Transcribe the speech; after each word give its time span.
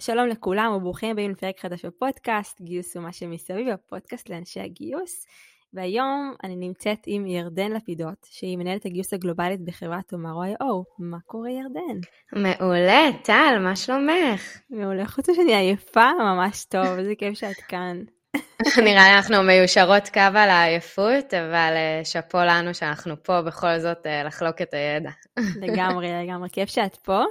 שלום 0.00 0.28
לכולם 0.28 0.72
וברוכים 0.76 1.10
הבאים 1.10 1.30
לפרק 1.30 1.60
חדש 1.60 1.84
בפודקאסט, 1.84 2.60
גיוס 2.60 2.96
ומה 2.96 3.12
שמסביב, 3.12 3.68
הפודקאסט 3.68 4.28
לאנשי 4.28 4.60
הגיוס. 4.60 5.26
והיום 5.72 6.34
אני 6.44 6.56
נמצאת 6.56 6.98
עם 7.06 7.26
ירדן 7.26 7.72
לפידות, 7.72 8.26
שהיא 8.30 8.58
מנהלת 8.58 8.86
הגיוס 8.86 9.14
הגלובלית 9.14 9.60
בחברת 9.60 10.08
תומרו.io. 10.08 10.64
מה 10.98 11.18
קורה 11.26 11.50
ירדן? 11.50 12.00
מעולה, 12.32 13.02
טל, 13.22 13.58
מה 13.60 13.76
שלומך? 13.76 14.58
מעולה, 14.70 15.06
חוץ 15.06 15.30
משאני 15.30 15.54
עייפה, 15.54 16.10
ממש 16.18 16.64
טוב, 16.64 16.86
איזה 16.86 17.14
כיף 17.18 17.34
שאת 17.34 17.56
כאן. 17.68 18.02
נראה 18.84 19.08
לי 19.08 19.16
אנחנו 19.16 19.42
מיושרות 19.42 20.08
קו 20.08 20.20
על 20.20 20.50
העייפות, 20.50 21.34
אבל 21.34 21.72
אה, 21.76 22.00
שאפו 22.04 22.38
לנו 22.38 22.74
שאנחנו 22.74 23.22
פה 23.22 23.42
בכל 23.42 23.78
זאת 23.78 24.06
אה, 24.06 24.24
לחלוק 24.24 24.62
את 24.62 24.74
הידע. 24.74 25.10
לגמרי, 25.66 26.08
לגמרי, 26.24 26.48
כיף 26.52 26.68
שאת 26.68 26.96
פה. 26.96 27.22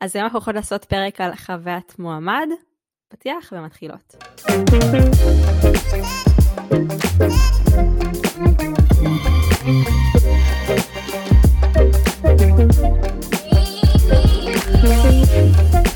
אז 0.00 0.16
היום 0.16 0.24
אנחנו 0.24 0.38
יכולות 0.38 0.56
לעשות 0.56 0.84
פרק 0.84 1.20
על 1.20 1.36
חוויית 1.36 1.98
מועמד, 1.98 2.48
פתיח 3.08 3.52
ומתחילות. 3.52 4.14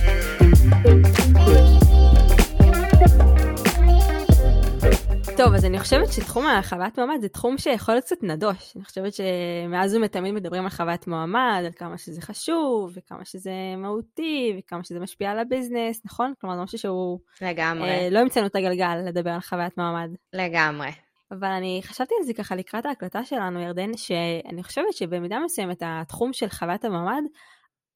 טוב, 5.45 5.55
אז 5.55 5.65
אני 5.65 5.81
חושבת 5.81 6.13
שתחום 6.13 6.47
החוויית 6.47 6.99
מועמד 6.99 7.21
זה 7.21 7.29
תחום 7.29 7.59
שיכול 7.59 7.95
להיות 7.95 8.05
קצת 8.05 8.23
נדוש. 8.23 8.77
אני 8.77 8.85
חושבת 8.85 9.13
שמאז 9.15 9.95
ומתמיד 9.95 10.35
מדברים 10.35 10.65
על 10.65 10.71
חוויית 10.71 11.07
מועמד, 11.07 11.63
על 11.67 11.73
כמה 11.73 11.99
שזה 11.99 12.21
חשוב, 12.21 12.93
וכמה 12.95 13.25
שזה 13.25 13.53
מהותי, 13.79 14.57
וכמה 14.59 14.85
שזה 14.85 15.01
משפיע 15.01 15.31
על 15.31 15.39
הביזנס, 15.39 16.01
נכון? 16.05 16.33
כלומר, 16.41 16.57
זה 16.57 16.63
משהו 16.63 16.79
שהוא... 16.79 17.19
לגמרי. 17.41 17.89
אה, 17.89 18.09
לא 18.11 18.19
המצאנו 18.19 18.47
את 18.47 18.57
הגלגל 18.57 18.95
לדבר 19.07 19.31
על 19.31 19.41
חוויית 19.41 19.79
מועמד. 19.79 20.11
לגמרי. 20.33 20.91
אבל 21.31 21.49
אני 21.49 21.81
חשבתי 21.85 22.15
על 22.21 22.27
זה 22.27 22.33
ככה 22.35 22.55
לקראת 22.55 22.87
ההקלטה 22.87 23.25
שלנו, 23.25 23.61
ירדן, 23.61 23.97
שאני 23.97 24.63
חושבת 24.63 24.93
שבמידה 24.93 25.39
מסוימת 25.45 25.83
התחום 25.87 26.33
של 26.33 26.49
חוויית 26.49 26.85
המעמד 26.85 27.23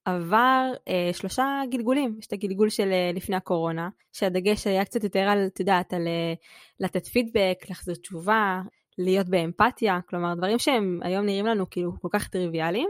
עבר 0.09 0.73
אה, 0.89 1.11
שלושה 1.12 1.61
גלגולים. 1.70 2.17
יש 2.19 2.27
את 2.27 2.33
הגלגול 2.33 2.70
של 2.70 2.92
אה, 2.92 3.11
לפני 3.14 3.37
הקורונה, 3.37 3.89
שהדגש 4.12 4.67
היה 4.67 4.84
קצת 4.84 5.05
יותר 5.05 5.20
על, 5.20 5.47
את 5.47 5.61
יודעת, 5.61 5.92
על 5.92 6.06
אה, 6.06 6.34
לתת 6.81 7.06
פידבק, 7.06 7.65
להחזיר 7.69 7.95
תשובה, 7.95 8.62
להיות 8.98 9.28
באמפתיה, 9.28 9.98
כלומר 10.09 10.34
דברים 10.34 10.59
שהם 10.59 11.00
היום 11.03 11.27
נראים 11.27 11.47
לנו 11.47 11.70
כאילו 11.70 11.92
כל 12.00 12.09
כך 12.12 12.28
טריוויאליים. 12.28 12.89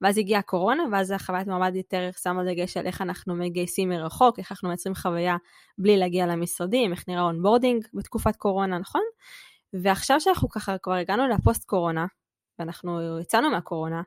ואז 0.00 0.18
הגיעה 0.18 0.40
הקורונה, 0.40 0.82
ואז 0.92 1.10
החוויית 1.10 1.46
מועמד 1.46 1.76
יותר 1.76 2.10
שמה 2.22 2.44
דגש 2.44 2.76
על 2.76 2.86
איך 2.86 3.00
אנחנו 3.00 3.34
מגייסים 3.34 3.88
מרחוק, 3.88 4.38
איך 4.38 4.52
אנחנו 4.52 4.68
מייצרים 4.68 4.94
חוויה 4.94 5.36
בלי 5.78 5.96
להגיע 5.96 6.26
למשרדים, 6.26 6.92
איך 6.92 7.08
נראה 7.08 7.22
onboarding 7.22 7.86
בתקופת 7.94 8.36
קורונה, 8.36 8.78
נכון? 8.78 9.02
ועכשיו 9.82 10.20
שאנחנו 10.20 10.48
ככה 10.48 10.78
כבר 10.78 10.94
הגענו 10.94 11.28
לפוסט 11.28 11.64
קורונה, 11.64 12.06
ואנחנו 12.58 13.20
יצאנו 13.20 13.50
מהקורונה, 13.50 14.02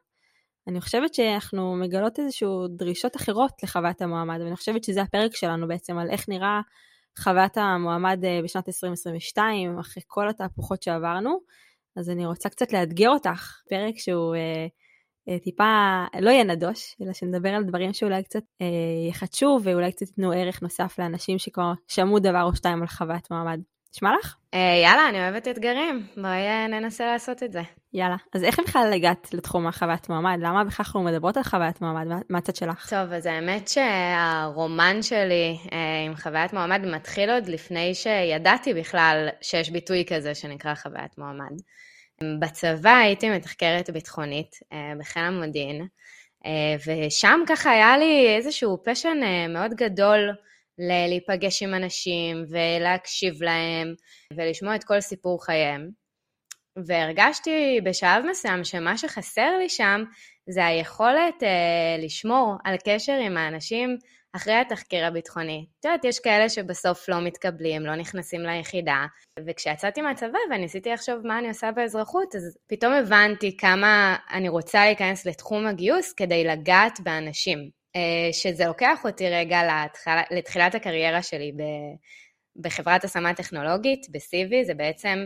אני 0.67 0.81
חושבת 0.81 1.13
שאנחנו 1.13 1.75
מגלות 1.75 2.19
איזשהו 2.19 2.67
דרישות 2.67 3.15
אחרות 3.15 3.51
לחוויית 3.63 4.01
המועמד, 4.01 4.39
ואני 4.41 4.55
חושבת 4.55 4.83
שזה 4.83 5.01
הפרק 5.01 5.35
שלנו 5.35 5.67
בעצם 5.67 5.97
על 5.97 6.09
איך 6.09 6.29
נראה 6.29 6.61
חוויית 7.19 7.57
המועמד 7.57 8.25
אה, 8.25 8.39
בשנת 8.43 8.67
2022, 8.67 9.79
אחרי 9.79 10.03
כל 10.07 10.29
התהפוכות 10.29 10.83
שעברנו. 10.83 11.39
אז 11.95 12.09
אני 12.09 12.25
רוצה 12.25 12.49
קצת 12.49 12.73
לאתגר 12.73 13.09
אותך, 13.09 13.61
פרק 13.69 13.97
שהוא 13.97 14.35
אה, 14.35 14.67
אה, 15.29 15.39
טיפה 15.39 16.03
לא 16.21 16.29
יהיה 16.29 16.43
נדוש, 16.43 16.95
אלא 17.01 17.13
שנדבר 17.13 17.49
על 17.49 17.63
דברים 17.63 17.93
שאולי 17.93 18.23
קצת 18.23 18.43
אה, 18.61 18.67
יחדשו 19.09 19.59
ואולי 19.63 19.91
קצת 19.91 20.07
ייתנו 20.07 20.31
ערך 20.31 20.61
נוסף 20.61 20.99
לאנשים 20.99 21.39
שכבר 21.39 21.73
שמעו 21.87 22.19
דבר 22.19 22.43
או 22.43 22.55
שתיים 22.55 22.81
על 22.81 22.87
חוויית 22.87 23.31
מועמד. 23.31 23.59
נשמע 23.95 24.09
לך? 24.19 24.35
אה, 24.53 24.81
יאללה, 24.83 25.09
אני 25.09 25.17
אוהבת 25.19 25.47
אתגרים. 25.47 26.07
בואי 26.17 26.47
אה, 26.47 26.67
ננסה 26.67 27.05
לעשות 27.05 27.43
את 27.43 27.51
זה. 27.51 27.61
יאללה. 27.95 28.15
אז 28.33 28.43
איך 28.43 28.59
בכלל 28.59 28.91
הגעת 28.95 29.33
לתחום 29.33 29.67
החוויית 29.67 30.09
מועמד? 30.09 30.37
למה 30.41 30.63
בכלל 30.63 30.85
אנחנו 30.85 31.03
מדברות 31.03 31.37
על 31.37 31.43
חוויית 31.43 31.81
מועמד? 31.81 32.07
מה 32.29 32.37
הצד 32.37 32.55
שלך? 32.55 32.89
טוב, 32.89 33.13
אז 33.13 33.25
האמת 33.25 33.67
שהרומן 33.67 35.01
שלי 35.01 35.57
אה, 35.73 36.05
עם 36.05 36.15
חוויית 36.15 36.53
מועמד 36.53 36.81
מתחיל 36.85 37.29
עוד 37.29 37.47
לפני 37.47 37.95
שידעתי 37.95 38.73
בכלל 38.73 39.29
שיש 39.41 39.69
ביטוי 39.69 40.05
כזה 40.07 40.35
שנקרא 40.35 40.75
חוויית 40.75 41.17
מועמד. 41.17 41.55
בצבא 42.39 42.95
הייתי 42.95 43.29
מתחקרת 43.29 43.89
ביטחונית 43.89 44.55
אה, 44.73 44.93
בחיל 44.99 45.23
המודיעין, 45.23 45.87
אה, 46.45 46.75
ושם 46.87 47.39
ככה 47.47 47.71
היה 47.71 47.97
לי 47.97 48.35
איזשהו 48.37 48.77
פשן 48.83 49.17
מאוד 49.49 49.71
גדול 49.73 50.29
להיפגש 50.77 51.63
עם 51.63 51.73
אנשים 51.73 52.45
ולהקשיב 52.49 53.43
להם 53.43 53.93
ולשמוע 54.37 54.75
את 54.75 54.83
כל 54.83 55.01
סיפור 55.01 55.45
חייהם. 55.45 56.04
והרגשתי 56.85 57.79
בשלב 57.83 58.25
מסוים 58.29 58.63
שמה 58.63 58.97
שחסר 58.97 59.57
לי 59.57 59.69
שם 59.69 60.03
זה 60.49 60.65
היכולת 60.65 61.43
אה, 61.43 61.97
לשמור 62.05 62.55
על 62.63 62.75
קשר 62.85 63.13
עם 63.13 63.37
האנשים 63.37 63.97
אחרי 64.35 64.53
התחקיר 64.53 65.05
הביטחוני. 65.05 65.65
את 65.79 65.85
יודעת, 65.85 66.05
יש 66.05 66.19
כאלה 66.19 66.49
שבסוף 66.49 67.09
לא 67.09 67.21
מתקבלים, 67.21 67.85
לא 67.85 67.95
נכנסים 67.95 68.41
ליחידה, 68.41 69.05
וכשיצאתי 69.47 70.01
מהצבא 70.01 70.37
וניסיתי 70.51 70.89
לחשוב 70.89 71.27
מה 71.27 71.39
אני 71.39 71.47
עושה 71.47 71.71
באזרחות, 71.71 72.35
אז 72.35 72.57
פתאום 72.67 72.93
הבנתי 72.93 73.57
כמה 73.57 74.15
אני 74.31 74.49
רוצה 74.49 74.85
להיכנס 74.85 75.25
לתחום 75.25 75.67
הגיוס 75.67 76.13
כדי 76.13 76.43
לגעת 76.43 76.99
באנשים. 76.99 77.69
אה, 77.95 78.33
שזה 78.33 78.65
לוקח 78.65 79.05
אותי 79.05 79.29
רגע 79.29 79.59
לתחל... 79.63 80.21
לתחילת 80.31 80.75
הקריירה 80.75 81.21
שלי 81.21 81.51
ב... 81.51 81.61
בחברת 82.61 83.03
השמה 83.03 83.33
טכנולוגית, 83.33 84.07
ב-CV, 84.11 84.65
זה 84.65 84.73
בעצם 84.73 85.25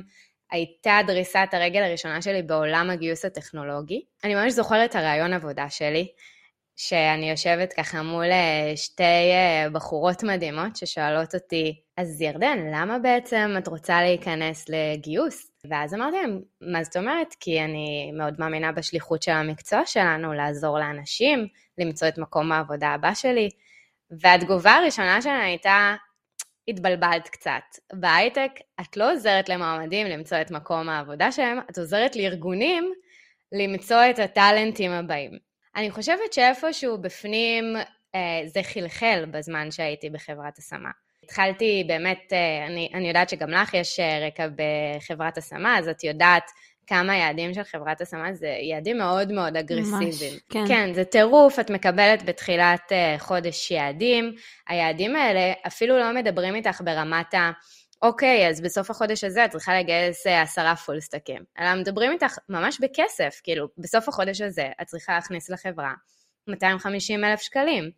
הייתה 0.52 1.00
דריסת 1.08 1.48
הרגל 1.52 1.84
הראשונה 1.84 2.22
שלי 2.22 2.42
בעולם 2.42 2.90
הגיוס 2.90 3.26
הטכנולוגי. 3.26 4.02
אני 4.24 4.36
ממש 4.36 4.54
זוכרת 4.54 4.90
את 4.90 4.96
הרעיון 4.96 5.34
עבודה 5.34 5.70
שלי, 5.70 6.08
שאני 6.76 7.30
יושבת 7.30 7.74
ככה 7.74 8.02
מול 8.02 8.32
אה, 8.32 8.74
שתי 8.76 9.04
אה, 9.04 9.70
בחורות 9.70 10.24
מדהימות 10.24 10.76
ששואלות 10.76 11.36
אותי, 11.36 11.82
אז 11.98 12.22
ירדן, 12.22 12.58
למה 12.74 13.00
בעצם 13.00 13.56
את 13.58 13.68
רוצה 13.68 14.02
להיכנס 14.02 14.66
לגיוס? 14.70 15.52
ואז 15.70 15.94
אמרתי 15.94 16.18
להם, 16.22 16.42
מה 16.62 16.84
זאת 16.84 16.98
אומרת? 16.98 17.36
כי 17.40 17.62
אני 17.62 18.12
מאוד 18.18 18.34
מאמינה 18.40 18.72
בשליחות 18.72 19.24
של 19.24 19.32
המקצוע 19.32 19.82
שלנו, 19.86 20.34
לעזור 20.34 20.80
לאנשים, 20.80 21.48
למצוא 21.78 22.08
את 22.08 22.18
מקום 22.18 22.52
העבודה 22.52 22.88
הבא 22.88 23.14
שלי. 23.14 23.50
והתגובה 24.12 24.72
הראשונה 24.72 25.22
שלהם 25.22 25.42
הייתה, 25.42 25.96
התבלבלת 26.70 27.30
קצת. 27.30 27.62
בהייטק 27.94 28.52
את 28.82 28.98
לא 28.98 29.12
עוזרת 29.12 29.50
למועמדים 29.50 30.08
למצוא 30.08 30.42
את 30.42 30.52
מקום 30.52 30.90
העבודה 30.90 31.32
שלהם, 31.32 31.60
את 31.70 31.78
עוזרת 31.78 32.16
לארגונים 32.16 32.94
למצוא 33.52 34.02
את 34.10 34.20
הטאלנטים 34.20 34.92
הבאים. 34.92 35.32
אני 35.76 35.92
חושבת 35.92 36.34
שאיפשהו 36.34 36.98
בפנים 36.98 37.76
אה, 38.16 38.42
זה 38.46 38.64
חלחל 38.64 39.26
בזמן 39.32 39.72
שהייתי 39.72 40.10
בחברת 40.10 40.58
השמה. 40.58 40.90
התחלתי 41.24 41.84
באמת, 41.88 42.34
אה, 42.34 42.66
אני, 42.66 42.90
אני 42.94 43.08
יודעת 43.08 43.30
שגם 43.30 43.50
לך 43.50 43.74
יש 43.74 44.00
אה, 44.00 44.28
רקע 44.28 44.48
בחברת 44.56 45.38
השמה, 45.38 45.78
אז 45.78 45.88
את 45.88 46.04
יודעת 46.04 46.52
כמה 46.90 47.18
יעדים 47.18 47.54
של 47.54 47.64
חברת 47.64 48.02
השמה 48.02 48.34
זה 48.34 48.48
יעדים 48.48 48.98
מאוד 48.98 49.32
מאוד 49.32 49.58
אגרסיביים. 49.58 50.34
ממש, 50.34 50.42
כן. 50.50 50.68
כן, 50.68 50.94
זה 50.94 51.04
טירוף, 51.06 51.60
את 51.60 51.70
מקבלת 51.70 52.24
בתחילת 52.24 52.92
אה, 52.92 53.16
חודש 53.20 53.72
יעדים. 53.72 54.36
היעדים 54.68 55.16
האלה 55.16 55.54
אפילו 55.68 56.00
לא 56.00 56.14
מדברים 56.14 56.56
איתך 56.56 56.82
ברמת 56.82 57.34
ה... 57.34 57.52
אוקיי, 58.02 58.50
אז 58.50 58.62
בסוף 58.62 58.90
החודש 58.90 59.24
הזה 59.24 59.46
את 59.46 59.52
צריכה 59.52 59.80
לגייס 59.80 60.28
עשרה 60.28 60.76
פולסטקים. 60.76 61.44
אלא 61.60 61.76
מדברים 61.76 62.12
איתך 62.12 62.38
ממש 62.50 62.80
בכסף, 62.82 63.40
כאילו, 63.44 63.68
בסוף 63.78 64.08
החודש 64.08 64.42
הזה 64.42 64.68
את 64.82 64.88
צריכה 64.88 65.14
להכניס 65.14 65.50
לחברה 65.50 65.94
250 66.48 67.24
אלף 67.24 67.42
שקלים. 67.42 67.92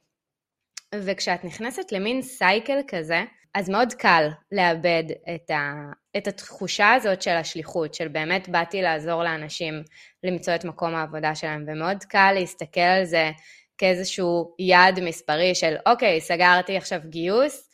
וכשאת 0.96 1.44
נכנסת 1.44 1.91
למין 1.91 2.22
סייקל 2.22 2.80
כזה, 2.88 3.24
אז 3.56 3.69
מאוד 3.69 3.94
קל 3.94 4.27
לאבד 4.51 5.03
את, 5.36 5.50
ה, 5.50 5.74
את 6.18 6.27
התחושה 6.27 6.94
הזאת 6.94 7.21
של 7.21 7.31
השליחות, 7.31 7.94
של 7.94 8.07
באמת 8.07 8.50
באתי 8.50 8.81
לעזור 8.81 9.24
לאנשים 9.24 9.83
למצוא 10.24 10.56
את 10.56 10.65
מקום 10.65 10.95
העבודה 10.95 11.36
שלהם, 11.36 11.65
ומאוד 11.68 12.03
קל 12.03 12.31
להסתכל 12.36 12.80
על 12.80 13.06
זה 13.06 13.31
כאיזשהו 13.77 14.56
יעד 14.59 15.00
מספרי 15.00 15.56
של 15.56 15.75
אוקיי, 15.86 16.21
סגרתי 16.21 16.77
עכשיו 16.77 17.00
גיוס, 17.09 17.71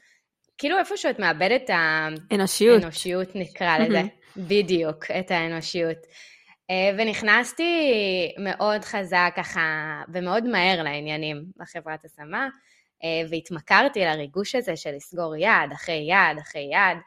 כאילו 0.57 0.77
איפשהו 0.79 1.09
את 1.09 1.19
מאבדת 1.19 1.63
את 1.63 1.69
האנושיות, 2.31 2.81
האנושיות 2.81 3.35
נקרא 3.35 3.77
לזה, 3.77 4.01
בדיוק, 4.37 5.11
את 5.11 5.31
האנושיות. 5.31 5.97
אה, 6.69 6.91
ונכנסתי 6.97 7.73
מאוד 8.39 8.85
חזק 8.85 9.33
ככה, 9.35 9.61
ומאוד 10.13 10.43
מהר 10.43 10.83
לעניינים 10.83 11.43
בחברת 11.57 12.05
השמה. 12.05 12.47
אה, 13.03 13.29
והתמכרתי 13.29 13.99
לריגוש 13.99 14.55
הזה 14.55 14.75
של 14.75 14.91
לסגור 14.95 15.35
יד 15.35 15.71
אחרי 15.73 16.07
יד 16.09 16.37
אחרי 16.39 16.69
יד. 16.73 16.97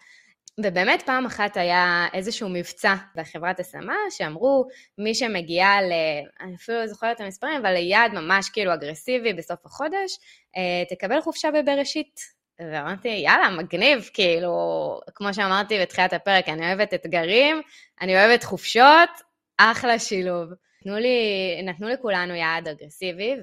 ובאמת 0.65 1.03
פעם 1.03 1.27
אחת 1.27 1.57
היה 1.57 2.07
איזשהו 2.13 2.49
מבצע 2.49 2.95
בחברת 3.17 3.61
השמה, 3.61 3.97
שאמרו, 4.11 4.65
מי 4.99 5.15
שמגיעה 5.15 5.83
ל... 5.83 5.93
אני 6.41 6.55
אפילו 6.55 6.79
לא 6.79 6.87
זוכרת 6.87 7.17
את 7.17 7.21
המספרים, 7.21 7.57
אבל 7.61 7.73
ליעד 7.73 8.13
ממש 8.13 8.51
כאילו 8.51 8.75
אגרסיבי 8.75 9.33
בסוף 9.33 9.67
החודש, 9.67 10.19
אה, 10.57 10.85
תקבל 10.89 11.21
חופשה 11.21 11.51
בבראשית. 11.51 12.41
ואמרתי, 12.61 13.09
יאללה, 13.09 13.51
מגניב, 13.51 14.11
כאילו, 14.15 14.53
כמו 15.15 15.35
שאמרתי 15.35 15.79
בתחילת 15.81 16.13
הפרק, 16.13 16.49
אני 16.49 16.67
אוהבת 16.67 16.95
אתגרים, 16.95 17.63
אני 18.01 18.17
אוהבת 18.17 18.45
חופשות, 18.45 19.11
אחלה 19.59 19.99
שילוב. 19.99 20.51
נתנו 20.81 20.97
לי, 20.99 21.63
נתנו 21.63 21.89
לכולנו 21.89 22.35
יעד 22.35 22.69
אגרסיבי, 22.69 23.37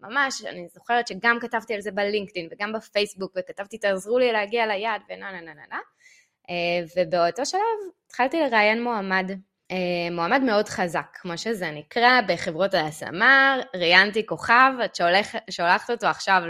וממש, 0.00 0.44
אני 0.44 0.68
זוכרת 0.68 1.08
שגם 1.08 1.38
כתבתי 1.40 1.74
על 1.74 1.80
זה 1.80 1.90
בלינקדאין 1.90 2.48
וגם 2.50 2.72
בפייסבוק, 2.72 3.32
וכתבתי, 3.36 3.78
תעזרו 3.78 4.18
לי 4.18 4.32
להגיע 4.32 4.66
ליעד, 4.66 5.00
ונה 5.10 5.32
נה 5.32 5.40
נה 5.40 5.54
נה 5.54 5.62
נה. 5.70 5.78
אה, 6.50 6.84
ובאותו 6.96 7.46
שלב 7.46 7.60
התחלתי 8.06 8.40
לראיין 8.40 8.82
מועמד, 8.82 9.30
אה, 9.70 9.76
מועמד 10.10 10.40
מאוד 10.42 10.68
חזק, 10.68 11.06
כמו 11.20 11.38
שזה 11.38 11.70
נקרא 11.70 12.20
בחברות 12.28 12.74
ההשמה, 12.74 13.56
ראיינתי 13.76 14.26
כוכב, 14.26 14.72
את 14.84 14.94
שולח, 14.94 15.32
שולחת 15.50 15.90
אותו 15.90 16.06
עכשיו 16.06 16.42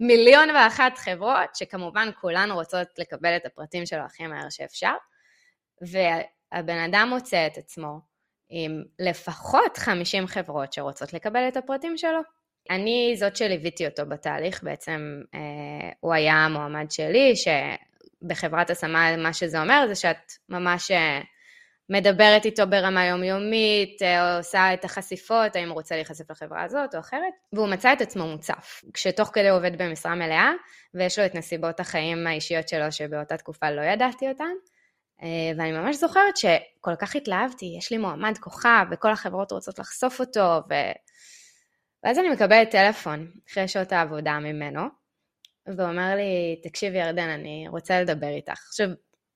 למיליון 0.00 0.50
ואחת 0.50 0.98
חברות, 0.98 1.54
שכמובן 1.54 2.08
כולן 2.20 2.50
רוצות 2.50 2.88
לקבל 2.98 3.36
את 3.36 3.46
הפרטים 3.46 3.86
שלו 3.86 4.02
הכי 4.02 4.26
מהר 4.26 4.50
שאפשר, 4.50 4.94
והבן 5.82 6.78
אדם 6.78 7.08
מוצא 7.10 7.46
את 7.46 7.58
עצמו 7.58 8.11
עם 8.54 8.82
לפחות 8.98 9.76
50 9.76 10.26
חברות 10.26 10.72
שרוצות 10.72 11.12
לקבל 11.12 11.48
את 11.48 11.56
הפרטים 11.56 11.96
שלו. 11.96 12.20
אני 12.70 13.14
זאת 13.18 13.36
שליוויתי 13.36 13.86
אותו 13.86 14.06
בתהליך, 14.06 14.62
בעצם 14.62 15.22
אה, 15.34 15.90
הוא 16.00 16.14
היה 16.14 16.34
המועמד 16.34 16.90
שלי, 16.90 17.34
שבחברת 17.36 18.70
השמה 18.70 19.16
מה 19.16 19.32
שזה 19.32 19.60
אומר 19.60 19.84
זה 19.88 19.94
שאת 19.94 20.32
ממש 20.48 20.90
אה, 20.90 21.20
מדברת 21.88 22.44
איתו 22.44 22.66
ברמה 22.66 23.06
יומיומית, 23.06 24.02
אה, 24.02 24.36
עושה 24.38 24.74
את 24.74 24.84
החשיפות, 24.84 25.56
האם 25.56 25.68
הוא 25.68 25.74
רוצה 25.74 25.94
להיחשף 25.94 26.30
לחברה 26.30 26.62
הזאת 26.62 26.94
או 26.94 27.00
אחרת, 27.00 27.32
והוא 27.52 27.68
מצא 27.68 27.92
את 27.92 28.00
עצמו 28.00 28.26
מוצף, 28.26 28.82
כשתוך 28.94 29.30
כדי 29.32 29.48
הוא 29.48 29.58
עובד 29.58 29.82
במשרה 29.82 30.14
מלאה, 30.14 30.52
ויש 30.94 31.18
לו 31.18 31.26
את 31.26 31.34
נסיבות 31.34 31.80
החיים 31.80 32.26
האישיות 32.26 32.68
שלו 32.68 32.92
שבאותה 32.92 33.36
תקופה 33.36 33.70
לא 33.70 33.82
ידעתי 33.82 34.28
אותן. 34.28 34.52
אה, 35.22 35.52
ואני 35.58 35.72
ממש 35.72 35.96
זוכרת 35.96 36.36
שכל 36.36 36.96
כך 36.98 37.16
התלהבתי, 37.16 37.74
יש 37.78 37.90
לי 37.90 37.98
מועמד 37.98 38.38
כוכב 38.38 38.86
וכל 38.90 39.10
החברות 39.10 39.52
רוצות 39.52 39.78
לחשוף 39.78 40.20
אותו, 40.20 40.60
ו... 40.70 40.74
ואז 42.04 42.18
אני 42.18 42.28
מקבלת 42.28 42.70
טלפון 42.70 43.30
אחרי 43.50 43.68
שעות 43.68 43.92
העבודה 43.92 44.38
ממנו, 44.38 44.82
והוא 45.66 45.88
אומר 45.88 46.14
לי, 46.16 46.60
תקשיבי 46.62 46.98
ירדן, 46.98 47.28
אני 47.28 47.66
רוצה 47.68 48.00
לדבר 48.00 48.28
איתך. 48.28 48.66
עכשיו, 48.68 48.88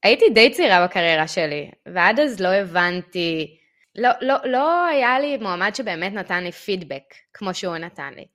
הייתי 0.03 0.25
די 0.35 0.51
צעירה 0.51 0.87
בקריירה 0.87 1.29
שלי, 1.29 1.71
ועד 1.95 2.21
אז 2.21 2.41
לא 2.41 2.49
הבנתי, 2.49 3.59
לא, 3.95 4.11
לא, 4.21 4.35
לא 4.45 4.85
היה 4.87 5.19
לי 5.19 5.37
מועמד 5.37 5.75
שבאמת 5.75 6.13
נתן 6.13 6.45
לי 6.45 6.53
פידבק, 6.53 7.15
כמו 7.33 7.55
שהוא 7.55 7.77
נתן 7.77 8.15
לי. 8.15 8.27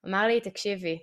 הוא 0.00 0.10
אמר 0.10 0.26
לי, 0.26 0.40
תקשיבי, 0.40 0.98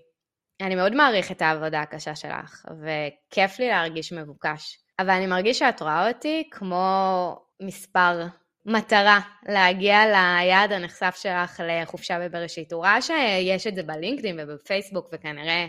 אני 0.61 0.75
מאוד 0.75 0.95
מעריך 0.95 1.31
את 1.31 1.41
העבודה 1.41 1.81
הקשה 1.81 2.15
שלך, 2.15 2.65
וכיף 2.81 3.59
לי 3.59 3.67
להרגיש 3.67 4.13
מבוקש. 4.13 4.82
אבל 4.99 5.09
אני 5.09 5.27
מרגיש 5.27 5.59
שאת 5.59 5.81
רואה 5.81 6.07
אותי 6.07 6.49
כמו 6.51 7.35
מספר 7.61 8.25
מטרה 8.65 9.19
להגיע 9.49 10.05
ליעד 10.05 10.71
הנחשף 10.71 11.15
שלך 11.21 11.61
לחופשה 11.67 12.19
בבראשית. 12.19 12.73
הוא 12.73 12.83
ראה 12.83 13.01
שיש 13.01 13.67
את 13.67 13.75
זה 13.75 13.83
בלינקדאין 13.83 14.39
ובפייסבוק 14.39 15.09
וכנראה 15.11 15.65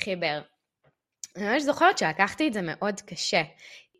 חיבר. 0.00 0.40
אני 1.36 1.44
ממש 1.44 1.62
זוכרת 1.62 1.98
שלקחתי 1.98 2.48
את 2.48 2.52
זה 2.52 2.60
מאוד 2.62 3.00
קשה. 3.00 3.42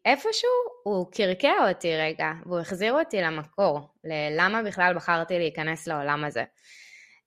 איפשהו 0.05 0.51
הוא 0.83 1.07
קרקע 1.13 1.69
אותי 1.69 1.97
רגע, 1.97 2.33
והוא 2.47 2.59
החזיר 2.59 2.93
אותי 2.93 3.21
למקור, 3.21 3.81
ללמה 4.05 4.63
בכלל 4.63 4.95
בחרתי 4.95 5.39
להיכנס 5.39 5.87
לעולם 5.87 6.25
הזה. 6.25 6.45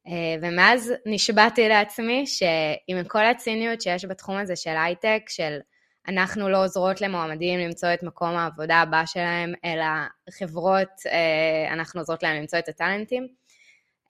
אה, 0.07 0.35
ומאז 0.41 0.93
נשבעתי 1.05 1.67
לעצמי 1.67 2.27
שעם 2.27 3.03
כל 3.07 3.25
הציניות 3.25 3.81
שיש 3.81 4.05
בתחום 4.05 4.37
הזה 4.37 4.55
של 4.55 4.75
הייטק, 4.77 5.21
של 5.27 5.59
אנחנו 6.07 6.49
לא 6.49 6.63
עוזרות 6.63 7.01
למועמדים 7.01 7.59
למצוא 7.59 7.93
את 7.93 8.03
מקום 8.03 8.29
העבודה 8.29 8.75
הבא 8.75 9.05
שלהם, 9.05 9.53
אלא 9.65 9.85
חברות, 10.31 10.89
אה, 11.07 11.73
אנחנו 11.73 12.01
עוזרות 12.01 12.23
להם 12.23 12.35
למצוא 12.35 12.59
את 12.59 12.69
הטאלנטים. 12.69 13.27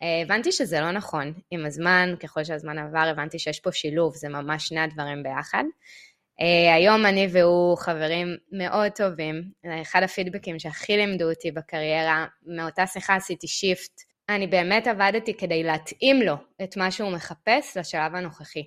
אה, 0.04 0.22
הבנתי 0.22 0.52
שזה 0.52 0.80
לא 0.80 0.92
נכון. 0.92 1.34
עם 1.52 1.66
הזמן, 1.66 2.14
ככל 2.20 2.44
שהזמן 2.44 2.78
עבר, 2.78 3.00
הבנתי 3.00 3.40
שיש 3.40 3.60
פה 3.60 3.72
שילוב, 3.72 4.16
זה 4.16 4.30
ממש 4.30 4.68
שני 4.68 4.80
הדברים 4.80 5.24
ביחד. 5.24 5.64
אה, 6.42 6.76
היום 6.76 7.06
אני 7.06 7.28
והוא 7.32 7.78
חברים 7.78 8.28
מאוד 8.52 8.92
טובים. 8.92 9.44
אחד 9.82 10.04
הפידבקים 10.04 10.60
שהכי 10.60 10.98
לימדו 10.98 11.30
אותי 11.30 11.52
בקריירה, 11.52 12.26
מאותה 12.46 12.88
שיחה 12.88 13.16
עשיתי 13.16 13.48
שיפט. 13.48 14.02
אני 14.30 14.48
באמת 14.48 14.88
עבדתי 14.88 15.34
כדי 15.38 15.64
להתאים 15.64 16.22
לו 16.22 16.34
את 16.64 16.78
מה 16.78 16.92
שהוא 16.92 17.12
מחפש 17.12 17.78
לשלב 17.78 18.16
הנוכחי. 18.16 18.64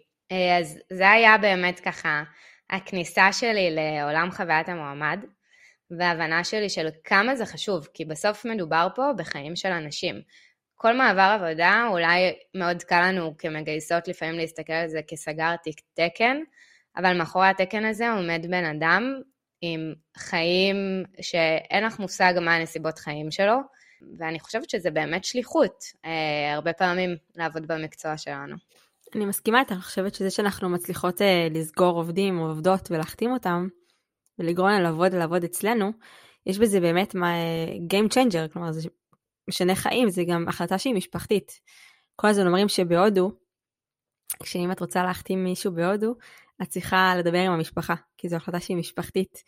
אז 0.61 0.79
זה 0.93 1.11
היה 1.11 1.39
באמת 1.39 1.81
ככה 1.81 2.23
הכניסה 2.73 3.33
שלי 3.33 3.71
לעולם 3.71 4.31
חוויית 4.31 4.69
המועמד, 4.69 5.25
וההבנה 5.99 6.45
שלי 6.45 6.69
של 6.69 6.89
כמה 7.05 7.37
זה 7.37 7.47
חשוב, 7.47 7.89
כי 7.95 8.05
בסוף 8.05 8.45
מדובר 8.45 8.89
פה 8.95 9.11
בחיים 9.17 9.57
של 9.57 9.69
אנשים. 9.69 10.23
כל 10.75 10.97
מעבר 10.97 11.37
עבודה, 11.41 11.87
אולי 11.91 12.35
מאוד 12.55 12.83
קל 12.83 13.09
לנו 13.09 13.35
כמגייסות 13.39 14.09
לפעמים 14.09 14.35
להסתכל 14.35 14.73
על 14.73 14.89
זה 14.89 15.01
כסגרתי 15.09 15.71
תקן, 15.95 16.37
אבל 16.97 17.19
מאחורי 17.19 17.47
התקן 17.47 17.85
הזה 17.85 18.11
עומד 18.11 18.47
בן 18.51 18.65
אדם 18.65 19.21
עם 19.61 19.95
חיים 20.17 20.77
שאין 21.21 21.85
לך 21.85 21.99
מושג 21.99 22.35
מה 22.41 22.55
הנסיבות 22.55 22.99
חיים 22.99 23.31
שלו, 23.31 23.57
ואני 24.19 24.41
חושבת 24.41 24.71
שזה 24.71 24.91
באמת 24.91 25.25
שליחות, 25.25 25.85
אה, 26.05 26.53
הרבה 26.55 26.73
פעמים 26.73 27.17
לעבוד 27.37 27.67
במקצוע 27.67 28.19
שלנו. 28.19 28.57
אני 29.17 29.27
מסכימה 29.27 29.61
איתך, 29.61 29.73
אני 29.73 29.81
חושבת 29.81 30.15
שזה 30.15 30.31
שאנחנו 30.31 30.69
מצליחות 30.69 31.21
uh, 31.21 31.25
לסגור 31.51 31.97
עובדים 31.97 32.39
או 32.39 32.49
עובדות 32.49 32.91
ולהחתים 32.91 33.33
אותם, 33.33 33.69
ולגרום 34.39 34.69
להם 34.69 34.83
לעבוד 34.83 35.15
ולעבוד 35.15 35.45
אצלנו, 35.45 35.93
יש 36.47 36.59
בזה 36.59 36.81
באמת 36.81 37.15
מה, 37.15 37.35
Game 37.93 38.13
Changer, 38.15 38.53
כלומר 38.53 38.73
זה 38.73 38.89
משנה 39.49 39.75
חיים, 39.75 40.11
זה 40.11 40.23
גם 40.29 40.49
החלטה 40.49 40.79
שהיא 40.79 40.95
משפחתית. 40.95 41.61
כל 42.17 42.29
הזמן 42.29 42.47
אומרים 42.47 42.69
שבהודו, 42.69 43.33
כשאם 44.43 44.73
את 44.73 44.81
רוצה 44.81 45.03
להחתים 45.03 45.45
מישהו 45.45 45.73
בהודו, 45.73 46.15
את 46.63 46.69
צריכה 46.69 47.15
לדבר 47.19 47.39
עם 47.39 47.53
המשפחה, 47.53 47.95
כי 48.19 48.29
זו 48.29 48.37
החלטה 48.37 48.61
שהיא 48.61 48.77
משפחתית. 48.77 49.43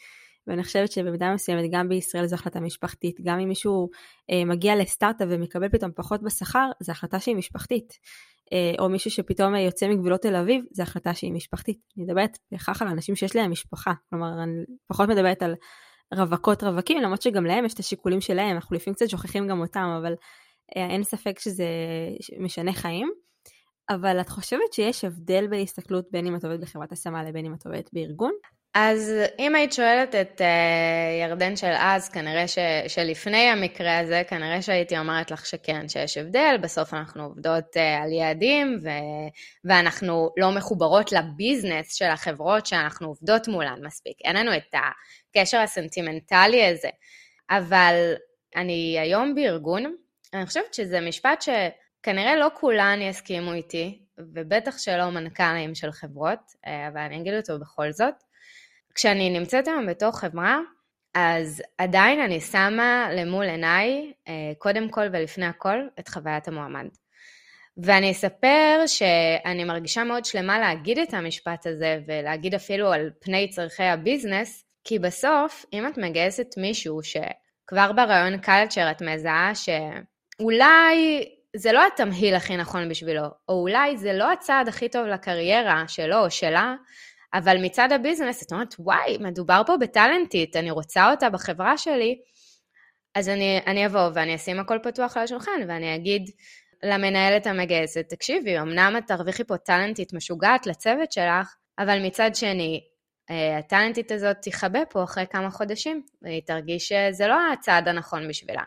ואני 0.47 0.65
חושבת 0.65 0.93
שבמידה 0.93 1.35
מסוימת 1.35 1.71
גם 1.71 1.89
בישראל 1.89 2.27
זו 2.27 2.35
החלטה 2.35 2.61
משפחתית. 2.61 3.21
גם 3.21 3.39
אם 3.41 3.49
מישהו 3.49 3.91
אה, 4.31 4.45
מגיע 4.45 4.77
לסטארט-אפ 4.77 5.29
ומקבל 5.31 5.69
פתאום 5.69 5.91
פחות 5.95 6.23
בשכר, 6.23 6.71
זו 6.81 6.93
החלטה 6.93 7.21
שהיא 7.21 7.37
משפחתית. 7.37 7.99
אה, 8.53 8.73
או 8.79 8.89
מישהו 8.89 9.11
שפתאום 9.11 9.55
יוצא 9.55 9.89
מגבולות 9.89 10.21
תל 10.21 10.37
אביב, 10.37 10.65
זו 10.73 10.83
החלטה 10.83 11.15
שהיא 11.15 11.33
משפחתית. 11.33 11.79
אני 11.97 12.05
מדברת 12.05 12.39
בהכרח 12.53 12.83
על 12.83 12.89
אנשים 12.89 13.17
שיש 13.17 13.37
להם 13.37 13.51
משפחה. 13.51 13.93
כלומר, 14.11 14.43
אני 14.43 14.65
פחות 14.87 15.09
מדברת 15.09 15.43
על 15.43 15.55
רווקות 16.15 16.63
רווקים, 16.63 17.03
למרות 17.03 17.23
שגם 17.23 17.47
להם 17.47 17.65
יש 17.65 17.75
את 17.75 17.79
השיקולים 17.79 18.21
שלהם, 18.21 18.57
אנחנו 18.57 18.77
לפעמים 18.77 18.95
קצת 18.95 19.09
שוכחים 19.09 19.49
גם 19.49 19.61
אותם, 19.61 19.97
אבל 20.01 20.15
אה, 20.77 20.87
אין 20.87 21.03
ספק 21.03 21.39
שזה 21.39 21.67
משנה 22.41 22.73
חיים. 22.73 23.11
אבל 23.91 24.21
את 24.21 24.29
חושבת 24.29 24.73
שיש 24.73 25.05
הבדל 25.05 25.47
בהסתכלות 25.51 26.05
בין 26.11 26.27
אם 26.27 26.37
את 26.37 26.45
עובדת 26.45 26.61
בחברת 26.61 26.93
השמה 26.93 27.25
לבין 27.25 27.47
אם 27.47 27.55
את 27.55 27.67
עובדת 27.67 27.91
בארגון? 27.93 28.33
אז 28.75 29.13
אם 29.39 29.55
היית 29.55 29.73
שואלת 29.73 30.15
את 30.15 30.41
uh, 30.41 30.45
ירדן 31.23 31.57
של 31.57 31.73
אז, 31.79 32.09
כנראה 32.09 32.49
ש, 32.49 32.59
שלפני 32.89 33.51
המקרה 33.51 33.99
הזה, 33.99 34.23
כנראה 34.29 34.63
שהייתי 34.63 34.99
אומרת 34.99 35.31
לך 35.31 35.47
שכן, 35.47 35.89
שיש 35.89 36.19
הבדל, 36.19 36.57
בסוף 36.61 36.95
אנחנו 36.95 37.25
עובדות 37.25 37.77
uh, 37.77 38.03
על 38.03 38.13
יעדים, 38.13 38.79
ו, 38.83 38.89
ואנחנו 39.65 40.31
לא 40.37 40.51
מחוברות 40.51 41.13
לביזנס 41.13 41.95
של 41.95 42.05
החברות 42.05 42.67
שאנחנו 42.67 43.09
עובדות 43.09 43.49
מולן 43.49 43.87
מספיק. 43.87 44.17
אין 44.25 44.37
לנו 44.37 44.57
את 44.57 44.75
הקשר 45.31 45.59
הסנטימנטלי 45.59 46.67
הזה. 46.67 46.91
אבל 47.51 48.15
אני 48.57 48.97
היום 49.01 49.35
בארגון, 49.35 49.95
אני 50.35 50.47
חושבת 50.47 50.75
שזה 50.75 51.01
משפט 51.01 51.43
שכנראה 51.43 52.37
לא 52.37 52.49
כולן 52.55 52.99
יסכימו 53.03 53.53
איתי, 53.53 53.99
ובטח 54.19 54.79
שלא 54.79 55.11
מנכ"לים 55.11 55.75
של 55.75 55.93
חברות, 55.93 56.39
אה, 56.67 56.89
אבל 56.89 57.01
אני 57.01 57.21
אגיד 57.21 57.35
אותו 57.35 57.59
בכל 57.59 57.93
זאת. 57.93 58.15
כשאני 58.95 59.31
נמצאת 59.31 59.69
היום 59.69 59.87
בתוך 59.87 60.19
חברה, 60.19 60.59
אז 61.15 61.63
עדיין 61.79 62.21
אני 62.21 62.41
שמה 62.41 63.09
למול 63.13 63.45
עיניי, 63.45 64.13
אה, 64.29 64.53
קודם 64.59 64.89
כל 64.89 65.07
ולפני 65.13 65.47
הכל, 65.47 65.79
את 66.01 66.09
חוויית 66.09 66.49
המועמד. 66.49 66.87
ואני 67.77 68.11
אספר 68.11 68.83
שאני 68.87 69.65
מרגישה 69.65 70.05
מאוד 70.05 70.25
שלמה 70.25 70.59
להגיד 70.59 70.99
את 70.99 71.15
המשפט 71.15 71.67
הזה, 71.67 71.99
ולהגיד 72.07 72.55
אפילו 72.55 72.93
על 72.93 73.11
פני 73.21 73.51
צורכי 73.51 73.83
הביזנס, 73.83 74.65
כי 74.85 74.99
בסוף, 74.99 75.65
אם 75.73 75.87
את 75.87 75.99
מגייסת 75.99 76.47
מישהו 76.57 77.01
שכבר 77.03 77.93
ברעיון 77.93 78.39
קלצ'ר 78.39 78.91
את 78.91 79.03
מזהה 79.03 79.53
שאולי 79.55 81.25
זה 81.57 81.73
לא 81.73 81.87
התמהיל 81.87 82.35
הכי 82.35 82.57
נכון 82.57 82.89
בשבילו, 82.89 83.25
או 83.49 83.61
אולי 83.61 83.97
זה 83.97 84.13
לא 84.13 84.33
הצעד 84.33 84.69
הכי 84.69 84.89
טוב 84.89 85.07
לקריירה 85.07 85.85
שלו 85.89 86.25
או 86.25 86.31
שלה, 86.31 86.75
אבל 87.35 87.65
מצד 87.65 87.93
הביזנס, 87.93 88.43
את 88.43 88.53
אומרת, 88.53 88.75
וואי, 88.79 89.19
מדובר 89.21 89.63
פה 89.67 89.77
בטאלנטית, 89.77 90.57
אני 90.57 90.71
רוצה 90.71 91.11
אותה 91.11 91.31
בחברה 91.31 91.79
שלי, 91.79 92.19
אז 93.15 93.29
אני, 93.29 93.61
אני 93.67 93.87
אבוא 93.87 94.09
ואני 94.15 94.35
אשים 94.35 94.61
הכל 94.61 94.79
פתוח 94.83 95.17
על 95.17 95.23
השולחן, 95.23 95.61
ואני 95.69 95.95
אגיד 95.95 96.31
למנהלת 96.83 97.47
המגייסת, 97.47 98.09
תקשיבי, 98.09 98.61
אמנם 98.61 98.95
את 98.99 99.07
תרוויחי 99.07 99.45
פה 99.45 99.57
טאלנטית 99.57 100.13
משוגעת 100.13 100.67
לצוות 100.67 101.13
שלך, 101.13 101.55
אבל 101.79 102.07
מצד 102.07 102.35
שני, 102.35 102.81
אה, 103.31 103.59
הטאלנטית 103.59 104.13
הזאת 104.13 104.37
תכבה 104.43 104.85
פה 104.91 105.05
אחרי 105.05 105.25
כמה 105.31 105.51
חודשים, 105.51 106.03
והיא 106.23 106.43
תרגיש 106.47 106.89
שזה 106.89 107.27
לא 107.27 107.53
הצעד 107.53 107.89
הנכון 107.89 108.29
בשבילה. 108.29 108.63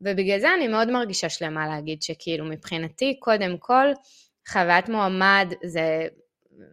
ובגלל 0.00 0.38
זה 0.38 0.54
אני 0.54 0.68
מאוד 0.68 0.90
מרגישה 0.90 1.28
שלמה 1.28 1.66
להגיד 1.68 2.02
שכאילו 2.02 2.44
מבחינתי, 2.44 3.16
קודם 3.20 3.56
כל, 3.58 3.86
חוויית 4.48 4.88
מועמד 4.88 5.52
זה 5.64 6.06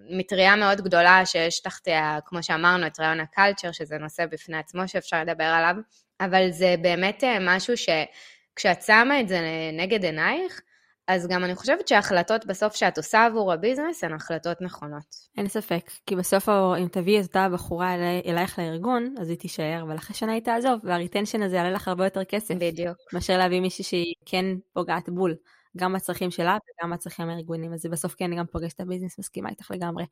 מטריה 0.09 0.55
מאוד 0.55 0.81
גדולה 0.81 1.25
שיש 1.25 1.59
תחתיה, 1.59 2.19
כמו 2.25 2.43
שאמרנו, 2.43 2.87
את 2.87 2.99
רעיון 2.99 3.19
הקלצ'ר, 3.19 3.71
שזה 3.71 3.97
נושא 3.97 4.25
בפני 4.25 4.57
עצמו 4.57 4.87
שאפשר 4.87 5.21
לדבר 5.21 5.43
עליו, 5.43 5.75
אבל 6.21 6.51
זה 6.51 6.75
באמת 6.81 7.23
אה, 7.23 7.37
משהו 7.41 7.73
שכשאת 7.77 8.81
שמה 8.81 9.19
את 9.19 9.27
זה 9.27 9.39
נגד 9.73 10.05
עינייך, 10.05 10.61
אז 11.07 11.27
גם 11.27 11.43
אני 11.43 11.55
חושבת 11.55 11.87
שההחלטות 11.87 12.45
בסוף 12.45 12.75
שאת 12.75 12.97
עושה 12.97 13.25
עבור 13.25 13.53
ה 13.53 13.59
business 13.59 14.03
הן 14.03 14.13
החלטות 14.13 14.61
נכונות. 14.61 15.15
אין 15.37 15.47
ספק, 15.47 15.91
כי 16.05 16.15
בסוף 16.15 16.49
אם 16.49 16.87
תביאי 16.91 17.19
את 17.19 17.23
אותה 17.23 17.49
בחורה 17.53 17.95
אלי, 17.95 18.21
אלייך 18.25 18.59
לארגון, 18.59 19.15
אז 19.21 19.29
היא 19.29 19.37
תישאר, 19.37 19.81
אבל 19.81 19.95
אחרי 19.95 20.15
שנה 20.15 20.33
היא 20.33 20.41
תעזוב, 20.41 20.79
וה 20.83 20.94
retention 20.94 21.41
הזה 21.41 21.55
יעלה 21.55 21.71
לך 21.71 21.87
הרבה 21.87 22.05
יותר 22.05 22.23
כסף. 22.23 22.55
בדיוק. 22.55 22.97
מאשר 23.13 23.37
להביא 23.37 23.59
מישהי 23.59 23.83
שהיא 23.83 24.13
כן 24.25 24.45
פוגעת 24.73 25.09
בול, 25.09 25.35
גם 25.77 25.93
בצרכים 25.93 26.31
שלה 26.31 26.57
וגם 26.57 26.91
בצרכים 26.91 27.29
הארגונים, 27.29 27.73
אז 27.73 27.81
זה 27.81 27.89
בסוף 27.89 28.15
כן 28.17 28.35
גם 28.37 28.45
פוגש 28.45 28.73
את 28.73 28.79
ה 28.79 28.83
business, 28.83 29.19
מסכימה 29.19 29.49
איתך 29.49 29.71
לגמרי. 29.71 30.05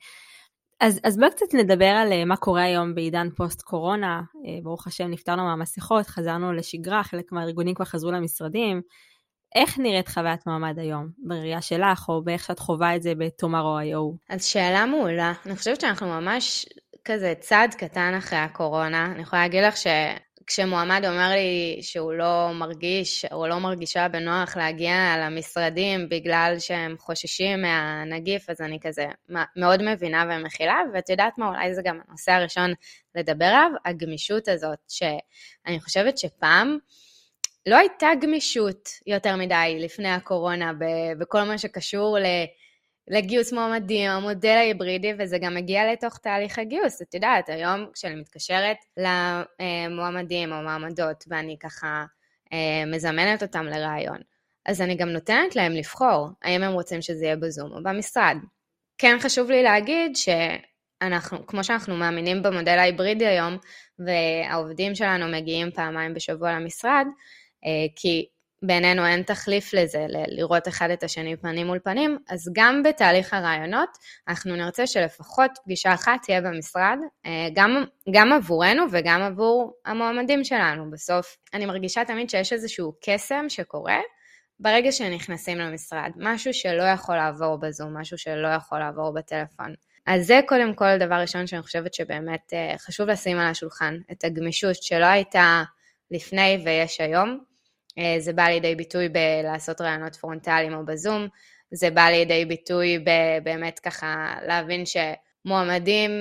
אז, 0.80 1.00
אז 1.04 1.18
בואו 1.18 1.32
קצת 1.32 1.54
נדבר 1.54 1.86
על 1.86 2.12
אה, 2.12 2.26
מה 2.26 2.38
קורה 2.38 2.64
היום 2.64 2.96
בעידן 2.96 3.30
פוסט 3.36 3.62
קורונה, 3.62 4.22
אה, 4.46 4.60
ברוך 4.64 4.88
השם 4.88 5.08
נפטרנו 5.12 5.44
מהמסכות, 5.44 6.08
חזרנו 6.08 6.54
לשגרה, 6.54 7.04
חלק 7.04 7.32
מהארגונים 7.32 7.76
כבר 7.76 7.86
חזרו 7.86 8.12
למשרדים. 8.12 8.82
איך 9.56 9.80
נראית 9.80 10.08
חוויית 10.08 10.48
מעמד 10.48 10.80
היום, 10.80 11.08
בראייה 11.18 11.62
שלך, 11.62 12.10
או 12.10 12.24
באיך 12.24 12.44
שאת 12.44 12.60
חווה 12.60 12.96
את 12.96 13.02
זה 13.02 13.16
ב-Tomorrow.io? 13.16 14.18
אז 14.30 14.46
שאלה 14.46 14.86
מעולה. 14.86 15.34
אני 15.46 15.56
חושבת 15.56 15.82
שאנחנו 15.82 16.08
ממש 16.08 16.66
כזה 17.06 17.34
צעד 17.40 17.74
קטן 17.74 18.14
אחרי 18.18 18.40
הקורונה. 18.40 19.06
אני 19.06 19.22
יכולה 19.22 19.42
להגיד 19.42 19.64
לך 19.64 19.78
שכשמועמד 20.50 21.06
אומר 21.06 21.30
לי 21.30 21.78
שהוא 21.82 22.14
לא 22.14 22.52
מרגיש, 22.54 23.26
או 23.32 23.48
לא 23.48 23.58
מרגישה 23.58 24.08
בנוח 24.08 24.58
להגיע 24.58 24.94
למשרדים 25.18 26.10
בגלל 26.10 26.56
שהם 26.60 26.96
חוששים 26.98 27.62
מהנגיף, 27.62 28.50
אז 28.50 28.62
אני 28.62 28.80
כזה 28.82 29.06
מאוד 29.56 29.82
מבינה 29.84 30.26
ומכילה, 30.30 30.82
ואת 30.94 31.10
יודעת 31.10 31.38
מה, 31.38 31.48
אולי 31.48 31.74
זה 31.74 31.82
גם 31.86 32.00
הנושא 32.08 32.32
הראשון 32.32 32.74
לדבר 33.16 33.46
עליו, 33.46 33.72
הגמישות 33.86 34.48
הזאת, 34.48 34.80
שאני 34.88 35.80
חושבת 35.80 36.18
שפעם, 36.18 36.78
לא 37.66 37.76
הייתה 37.76 38.08
גמישות 38.22 38.90
יותר 39.08 39.36
מדי 39.36 39.78
לפני 39.80 40.10
הקורונה 40.10 40.72
בכל 41.20 41.44
מה 41.44 41.58
שקשור 41.58 42.18
לגיוס 43.10 43.54
מועמדים, 43.54 44.10
המודל 44.10 44.50
ההיברידי, 44.58 45.14
וזה 45.20 45.38
גם 45.38 45.56
מגיע 45.56 45.92
לתוך 45.92 46.18
תהליך 46.18 46.60
הגיוס. 46.60 47.02
את 47.02 47.14
יודעת, 47.14 47.50
היום 47.50 47.86
כשאני 47.94 48.16
מתקשרת 48.16 48.78
למועמדים 48.98 50.54
או 50.54 50.62
מועמדות, 50.62 51.24
ואני 51.28 51.58
ככה 51.60 52.06
אה, 52.54 52.86
מזמנת 52.86 53.44
אותם 53.44 53.66
לראיון, 53.66 54.18
אז 54.66 54.82
אני 54.82 54.96
גם 54.96 55.10
נותנת 55.10 55.56
להם 55.56 55.72
לבחור 55.72 56.30
האם 56.42 56.64
הם 56.64 56.74
רוצים 56.74 57.02
שזה 57.02 57.26
יהיה 57.26 57.36
בזום 57.36 57.72
או 57.72 57.84
במשרד. 57.84 58.38
כן 58.98 59.18
חשוב 59.20 59.52
לי 59.52 59.64
להגיד 59.64 60.12
שאנחנו, 60.16 61.48
כמו 61.48 61.64
שאנחנו 61.64 61.96
מאמינים 61.98 62.44
במודל 62.44 62.78
ההיברידי 62.80 63.28
היום, 63.28 63.58
והעובדים 64.00 64.96
שלנו 64.96 65.28
מגיעים 65.28 65.72
פעמיים 65.72 66.14
בשבוע 66.14 66.52
למשרד, 66.52 67.06
אה, 67.66 67.88
כי 67.96 68.26
בעינינו 68.64 69.06
אין 69.06 69.24
תחליף 69.24 69.74
לזה, 69.74 70.06
לראות 70.28 70.68
אחד 70.68 70.90
את 70.90 71.04
השני 71.04 71.38
פנים 71.38 71.68
מול 71.68 71.80
פנים, 71.80 72.18
אז 72.30 72.50
גם 72.54 72.84
בתהליך 72.84 73.34
הרעיונות, 73.34 73.90
אנחנו 74.28 74.56
נרצה 74.56 74.88
שלפחות 74.88 75.52
פגישה 75.64 75.94
אחת 75.94 76.20
תהיה 76.24 76.42
במשרד, 76.42 76.98
אה, 77.26 77.48
גם, 77.54 77.84
גם 78.12 78.34
עבורנו 78.34 78.84
וגם 78.92 79.22
עבור 79.22 79.74
המועמדים 79.86 80.44
שלנו. 80.44 80.92
בסוף, 80.92 81.38
אני 81.54 81.66
מרגישה 81.66 82.06
תמיד 82.06 82.30
שיש 82.30 82.54
איזשהו 82.54 82.94
קסם 83.06 83.46
שקורה 83.50 84.00
ברגע 84.60 84.92
שנכנסים 84.92 85.58
למשרד, 85.58 86.12
משהו 86.16 86.54
שלא 86.54 86.84
יכול 86.84 87.16
לעבור 87.16 87.58
בזום, 87.58 87.98
משהו 87.98 88.18
שלא 88.18 88.48
יכול 88.48 88.80
לעבור 88.80 89.14
בטלפון. 89.14 89.74
אז 90.06 90.26
זה 90.26 90.40
קודם 90.48 90.74
כל 90.74 90.98
דבר 90.98 91.16
ראשון 91.16 91.48
שאני 91.48 91.62
חושבת 91.62 91.94
שבאמת 91.94 92.54
אה, 92.54 92.76
חשוב 92.78 93.10
לשים 93.10 93.38
על 93.38 93.48
השולחן, 93.48 93.98
את 94.12 94.24
הגמישות 94.24 94.84
שלא 94.84 95.06
הייתה 95.06 95.64
לפני 96.12 96.62
ויש 96.66 97.02
היום. 97.02 97.49
אה, 98.00 98.16
זה 98.20 98.34
בא 98.34 98.44
לידי 98.44 98.76
ביטוי 98.76 99.10
בלעשות 99.10 99.82
רעיונות 99.82 100.16
פרונטליים 100.16 100.74
או 100.74 100.86
בזום, 100.86 101.28
זה 101.72 101.90
בא 101.90 102.02
לידי 102.02 102.46
ביטוי 102.46 103.04
באמת 103.44 103.80
ככה 103.80 104.36
להבין 104.48 104.84
שמועמדים 104.86 106.12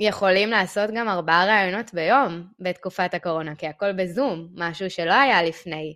יכולים 0.00 0.50
לעשות 0.50 0.90
גם 0.90 1.08
ארבעה 1.08 1.46
רעיונות 1.46 1.94
ביום 1.94 2.42
בתקופת 2.60 3.14
הקורונה, 3.14 3.54
כי 3.54 3.66
הכל 3.66 3.92
בזום, 3.92 4.48
משהו 4.54 4.90
שלא 4.90 5.14
היה 5.14 5.42
לפני, 5.42 5.94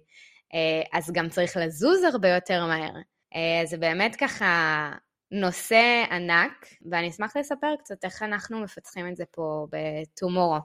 אה, 0.54 0.98
אז 0.98 1.10
גם 1.12 1.28
צריך 1.28 1.56
לזוז 1.56 2.04
הרבה 2.04 2.28
יותר 2.28 2.66
מהר. 2.66 2.94
אה, 3.34 3.66
זה 3.66 3.76
באמת 3.76 4.16
ככה 4.16 4.92
נושא 5.30 6.04
ענק, 6.10 6.66
ואני 6.90 7.08
אשמח 7.08 7.36
לספר 7.36 7.74
קצת 7.78 8.04
איך 8.04 8.22
אנחנו 8.22 8.60
מפצחים 8.60 9.08
את 9.08 9.16
זה 9.16 9.24
פה 9.30 9.66
ב-Tomorrow. 9.70 10.60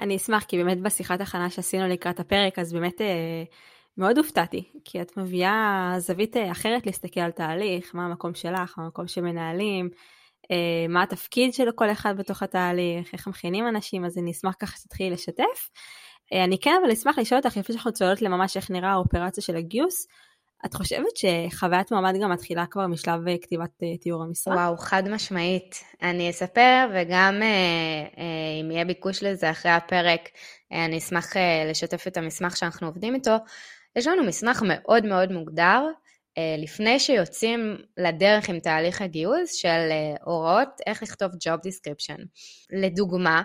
אני 0.00 0.16
אשמח, 0.16 0.44
כי 0.44 0.56
באמת 0.56 0.80
בשיחת 0.80 1.20
הכנה 1.20 1.50
שעשינו 1.50 1.88
לקראת 1.88 2.20
הפרק, 2.20 2.58
אז 2.58 2.72
באמת 2.72 3.00
מאוד 3.98 4.18
הופתעתי, 4.18 4.72
כי 4.84 5.02
את 5.02 5.16
מביאה 5.16 5.94
זווית 5.98 6.36
אה, 6.36 6.50
אחרת 6.50 6.86
להסתכל 6.86 7.20
על 7.20 7.30
תהליך, 7.30 7.94
מה 7.94 8.04
המקום 8.04 8.34
שלך, 8.34 8.78
מה 8.78 8.84
המקום 8.84 9.08
שמנהלים, 9.08 9.90
אה, 10.50 10.86
מה 10.88 11.02
התפקיד 11.02 11.54
של 11.54 11.70
כל 11.74 11.90
אחד 11.90 12.14
בתוך 12.16 12.42
התהליך, 12.42 13.12
איך 13.12 13.26
מכינים 13.28 13.68
אנשים, 13.68 14.04
אז 14.04 14.18
אני 14.18 14.30
אשמח 14.30 14.54
ככה 14.58 14.76
שתתחילי 14.76 15.10
לשתף. 15.10 15.70
אה, 16.32 16.44
אני 16.44 16.58
כן 16.58 16.74
אבל 16.82 16.90
אשמח 16.90 17.18
לשאול 17.18 17.40
אותך, 17.44 17.56
לפני 17.56 17.72
שאנחנו 17.72 17.92
צוללות 17.92 18.22
לממש 18.22 18.56
איך 18.56 18.70
נראה 18.70 18.90
האופרציה 18.90 19.42
של 19.42 19.56
הגיוס, 19.56 20.06
את 20.66 20.74
חושבת 20.74 21.16
שחוויית 21.16 21.92
מועמד 21.92 22.14
גם 22.22 22.30
מתחילה 22.32 22.66
כבר 22.66 22.86
משלב 22.86 23.20
כתיבת 23.42 23.70
תיאור 24.00 24.22
המשרה? 24.22 24.54
וואו, 24.54 24.76
חד 24.76 25.08
משמעית. 25.08 25.84
אני 26.02 26.30
אספר, 26.30 26.88
וגם 26.94 27.42
אם 28.60 28.70
יהיה 28.70 28.84
ביקוש 28.84 29.22
לזה 29.22 29.50
אחרי 29.50 29.72
הפרק, 29.72 30.20
אני 30.72 30.98
אשמח 30.98 31.32
לשתף 31.70 32.06
את 32.06 32.16
המסמך 32.16 32.56
שאנחנו 32.56 32.86
עובדים 32.86 33.14
איתו. 33.14 33.36
יש 33.96 34.06
לנו 34.06 34.24
מסמך 34.24 34.62
מאוד 34.66 35.06
מאוד 35.06 35.32
מוגדר 35.32 35.82
אה, 36.38 36.54
לפני 36.58 37.00
שיוצאים 37.00 37.76
לדרך 37.96 38.48
עם 38.48 38.60
תהליך 38.60 39.02
הגיוס 39.02 39.54
של 39.54 39.68
אה, 39.68 40.14
הוראות 40.24 40.68
איך 40.86 41.02
לכתוב 41.02 41.30
Job 41.32 41.58
Description. 41.58 42.24
לדוגמה, 42.70 43.42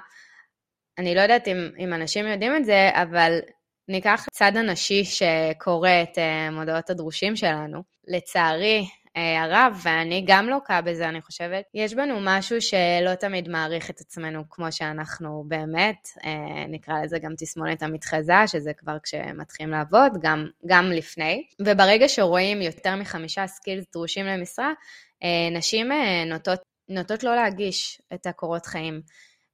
אני 0.97 1.15
לא 1.15 1.21
יודעת 1.21 1.47
אם, 1.47 1.69
אם 1.79 1.93
אנשים 1.93 2.27
יודעים 2.27 2.55
את 2.55 2.65
זה, 2.65 2.89
אבל 2.93 3.39
ניקח 3.87 4.25
צד 4.31 4.57
הנשי 4.57 5.03
שקורא 5.03 5.89
את 6.03 6.17
אה, 6.17 6.51
מודעות 6.51 6.89
הדרושים 6.89 7.35
שלנו. 7.35 7.83
לצערי, 8.07 8.87
הרב, 9.17 9.81
ואני 9.83 10.23
גם 10.27 10.49
לוקה 10.49 10.81
בזה, 10.81 11.09
אני 11.09 11.21
חושבת. 11.21 11.63
יש 11.73 11.93
בנו 11.93 12.17
משהו 12.21 12.61
שלא 12.61 13.15
תמיד 13.19 13.49
מעריך 13.49 13.89
את 13.89 13.99
עצמנו 13.99 14.43
כמו 14.49 14.71
שאנחנו 14.71 15.43
באמת, 15.47 16.07
אה, 16.25 16.65
נקרא 16.67 17.03
לזה 17.03 17.19
גם 17.19 17.33
תסמונת 17.37 17.83
המתחזה, 17.83 18.47
שזה 18.47 18.71
כבר 18.73 18.97
כשמתחילים 19.03 19.71
לעבוד, 19.71 20.11
גם, 20.21 20.47
גם 20.65 20.91
לפני. 20.91 21.43
וברגע 21.59 22.07
שרואים 22.07 22.61
יותר 22.61 22.95
מחמישה 22.95 23.47
סקילס 23.47 23.85
דרושים 23.93 24.25
למשרה, 24.25 24.71
אה, 25.23 25.57
נשים 25.57 25.91
נוטות, 26.27 26.59
נוטות 26.89 27.23
לא 27.23 27.35
להגיש 27.35 28.01
את 28.13 28.27
הקורות 28.27 28.65
חיים. 28.65 29.01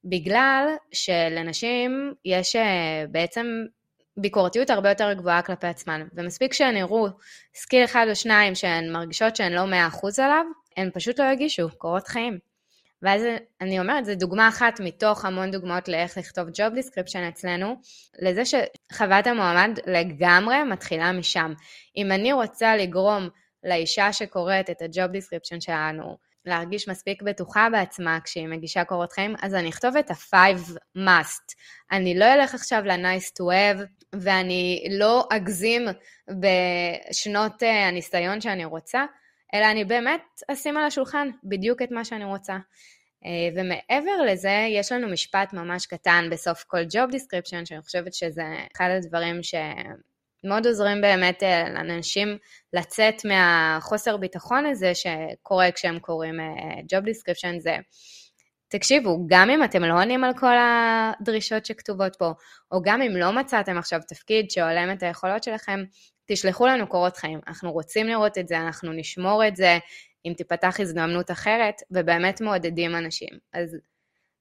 בגלל 0.05 0.67
שלנשים 0.91 2.13
יש 2.25 2.55
בעצם 3.12 3.46
ביקורתיות 4.17 4.70
הרבה 4.70 4.89
יותר 4.89 5.13
גבוהה 5.13 5.41
כלפי 5.41 5.67
עצמן, 5.67 6.08
ומספיק 6.13 6.53
שהן 6.53 6.77
יראו 6.77 7.08
skill 7.56 7.84
אחד 7.84 8.05
או 8.10 8.15
שניים 8.15 8.55
שהן 8.55 8.91
מרגישות 8.91 9.36
שהן 9.36 9.53
לא 9.53 9.65
מאה 9.65 9.88
אחוז 9.88 10.20
עליו, 10.20 10.46
הן 10.77 10.89
פשוט 10.93 11.20
לא 11.20 11.25
יגישו 11.32 11.70
קורות 11.77 12.08
חיים. 12.08 12.39
ואז 13.01 13.24
אני 13.62 13.79
אומרת, 13.79 14.05
זו 14.05 14.15
דוגמה 14.15 14.48
אחת 14.48 14.79
מתוך 14.79 15.25
המון 15.25 15.51
דוגמאות 15.51 15.88
לאיך 15.88 16.17
לכתוב 16.17 16.48
Job 16.48 16.77
Description 16.77 17.29
אצלנו, 17.29 17.75
לזה 18.22 18.41
שחוויית 18.46 19.28
המועמד 19.27 19.79
לגמרי 19.88 20.63
מתחילה 20.63 21.12
משם. 21.12 21.53
אם 21.98 22.12
אני 22.12 22.34
רוצה 22.34 22.75
לגרום 22.75 23.29
לאישה 23.63 24.13
שקוראת 24.13 24.70
את 24.70 24.82
ה-Job 24.82 25.10
Description 25.10 25.60
שלנו, 25.60 26.17
להרגיש 26.46 26.90
מספיק 26.90 27.22
בטוחה 27.22 27.68
בעצמה 27.72 28.20
כשהיא 28.24 28.48
מגישה 28.48 28.84
קורות 28.84 29.12
חיים, 29.14 29.36
אז 29.42 29.56
אני 29.56 29.70
אכתוב 29.70 29.98
את 29.98 30.12
ה-five 30.12 30.72
must. 30.98 31.56
אני 31.92 32.20
לא 32.20 32.34
אלך 32.34 32.54
עכשיו 32.54 32.82
ל-nice 32.86 33.30
to 33.40 33.44
have, 33.44 33.84
ואני 34.14 34.86
לא 34.92 35.28
אגזים 35.32 35.82
בשנות 36.30 37.64
uh, 37.64 37.66
הניסיון 37.66 38.42
שאני 38.42 38.66
רוצה, 38.66 39.06
אלא 39.54 39.66
אני 39.72 39.86
באמת 39.86 40.22
אשים 40.48 40.78
על 40.78 40.86
השולחן 40.86 41.28
בדיוק 41.44 41.82
את 41.82 41.92
מה 41.92 42.06
שאני 42.06 42.26
רוצה. 42.26 42.58
Uh, 43.24 43.28
ומעבר 43.56 44.22
לזה, 44.28 44.66
יש 44.70 44.92
לנו 44.92 45.10
משפט 45.10 45.54
ממש 45.54 45.86
קטן 45.86 46.28
בסוף 46.32 46.64
כל 46.68 46.82
job 46.82 47.14
description, 47.14 47.66
שאני 47.66 47.82
חושבת 47.82 48.14
שזה 48.14 48.44
אחד 48.76 48.90
הדברים 48.98 49.44
ש... 49.44 49.56
מאוד 50.44 50.68
עוזרים 50.68 51.02
באמת 51.02 51.44
אה, 51.44 51.70
לאנשים 51.70 52.38
לצאת 52.74 53.26
מהחוסר 53.26 54.18
ביטחון 54.18 54.66
הזה 54.66 54.92
שקורה 54.96 55.72
כשהם 55.72 56.00
קוראים 56.00 56.40
אה, 56.40 56.46
job 56.80 57.04
description, 57.06 57.60
זה 57.60 57.76
תקשיבו, 58.68 59.26
גם 59.28 59.50
אם 59.50 59.64
אתם 59.64 59.84
לא 59.84 59.94
עונים 59.94 60.24
על 60.24 60.34
כל 60.38 60.54
הדרישות 60.60 61.66
שכתובות 61.66 62.16
פה, 62.16 62.32
או 62.72 62.82
גם 62.82 63.02
אם 63.02 63.18
לא 63.18 63.32
מצאתם 63.32 63.78
עכשיו 63.78 64.00
תפקיד 64.08 64.52
שהולם 64.52 64.92
את 64.92 65.04
היכולות 65.04 65.44
שלכם, 65.44 65.84
תשלחו 66.26 66.68
לנו 66.68 66.88
קורות 66.88 67.18
חיים. 67.18 67.40
אנחנו 67.48 67.72
רוצים 67.72 68.08
לראות 68.08 68.38
את 68.38 68.48
זה, 68.48 68.58
אנחנו 68.58 68.92
נשמור 68.94 69.48
את 69.48 69.56
זה, 69.56 69.78
אם 70.26 70.34
תיפתח 70.38 70.80
הזדמנות 70.80 71.32
אחרת, 71.32 71.76
ובאמת 71.92 72.42
מעודדים 72.42 72.96
אנשים. 72.96 73.30
אז 73.54 73.78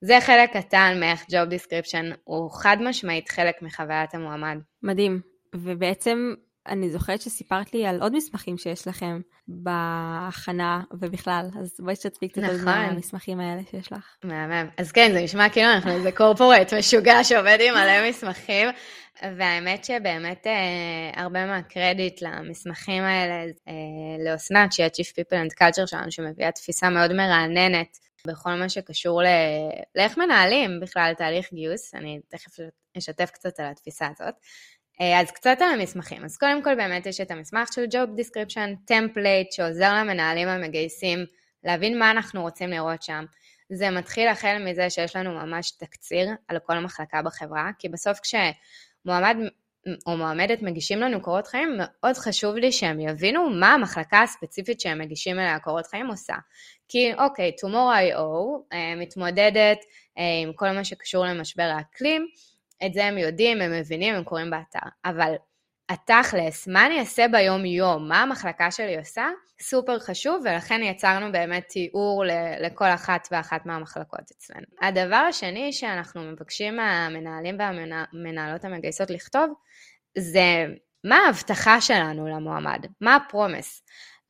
זה 0.01 0.19
חלק 0.21 0.57
קטן 0.57 0.97
מאיך 1.01 1.23
Job 1.23 1.55
Description 1.55 2.17
הוא 2.25 2.51
חד 2.51 2.77
משמעית 2.81 3.29
חלק 3.29 3.63
מחוויית 3.63 4.15
המועמד. 4.15 4.59
מדהים. 4.83 5.32
ובעצם 5.55 6.35
אני 6.67 6.91
זוכרת 6.91 7.21
שסיפרת 7.21 7.75
לי 7.75 7.87
על 7.87 8.03
עוד 8.03 8.17
מסמכים 8.17 8.59
שיש 8.59 8.89
לכם 8.89 9.21
בהכנה 9.49 10.81
ובכלל, 10.93 11.49
אז 11.61 11.77
בואי 11.81 11.95
תשתפי 11.95 12.29
קצת 12.29 12.43
נכון. 12.43 12.69
על 12.69 12.91
המסמכים 12.91 13.41
האלה 13.41 13.63
שיש 13.71 13.93
לך. 13.93 14.17
מהמם. 14.25 14.69
אז 14.77 14.93
כן, 14.93 15.11
זה 15.13 15.23
נשמע 15.23 15.49
כאילו 15.49 15.73
אנחנו 15.73 15.91
איזה 15.91 16.13
קורפורט 16.13 16.73
משוגע 16.79 17.25
שעובד 17.25 17.59
עם 17.61 17.75
מלא 17.75 18.03
מסמכים, 18.09 18.69
והאמת 19.23 19.85
שבאמת 19.85 20.47
אה, 20.47 21.23
הרבה 21.23 21.47
מהקרדיט 21.47 22.23
למסמכים 22.23 23.03
האלה 23.03 23.35
אה, 23.69 24.33
לאסנת, 24.33 24.73
שהיא 24.73 24.87
ה-Chief 24.87 25.09
People 25.09 25.37
and 25.37 25.63
Culture 25.63 25.87
שלנו, 25.87 26.11
שמביאה 26.11 26.53
תפיסה 26.53 26.91
מאוד 26.91 27.13
מרעננת 27.13 27.99
בכל 28.27 28.55
מה 28.55 28.69
שקשור 28.69 29.23
ל... 29.23 29.27
לאיך 29.95 30.19
מנהלים 30.19 30.81
בכלל 30.81 31.13
תהליך 31.19 31.53
גיוס, 31.53 31.95
אני 31.95 32.21
תכף 32.29 32.53
אשתף 32.99 33.31
קצת 33.31 33.61
על 33.61 33.67
התפיסה 33.67 34.07
הזאת. 34.07 34.35
אה, 35.01 35.21
אז 35.21 35.31
קצת 35.31 35.57
על 35.61 35.81
המסמכים. 35.81 36.25
אז 36.25 36.37
קודם 36.37 36.63
כל 36.63 36.75
באמת 36.75 37.07
יש 37.07 37.21
את 37.21 37.31
המסמך 37.31 37.73
של 37.73 37.85
Job 37.85 38.21
Description, 38.21 38.87
template 38.87 39.53
שעוזר 39.53 39.95
למנהלים 39.95 40.49
המגייסים 40.49 41.19
להבין 41.65 41.99
מה 41.99 42.11
אנחנו 42.11 42.43
רוצים 42.43 42.71
לראות 42.71 43.03
שם. 43.03 43.25
זה 43.73 43.91
מתחיל 43.91 44.29
החל 44.29 44.59
מזה 44.67 44.91
שיש 44.91 45.17
לנו 45.17 45.31
ממש 45.31 45.71
תקציר 45.71 46.29
על 46.49 46.59
כל 46.59 46.79
מחלקה 46.79 47.23
בחברה, 47.23 47.71
כי 47.79 47.89
בסוף 47.89 48.21
כשמועמד 48.21 49.37
או 50.07 50.17
מועמדת 50.17 50.63
מגישים 50.63 51.01
לנו 51.01 51.23
קורות 51.23 51.47
חיים, 51.47 51.79
מאוד 51.79 52.17
חשוב 52.17 52.57
לי 52.57 52.73
שהם 52.73 53.01
יבינו 53.01 53.51
מה 53.51 53.75
המחלקה 53.75 54.23
הספציפית 54.23 54.81
שהם 54.81 54.99
מגישים 54.99 55.39
אליה 55.39 55.59
קורות 55.59 55.87
חיים 55.87 56.07
עושה. 56.07 56.35
כי 56.89 57.13
אוקיי, 57.19 57.53
Tomorrow.io 57.65 58.73
אה, 58.73 58.95
מתמודדת 58.97 59.79
אה, 60.19 60.23
עם 60.43 60.53
כל 60.53 60.71
מה 60.71 60.85
שקשור 60.85 61.27
למשבר 61.27 61.71
האקלים, 61.77 62.27
את 62.87 62.95
זה 62.95 63.05
הם 63.05 63.19
יודעים, 63.19 63.61
הם 63.61 63.73
מבינים, 63.73 64.15
הם 64.15 64.25
קוראים 64.25 64.51
באתר. 64.51 64.89
אבל 65.05 65.35
התכלס, 65.89 66.69
מה 66.69 66.87
אני 66.87 67.01
אעשה 67.01 67.29
ביום-יום, 67.29 68.09
מה 68.09 68.23
המחלקה 68.23 68.71
שלי 68.71 68.99
עושה, 68.99 69.29
סופר 69.61 69.99
חשוב, 69.99 70.43
ולכן 70.45 70.83
יצרנו 70.83 71.33
באמת 71.33 71.69
תיאור 71.69 72.25
לכל 72.61 72.89
אחת 72.89 73.29
ואחת 73.31 73.67
מהמחלקות 73.67 74.31
אצלנו. 74.37 74.67
הדבר 74.83 75.17
השני 75.17 75.73
שאנחנו 75.73 76.23
מבקשים 76.23 76.77
מהמנהלים 76.77 77.57
והמנהלות 77.59 78.65
המגייסות 78.65 79.11
לכתוב, 79.11 79.55
זה 80.19 80.67
מה 81.05 81.17
ההבטחה 81.17 81.81
שלנו 81.81 82.29
למועמד, 82.29 82.87
מה 83.01 83.17
הפרומס. 83.17 83.83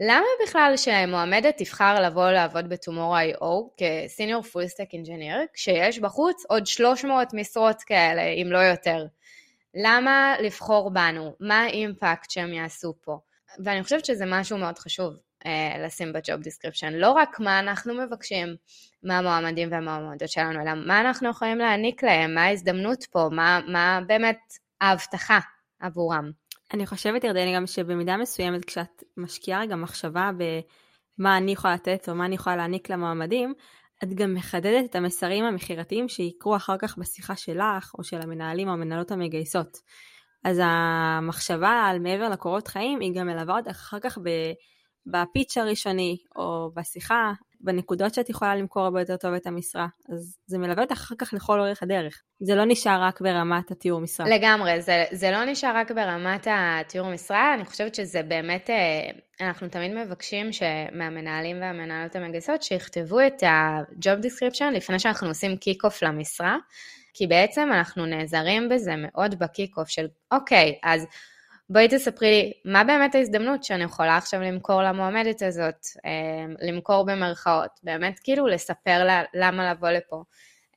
למה 0.08 0.26
בכלל 0.46 0.74
שמועמדת 0.76 1.54
תבחר 1.56 2.00
לבוא 2.00 2.30
לעבוד 2.30 2.68
ב-Tomorrow.io 2.68 3.46
כ 3.76 3.93
senior 3.93 4.42
full 4.42 4.62
stack 4.62 4.88
engineer, 4.92 5.36
כשיש 5.54 5.98
בחוץ 5.98 6.44
עוד 6.48 6.66
300 6.66 7.34
משרות 7.34 7.82
כאלה, 7.82 8.22
אם 8.22 8.48
לא 8.50 8.58
יותר? 8.58 9.06
למה 9.74 10.34
לבחור 10.40 10.90
בנו? 10.90 11.36
מה 11.40 11.60
ה 11.62 11.72
impact 11.72 12.30
שהם 12.30 12.52
יעשו 12.52 12.94
פה? 13.00 13.18
ואני 13.64 13.82
חושבת 13.82 14.04
שזה 14.04 14.24
משהו 14.26 14.58
מאוד 14.58 14.78
חשוב 14.78 15.14
אה, 15.46 15.84
לשים 15.86 16.12
ב 16.12 16.19
job 16.19 16.40
description. 16.40 16.92
לא 16.92 17.10
רק 17.10 17.40
מה 17.40 17.58
אנחנו 17.58 17.94
מבקשים 17.94 18.56
מהמועמדים 19.02 19.72
והמועמדות 19.72 20.28
שלנו, 20.28 20.62
אלא 20.62 20.74
מה 20.86 21.00
אנחנו 21.00 21.30
יכולים 21.30 21.58
להעניק 21.58 22.02
להם, 22.02 22.34
מה 22.34 22.42
ההזדמנות 22.44 23.04
פה, 23.04 23.28
מה, 23.32 23.60
מה 23.66 24.00
באמת 24.06 24.40
ההבטחה 24.80 25.38
עבורם. 25.80 26.30
אני 26.72 26.86
חושבת, 26.86 27.24
ירדני, 27.24 27.56
גם 27.56 27.66
שבמידה 27.66 28.16
מסוימת, 28.16 28.64
כשאת 28.64 29.04
משקיעה 29.16 29.60
רגע 29.60 29.76
מחשבה 29.76 30.30
במה 30.36 31.36
אני 31.36 31.52
יכולה 31.52 31.74
לתת 31.74 32.08
או 32.08 32.14
מה 32.14 32.26
אני 32.26 32.34
יכולה 32.34 32.56
להעניק 32.56 32.90
למועמדים, 32.90 33.54
את 34.04 34.14
גם 34.14 34.34
מחדדת 34.34 34.84
את 34.84 34.94
המסרים 34.94 35.44
המכירתיים 35.44 36.08
שיקרו 36.08 36.56
אחר 36.56 36.76
כך 36.78 36.98
בשיחה 36.98 37.36
שלך 37.36 37.92
או 37.98 38.04
של 38.04 38.20
המנהלים 38.22 38.68
או 38.68 38.72
המנהלות 38.72 39.10
המגייסות. 39.10 39.78
אז 40.44 40.60
המחשבה 40.64 41.70
על 41.70 41.98
מעבר 41.98 42.28
לקורות 42.28 42.68
חיים 42.68 43.00
היא 43.00 43.14
גם 43.14 43.26
מלווה 43.26 43.58
אותך 43.58 43.70
אחר 43.70 44.00
כך 44.00 44.18
בפיץ' 45.06 45.56
הראשוני 45.56 46.16
או 46.36 46.70
בשיחה 46.74 47.32
בנקודות 47.62 48.14
שאת 48.14 48.30
יכולה 48.30 48.56
למכור 48.56 48.84
הרבה 48.84 49.00
יותר 49.00 49.16
טוב 49.16 49.34
את 49.34 49.46
המשרה. 49.46 49.86
אז 50.12 50.36
זה 50.46 50.58
מלווה 50.58 50.82
אותך 50.82 50.92
אחר 50.92 51.14
כך 51.18 51.34
לכל 51.34 51.60
אורך 51.60 51.82
הדרך. 51.82 52.22
זה 52.40 52.54
לא 52.54 52.64
נשאר 52.64 53.02
רק 53.02 53.20
ברמת 53.20 53.70
התיאור 53.70 54.00
משרה. 54.00 54.28
לגמרי, 54.28 54.82
זה, 54.82 55.04
זה 55.10 55.30
לא 55.30 55.44
נשאר 55.44 55.76
רק 55.76 55.90
ברמת 55.90 56.46
התיאור 56.50 57.10
משרה, 57.10 57.54
אני 57.54 57.64
חושבת 57.64 57.94
שזה 57.94 58.22
באמת, 58.22 58.70
אה, 58.70 59.10
אנחנו 59.40 59.68
תמיד 59.68 59.94
מבקשים 59.94 60.50
מהמנהלים 60.92 61.60
והמנהלות 61.60 62.16
המגייסות 62.16 62.62
שיכתבו 62.62 63.20
את 63.26 63.42
ה-job 63.42 64.24
description 64.24 64.70
לפני 64.72 64.98
שאנחנו 64.98 65.28
עושים 65.28 65.56
kick-off 65.56 66.02
למשרה. 66.02 66.56
כי 67.14 67.26
בעצם 67.26 67.68
אנחנו 67.72 68.06
נעזרים 68.06 68.68
בזה 68.68 68.94
מאוד 68.96 69.38
ב 69.38 69.44
kick-off 69.44 69.88
של, 69.88 70.06
אוקיי, 70.32 70.78
אז 70.82 71.06
בואי 71.70 71.88
תספרי 71.88 72.30
לי, 72.30 72.52
מה 72.72 72.84
באמת 72.84 73.14
ההזדמנות 73.14 73.64
שאני 73.64 73.84
יכולה 73.84 74.16
עכשיו 74.16 74.40
למכור 74.40 74.82
למועמדת 74.82 75.42
הזאת, 75.42 75.86
אה, 76.04 76.68
למכור 76.68 77.06
במרכאות, 77.06 77.70
באמת 77.82 78.18
כאילו 78.24 78.46
לספר 78.46 79.04
לה 79.04 79.22
למה 79.34 79.70
לבוא 79.70 79.88
לפה. 79.88 80.22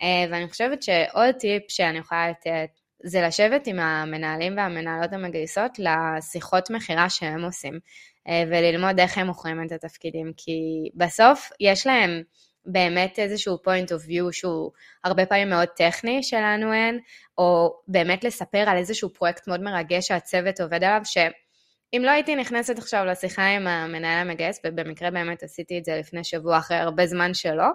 אה, 0.02 0.26
ואני 0.32 0.50
חושבת 0.50 0.84
שעוד 0.84 1.36
טיפ 1.40 1.64
שאני 1.68 1.98
יכולה 1.98 2.30
לתת, 2.30 2.70
זה 3.04 3.22
לשבת 3.22 3.68
עם 3.68 3.80
המנהלים 3.80 4.58
והמנהלות 4.58 5.14
המגייסות 5.14 5.72
לשיחות 5.80 6.70
מכירה 6.70 7.10
שהם 7.10 7.44
עושים, 7.44 7.80
אה, 8.28 8.44
וללמוד 8.48 9.00
איך 9.00 9.18
הם 9.18 9.28
מוכרים 9.28 9.64
את 9.64 9.72
התפקידים, 9.72 10.32
כי 10.38 10.90
בסוף 10.96 11.50
יש 11.60 11.88
להם 11.88 12.24
באמת 12.66 13.20
איזשהו 13.20 13.56
point 13.56 13.88
of 13.88 14.08
view 14.08 14.32
שהוא 14.32 14.72
הרבה 15.04 15.26
פעמים 15.26 15.50
מאוד 15.50 15.68
טכני 15.68 16.24
שלנו 16.24 16.74
אין, 16.74 17.00
או 17.38 17.76
באמת 17.88 18.24
לספר 18.24 18.64
על 18.68 18.78
איזשהו 18.78 19.14
פרויקט 19.14 19.48
מאוד 19.48 19.62
מרגש 19.62 20.08
שהצוות 20.08 20.62
עובד 20.62 20.84
עליו, 20.84 21.02
שאם 21.04 22.02
לא 22.06 22.12
הייתי 22.12 22.36
נכנסת 22.36 22.78
עכשיו 22.78 23.06
לשיחה 23.06 23.48
עם 23.48 23.68
המנהל 23.68 24.28
המגייס, 24.28 24.60
ובמקרה 24.66 25.12
באמת 25.12 25.44
עשיתי 25.44 25.78
את 25.80 25.86
זה 25.86 25.96
לפני 25.96 26.24
שבוע 26.24 26.58
אחרי 26.58 26.78
הרבה 26.78 27.08
זמן 27.08 27.34
שלא, 27.34 27.68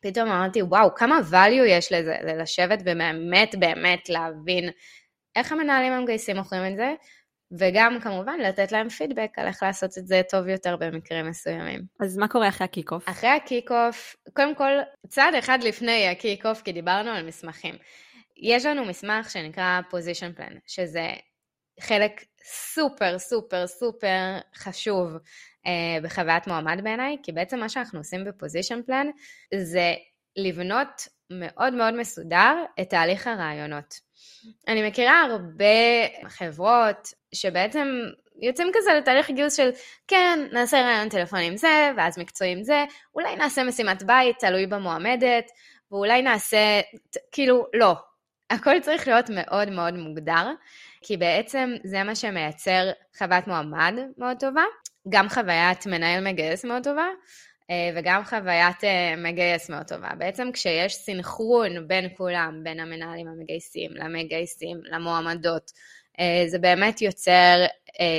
פתאום 0.00 0.28
אמרתי, 0.28 0.62
וואו, 0.62 0.94
כמה 0.94 1.18
value 1.30 1.66
יש 1.68 1.92
לזה, 1.92 2.16
לשבת 2.38 2.78
ובאמת 2.80 3.54
באמת 3.58 4.08
להבין 4.08 4.70
איך 5.36 5.52
המנהלים 5.52 5.92
המגייסים 5.92 6.36
מוכרים 6.36 6.72
את 6.72 6.76
זה, 6.76 6.94
וגם 7.52 8.00
כמובן 8.00 8.38
לתת 8.40 8.72
להם 8.72 8.88
פידבק 8.88 9.30
על 9.36 9.46
איך 9.46 9.62
לעשות 9.62 9.98
את 9.98 10.06
זה 10.06 10.22
טוב 10.30 10.48
יותר 10.48 10.76
במקרים 10.76 11.28
מסוימים. 11.28 11.80
אז 12.00 12.18
מה 12.18 12.28
קורה 12.28 12.48
אחרי 12.48 12.64
ה 12.64 12.68
kick-off? 12.68 13.08
אחרי 13.08 13.30
ה 13.30 13.39
kick-off, 13.39 14.16
קודם 14.36 14.54
כל, 14.54 14.72
צעד 15.08 15.34
אחד 15.34 15.58
לפני 15.62 16.08
ה 16.08 16.13
kick-off, 16.13 16.62
כי 16.62 16.72
דיברנו 16.72 17.10
על 17.10 17.26
מסמכים. 17.26 17.74
יש 18.36 18.64
לנו 18.66 18.84
מסמך 18.84 19.30
שנקרא 19.30 19.80
position 19.90 20.38
plan, 20.38 20.54
שזה 20.66 21.08
חלק 21.80 22.24
סופר 22.44 23.18
סופר 23.18 23.66
סופר 23.66 24.38
חשוב 24.54 25.16
אה, 25.66 25.98
בחוויית 26.02 26.46
מועמד 26.46 26.80
בעיניי, 26.84 27.16
כי 27.22 27.32
בעצם 27.32 27.58
מה 27.58 27.68
שאנחנו 27.68 27.98
עושים 27.98 28.24
ב 28.24 28.30
position 28.30 28.82
plan 28.82 29.06
זה 29.54 29.94
לבנות 30.36 31.08
מאוד 31.30 31.74
מאוד 31.74 31.94
מסודר 31.94 32.54
את 32.80 32.90
תהליך 32.90 33.26
הרעיונות. 33.26 33.94
אני 34.68 34.88
מכירה 34.88 35.20
הרבה 35.20 35.64
חברות 36.28 37.08
שבעצם 37.34 37.88
יוצאים 38.42 38.70
כזה 38.74 38.90
לתהליך 38.94 39.30
גיוס 39.30 39.56
של 39.56 39.70
כן, 40.08 40.38
נעשה 40.52 40.82
רעיון 40.82 41.08
טלפוני 41.08 41.46
עם 41.46 41.56
זה, 41.56 41.90
ואז 41.96 42.18
מקצועי 42.18 42.52
עם 42.52 42.62
זה, 42.62 42.84
אולי 43.14 43.36
נעשה 43.36 43.64
משימת 43.64 44.02
בית, 44.02 44.38
תלוי 44.38 44.66
במועמדת, 44.66 45.50
ואולי 45.92 46.22
נעשה, 46.22 46.80
כאילו, 47.32 47.66
לא. 47.74 47.94
הכל 48.50 48.80
צריך 48.80 49.08
להיות 49.08 49.30
מאוד 49.30 49.70
מאוד 49.70 49.94
מוגדר, 49.94 50.52
כי 51.02 51.16
בעצם 51.16 51.74
זה 51.84 52.02
מה 52.02 52.14
שמייצר 52.14 52.90
חוויית 53.18 53.46
מועמד 53.46 53.94
מאוד 54.18 54.36
טובה, 54.40 54.62
גם 55.08 55.28
חוויית 55.28 55.86
מנהל 55.86 56.24
מגייס 56.24 56.64
מאוד 56.64 56.84
טובה, 56.84 57.06
אה, 57.70 57.90
וגם 57.96 58.24
חוויית 58.24 58.84
אה, 58.84 59.14
מגייס 59.16 59.70
מאוד 59.70 59.86
טובה. 59.86 60.08
בעצם 60.18 60.52
כשיש 60.52 60.94
סינכרון 60.94 61.88
בין 61.88 62.08
כולם, 62.16 62.60
בין 62.62 62.80
המנהלים 62.80 63.28
המגייסים, 63.28 63.90
למגייסים, 63.94 64.80
למועמדות, 64.84 65.70
זה 66.46 66.58
באמת 66.58 67.02
יוצר 67.02 67.64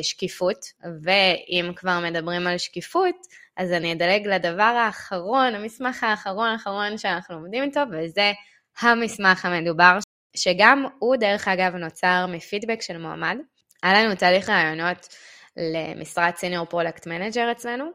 שקיפות, 0.02 0.66
ואם 1.04 1.72
כבר 1.76 2.00
מדברים 2.00 2.48
על 2.48 2.58
שקיפות, 2.58 3.16
אז 3.58 3.72
אני 3.72 3.94
אדלג 3.94 4.28
לדבר 4.28 4.64
האחרון, 4.64 5.56
המסמך 5.56 6.04
האחרון 6.04 6.50
האחרון 6.50 6.98
שאנחנו 6.98 7.36
עובדים 7.36 7.64
איתו, 7.64 7.80
וזה 7.92 8.32
המסמך 8.80 9.46
המדובר, 9.46 9.98
שגם 10.36 10.86
הוא 11.00 11.16
דרך 11.16 11.48
אגב 11.48 11.76
נוצר 11.76 12.26
מפידבק 12.30 12.82
של 12.82 12.98
מועמד. 12.98 13.38
היה 13.84 14.04
לנו 14.04 14.16
תהליך 14.16 14.50
ראיונות 14.50 15.08
למשרת 15.58 16.38
senior 16.38 16.66
product 16.66 17.08
manager 17.08 17.52
אצלנו, 17.52 17.86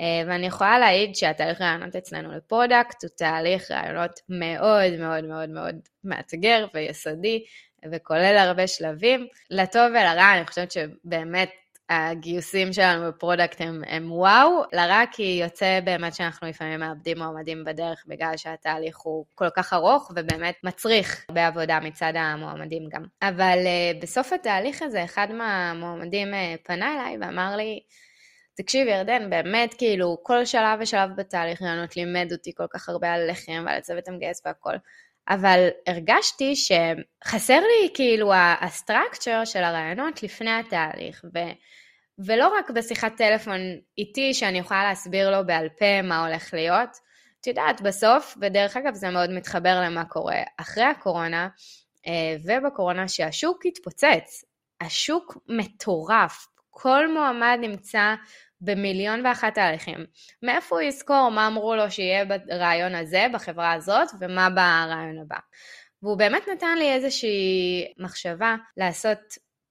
אה, 0.00 0.22
ואני 0.26 0.46
יכולה 0.46 0.78
להעיד 0.78 1.14
שהתהליך 1.14 1.60
ראיונות 1.60 1.96
אצלנו 1.96 2.32
ל 2.32 2.41
product 2.41 3.04
הוא 3.04 3.10
תהליך 3.16 3.70
ראיונות 3.70 4.20
מאוד 4.28 4.92
מאוד 4.98 5.24
מאוד 5.24 5.48
מאוד 5.48 5.76
מאתגר 6.04 6.66
ויסודי, 6.74 7.44
וכולל 7.92 8.36
הרבה 8.38 8.66
שלבים. 8.66 9.26
לטוב 9.50 9.86
ולרע, 9.90 10.34
אני 10.36 10.46
חושבת 10.46 10.72
שבאמת 10.72 11.50
הגיוסים 11.90 12.72
שלנו 12.72 13.08
ב 13.08 13.15
product 13.15 13.60
הם, 13.60 13.82
הם 13.86 14.12
וואו, 14.12 14.62
לרע 14.72 15.02
כי 15.12 15.40
יוצא 15.42 15.80
באמת 15.84 16.14
שאנחנו 16.14 16.48
לפעמים 16.48 16.80
מאבדים 16.80 17.18
מועמדים 17.18 17.64
בדרך 17.64 18.04
בגלל 18.06 18.36
שהתהליך 18.36 18.98
הוא 18.98 19.24
כל 19.34 19.50
כך 19.56 19.72
ארוך 19.72 20.12
ובאמת 20.16 20.54
מצריך 20.64 21.24
הרבה 21.28 21.46
עבודה 21.46 21.80
מצד 21.80 22.12
המועמדים 22.16 22.88
גם. 22.92 23.04
אבל 23.22 23.58
אה, 23.58 24.02
בסוף 24.02 24.32
התהליך 24.32 24.82
הזה 24.82 25.04
אחד 25.04 25.26
מהמועמדים 25.32 26.34
אה, 26.34 26.36
פנה 26.64 26.94
אליי 26.94 27.16
ואמר 27.20 27.56
לי, 27.56 27.80
תקשיב 28.56 28.88
ירדן, 28.88 29.30
באמת 29.30 29.74
כאילו 29.74 30.18
כל 30.22 30.44
שלב 30.44 30.78
ושלב 30.80 31.10
בתהליך 31.16 31.62
ראיונות 31.62 31.96
לימד 31.96 32.28
אותי 32.32 32.54
כל 32.54 32.66
כך 32.70 32.88
הרבה 32.88 33.12
על 33.12 33.30
לחם 33.30 33.62
ועל 33.66 33.76
הצוות 33.78 34.08
המגייס 34.08 34.42
והכל. 34.46 34.74
אבל 35.30 35.68
הרגשתי 35.86 36.54
שחסר 36.56 37.60
לי 37.60 37.90
כאילו 37.94 38.32
הסטרקצ'ר 38.60 39.44
של 39.44 39.64
הרעיונות 39.64 40.22
לפני 40.22 40.50
התהליך, 40.50 41.24
ו... 41.34 41.38
ולא 42.26 42.48
רק 42.58 42.70
בשיחת 42.70 43.16
טלפון 43.16 43.60
איתי 43.98 44.34
שאני 44.34 44.58
יכולה 44.58 44.84
להסביר 44.84 45.30
לו 45.30 45.46
בעל 45.46 45.68
פה 45.78 46.02
מה 46.02 46.26
הולך 46.26 46.54
להיות. 46.54 46.90
את 47.40 47.46
יודעת, 47.46 47.80
בסוף, 47.80 48.36
ודרך 48.40 48.76
אגב 48.76 48.94
זה 48.94 49.10
מאוד 49.10 49.30
מתחבר 49.30 49.80
למה 49.84 50.04
קורה 50.04 50.42
אחרי 50.56 50.84
הקורונה, 50.84 51.48
אה, 52.06 52.36
ובקורונה 52.44 53.08
שהשוק 53.08 53.66
התפוצץ. 53.66 54.44
השוק 54.80 55.38
מטורף, 55.48 56.46
כל 56.70 57.12
מועמד 57.14 57.58
נמצא 57.60 58.14
במיליון 58.60 59.26
ואחת 59.26 59.54
תהליכים. 59.54 60.06
מאיפה 60.42 60.76
הוא 60.76 60.82
יזכור 60.82 61.28
מה 61.28 61.46
אמרו 61.46 61.76
לו 61.76 61.90
שיהיה 61.90 62.24
ברעיון 62.24 62.94
הזה, 62.94 63.26
בחברה 63.32 63.72
הזאת, 63.72 64.08
ומה 64.20 64.50
ברעיון 64.50 65.18
הבא. 65.22 65.38
והוא 66.02 66.18
באמת 66.18 66.48
נתן 66.48 66.78
לי 66.78 66.92
איזושהי 66.92 67.92
מחשבה 67.98 68.56
לעשות 68.76 69.18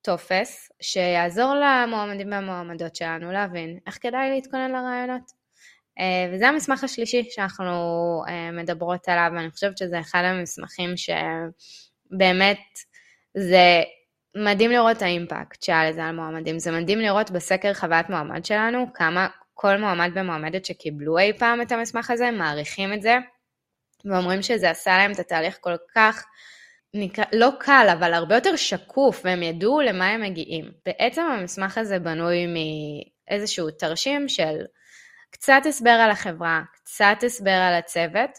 טופס 0.02 0.71
שיעזור 0.82 1.54
למועמדים 1.56 2.32
והמועמדות 2.32 2.95
שלנו 2.95 3.32
להבין 3.32 3.80
איך 3.88 3.97
כדאי 4.02 4.30
להתכונן 4.30 4.71
לרעיונות. 4.71 5.32
אה, 5.99 6.32
וזה 6.34 6.47
המסמך 6.47 6.84
השלישי 6.84 7.28
שאנחנו 7.30 7.73
אה, 8.28 8.52
מדברות 8.52 9.10
עליו, 9.10 9.32
ואני 9.36 9.52
חושבת 9.52 9.78
שזה 9.78 9.99
אחד 9.99 10.21
המסמכים 10.25 10.93
שבאמת 10.97 12.60
זה 13.38 13.82
מדהים 14.36 14.72
לראות 14.72 14.98
את 14.98 15.02
האימפקט 15.02 15.63
שהיה 15.63 15.89
לזה 15.89 16.04
על 16.04 16.15
מועמדים. 16.15 16.60
זה 16.60 16.72
מדהים 16.72 17.00
לראות 17.00 17.32
בסקר 17.32 17.74
חוויית 17.74 18.10
מועמד 18.10 18.46
שלנו 18.46 18.94
כמה 18.94 19.28
כל 19.54 19.78
מועמד 19.78 20.12
ומועמדת 20.15 20.65
שקיבלו 20.65 21.18
אי 21.18 21.34
פעם 21.34 21.62
את 21.62 21.72
המסמך 21.72 22.12
הזה 22.12 22.32
מעריכים 22.32 22.94
את 22.94 23.02
זה, 23.02 23.18
ואומרים 24.06 24.42
שזה 24.42 24.70
עשה 24.70 24.98
להם 24.98 25.12
את 25.12 25.20
התהליך 25.20 25.58
כל 25.62 25.76
כך 25.96 26.26
לא 27.34 27.50
קל, 27.60 27.88
אבל 27.94 28.13
הרבה 28.13 28.36
יותר 28.36 28.56
שקוף, 28.56 29.22
והם 29.26 29.44
ידעו 29.44 29.82
למה 29.82 30.08
הם 30.08 30.22
מגיעים. 30.22 30.72
בעצם 30.86 31.22
המסמך 31.22 31.78
הזה 31.78 32.00
בנוי 32.00 32.46
מאיזשהו 32.48 33.72
תרשים 33.72 34.30
של 34.30 34.65
קצת 35.32 35.62
הסבר 35.65 35.89
על 35.89 36.12
החברה, 36.12 36.62
קצת 36.74 37.24
הסבר 37.26 37.52
על 37.52 37.74
הצוות, 37.74 38.30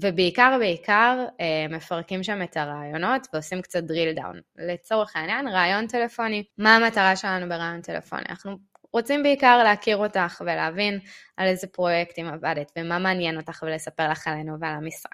ובעיקר 0.00 0.56
בעיקר 0.58 1.24
אה, 1.40 1.66
מפרקים 1.76 2.22
שם 2.22 2.42
את 2.42 2.56
הרעיונות 2.56 3.26
ועושים 3.32 3.62
קצת 3.62 3.82
drill 3.82 4.18
down. 4.18 4.36
לצורך 4.56 5.16
העניין, 5.16 5.48
רעיון 5.48 5.86
טלפוני. 5.86 6.44
מה 6.58 6.76
המטרה 6.76 7.16
שלנו 7.16 7.48
ברעיון 7.48 7.80
טלפוני? 7.80 8.22
אנחנו 8.28 8.56
רוצים 8.92 9.22
בעיקר 9.22 9.62
להכיר 9.64 9.96
אותך 9.96 10.42
ולהבין 10.46 10.98
על 11.36 11.46
איזה 11.46 11.66
פרויקטים 11.66 12.26
עבדת 12.26 12.72
ומה 12.78 12.98
מעניין 12.98 13.36
אותך 13.36 13.62
ולספר 13.66 14.10
לך 14.10 14.26
עלינו 14.26 14.60
ועל 14.60 14.74
המשרה. 14.74 15.12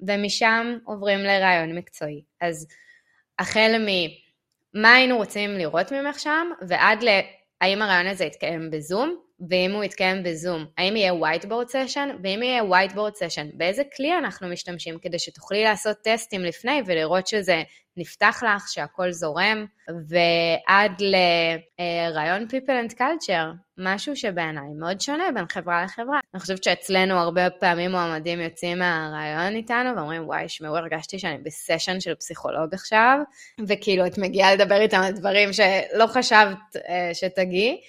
ומשם 0.00 0.78
עוברים 0.84 1.18
לרעיון 1.18 1.78
מקצועי. 1.78 2.22
אז 2.40 2.66
החל 3.38 3.76
ממה 3.78 4.94
היינו 4.94 5.16
רוצים 5.16 5.50
לראות 5.50 5.92
ממך 5.92 6.18
שם 6.18 6.50
ועד 6.68 7.02
ל... 7.02 7.08
האם 7.60 7.82
הרעיון 7.82 8.06
הזה 8.06 8.24
יתקיים 8.24 8.70
בזום, 8.70 9.16
ואם 9.48 9.72
הוא 9.72 9.84
יתקיים 9.84 10.22
בזום, 10.22 10.64
האם 10.78 10.96
יהיה 10.96 11.12
whiteboard 11.12 11.70
session, 11.70 12.08
ואם 12.22 12.42
יהיה 12.42 12.62
whiteboard 12.62 13.14
session, 13.14 13.56
באיזה 13.56 13.82
כלי 13.96 14.18
אנחנו 14.18 14.48
משתמשים 14.48 14.98
כדי 14.98 15.18
שתוכלי 15.18 15.64
לעשות 15.64 15.96
טסטים 16.02 16.44
לפני 16.44 16.82
ולראות 16.86 17.26
שזה 17.26 17.62
נפתח 17.96 18.42
לך, 18.46 18.68
שהכל 18.68 19.12
זורם, 19.12 19.66
ועד 20.08 20.92
לרעיון 21.00 22.46
people 22.50 22.90
and 22.90 22.94
culture, 22.94 23.56
משהו 23.78 24.16
שבעיניי 24.16 24.68
מאוד 24.78 25.00
שונה 25.00 25.24
בין 25.34 25.44
חברה 25.48 25.84
לחברה. 25.84 26.20
אני 26.34 26.40
חושבת 26.40 26.64
שאצלנו 26.64 27.14
הרבה 27.14 27.50
פעמים 27.50 27.90
מועמדים 27.90 28.40
יוצאים 28.40 28.78
מהרעיון 28.78 29.54
איתנו 29.54 29.96
ואומרים, 29.96 30.26
וואי, 30.26 30.48
שמעו, 30.48 30.76
הרגשתי 30.76 31.18
שאני 31.18 31.38
בסשן 31.38 32.00
של 32.00 32.14
פסיכולוג 32.14 32.74
עכשיו, 32.74 33.18
וכאילו 33.68 34.06
את 34.06 34.18
מגיעה 34.18 34.54
לדבר 34.54 34.80
איתם 34.80 35.00
על 35.00 35.12
דברים 35.12 35.52
שלא 35.52 36.06
חשבת 36.06 36.58
uh, 36.76 36.80
שתגיעי. 37.14 37.80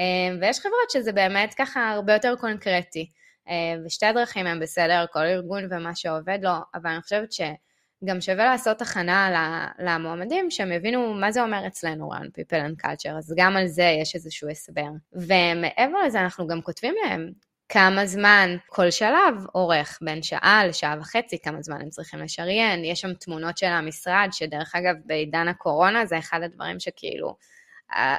אה, 0.00 0.36
ויש 0.40 0.60
חברות 0.60 0.90
שזה 0.90 1.12
באמת 1.12 1.54
ככה 1.54 1.90
הרבה 1.90 2.12
יותר 2.12 2.34
קונקרטי. 2.40 3.10
אה, 3.48 3.74
ושתי 3.86 4.06
הדרכים 4.06 4.46
הם 4.46 4.60
בסדר, 4.60 5.04
כל 5.12 5.20
ארגון 5.26 5.64
ומה 5.70 5.94
שעובד 5.94 6.38
לו, 6.42 6.50
אבל 6.74 6.90
אני 6.90 7.02
חושבת 7.02 7.32
שגם 7.32 8.20
שווה 8.20 8.44
לעשות 8.44 8.82
הכנה 8.82 9.30
למועמדים, 9.78 10.50
שהם 10.50 10.72
יבינו 10.72 11.14
מה 11.14 11.32
זה 11.32 11.42
אומר 11.42 11.66
אצלנו 11.66 12.10
רעיון 12.10 12.26
people 12.26 12.80
and 12.80 12.84
culture, 12.84 13.18
אז 13.18 13.34
גם 13.36 13.56
על 13.56 13.66
זה 13.66 13.96
יש 14.02 14.14
איזשהו 14.14 14.48
הסבר. 14.48 14.86
ומעבר 15.12 15.98
לזה 16.06 16.20
אנחנו 16.20 16.46
גם 16.46 16.62
כותבים 16.62 16.94
להם 17.04 17.30
כמה 17.68 18.06
זמן 18.06 18.56
כל 18.66 18.90
שלב 18.90 19.34
אורך, 19.54 19.98
בין 20.02 20.22
שעה 20.22 20.66
לשעה 20.66 20.96
וחצי, 21.00 21.38
כמה 21.38 21.62
זמן 21.62 21.80
הם 21.80 21.90
צריכים 21.90 22.20
לשריין, 22.20 22.84
יש 22.84 23.00
שם 23.00 23.14
תמונות 23.14 23.58
של 23.58 23.66
המשרד, 23.66 24.28
שדרך 24.32 24.74
אגב 24.74 24.94
בעידן 25.04 25.48
הקורונה 25.48 26.06
זה 26.06 26.18
אחד 26.18 26.42
הדברים 26.42 26.80
שכאילו, 26.80 27.36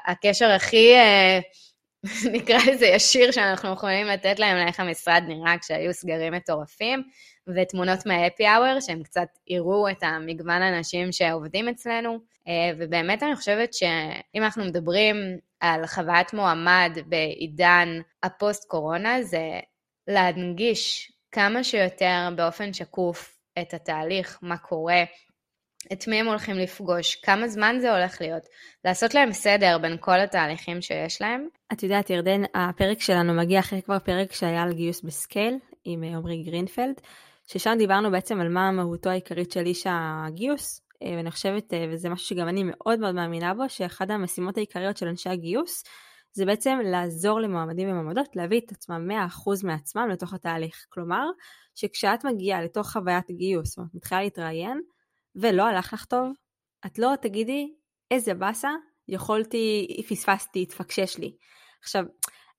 הקשר 0.08 0.52
הכי... 0.52 0.96
אה, 0.96 1.40
נקרא 2.34 2.58
לזה 2.72 2.86
ישיר 2.86 3.32
שאנחנו 3.32 3.74
יכולים 3.74 4.08
לתת 4.08 4.40
להם 4.40 4.58
לאיך 4.58 4.80
המשרד 4.80 5.24
נראה 5.28 5.58
כשהיו 5.58 5.94
סגרים 5.94 6.34
מטורפים, 6.34 7.04
ותמונות 7.56 8.06
מהאפי 8.06 8.48
אאואר 8.48 8.80
שהם 8.80 9.04
קצת 9.04 9.28
יראו 9.48 9.90
את 9.90 10.04
המגוון 10.04 10.62
האנשים 10.62 11.12
שעובדים 11.12 11.70
אצלנו, 11.70 12.20
אה, 12.48 12.72
ובאמת 12.78 13.24
אני 13.24 13.36
חושבת 13.36 13.74
שאם 13.74 14.44
אנחנו 14.44 14.66
מדברים 14.66 15.16
על 15.60 15.88
חוויית 15.88 16.34
מועמד 16.34 16.98
בעידן 17.06 17.88
הפוסט 18.24 18.70
קורונה, 18.70 19.24
זה 19.24 19.60
להנגיש 20.08 21.12
כמה 21.32 21.64
שיותר 21.64 22.30
באופן 22.36 22.74
שקוף 22.74 23.38
את 23.62 23.74
התהליך, 23.74 24.40
מה 24.42 24.58
קורה, 24.58 25.04
את 25.94 26.08
מי 26.08 26.16
הם 26.16 26.28
הולכים 26.28 26.56
לפגוש, 26.56 27.16
כמה 27.16 27.48
זמן 27.48 27.76
זה 27.80 27.98
הולך 27.98 28.22
להיות, 28.22 28.44
לעשות 28.86 29.14
להם 29.14 29.34
סדר 29.34 29.78
בין 29.78 29.98
כל 30.00 30.20
התהליכים 30.20 30.82
שיש 30.82 31.22
להם. 31.22 31.48
את 31.74 31.84
יודעת, 31.84 32.10
ירדן, 32.10 32.42
הפרק 32.54 33.02
שלנו 33.02 33.34
מגיע 33.34 33.60
אחרי 33.60 33.82
כבר 33.82 34.00
פרק 34.00 34.34
שהיה 34.34 34.62
על 34.62 34.74
גיוס 34.74 35.02
בסקייל 35.02 35.58
עם 35.84 36.04
אה, 36.04 36.10
עמרי 36.10 36.44
גרינפלד, 36.44 37.02
ששם 37.48 37.76
דיברנו 37.78 38.12
בעצם 38.12 38.40
על 38.40 38.50
מה 38.50 38.72
מהותו 38.72 39.10
העיקרית 39.10 39.52
של 39.52 39.66
איש 39.66 39.88
הגיוס, 39.90 40.82
אה, 41.04 41.14
ואני 41.18 41.32
חושבת, 41.32 41.74
אה, 41.74 41.86
וזה 41.92 42.10
משהו 42.10 42.28
שגם 42.28 42.48
אני 42.48 42.64
מאוד 42.66 43.00
מאוד 43.00 43.16
מאמינה 43.16 43.54
בו, 43.54 43.70
שאחד 43.70 44.12
המשימות 44.12 44.58
העיקריות 44.58 44.98
של 44.98 45.08
אנשי 45.08 45.30
הגיוס, 45.30 45.84
זה 46.34 46.46
בעצם 46.46 46.80
לעזור 46.84 47.40
למועמדים 47.40 47.90
ומועמדות 47.90 48.36
להביא 48.36 48.62
את 48.66 48.72
עצמם 48.72 49.08
100% 49.08 49.64
מעצמם 49.64 50.10
לתוך 50.12 50.34
התהליך. 50.34 50.86
כלומר, 50.90 51.26
שכשאת 51.76 52.26
מגיעה 52.26 52.62
לתוך 52.62 52.92
חוויית 52.92 53.32
גיוס, 53.32 53.80
או 53.80 53.84
מתחילה 53.94 54.22
להתראיין, 54.22 54.82
ולא 55.36 55.64
הלך 55.64 55.94
לך 55.94 56.06
טוב, 56.06 56.34
את 56.86 57.00
לא 57.00 57.14
תגידי 57.22 57.74
איזה 58.12 58.34
באסה, 58.34 58.70
יכולתי, 59.08 59.88
פספסתי, 60.10 60.62
התפקשש 60.62 61.18
לי. 61.18 61.36
עכשיו, 61.82 62.04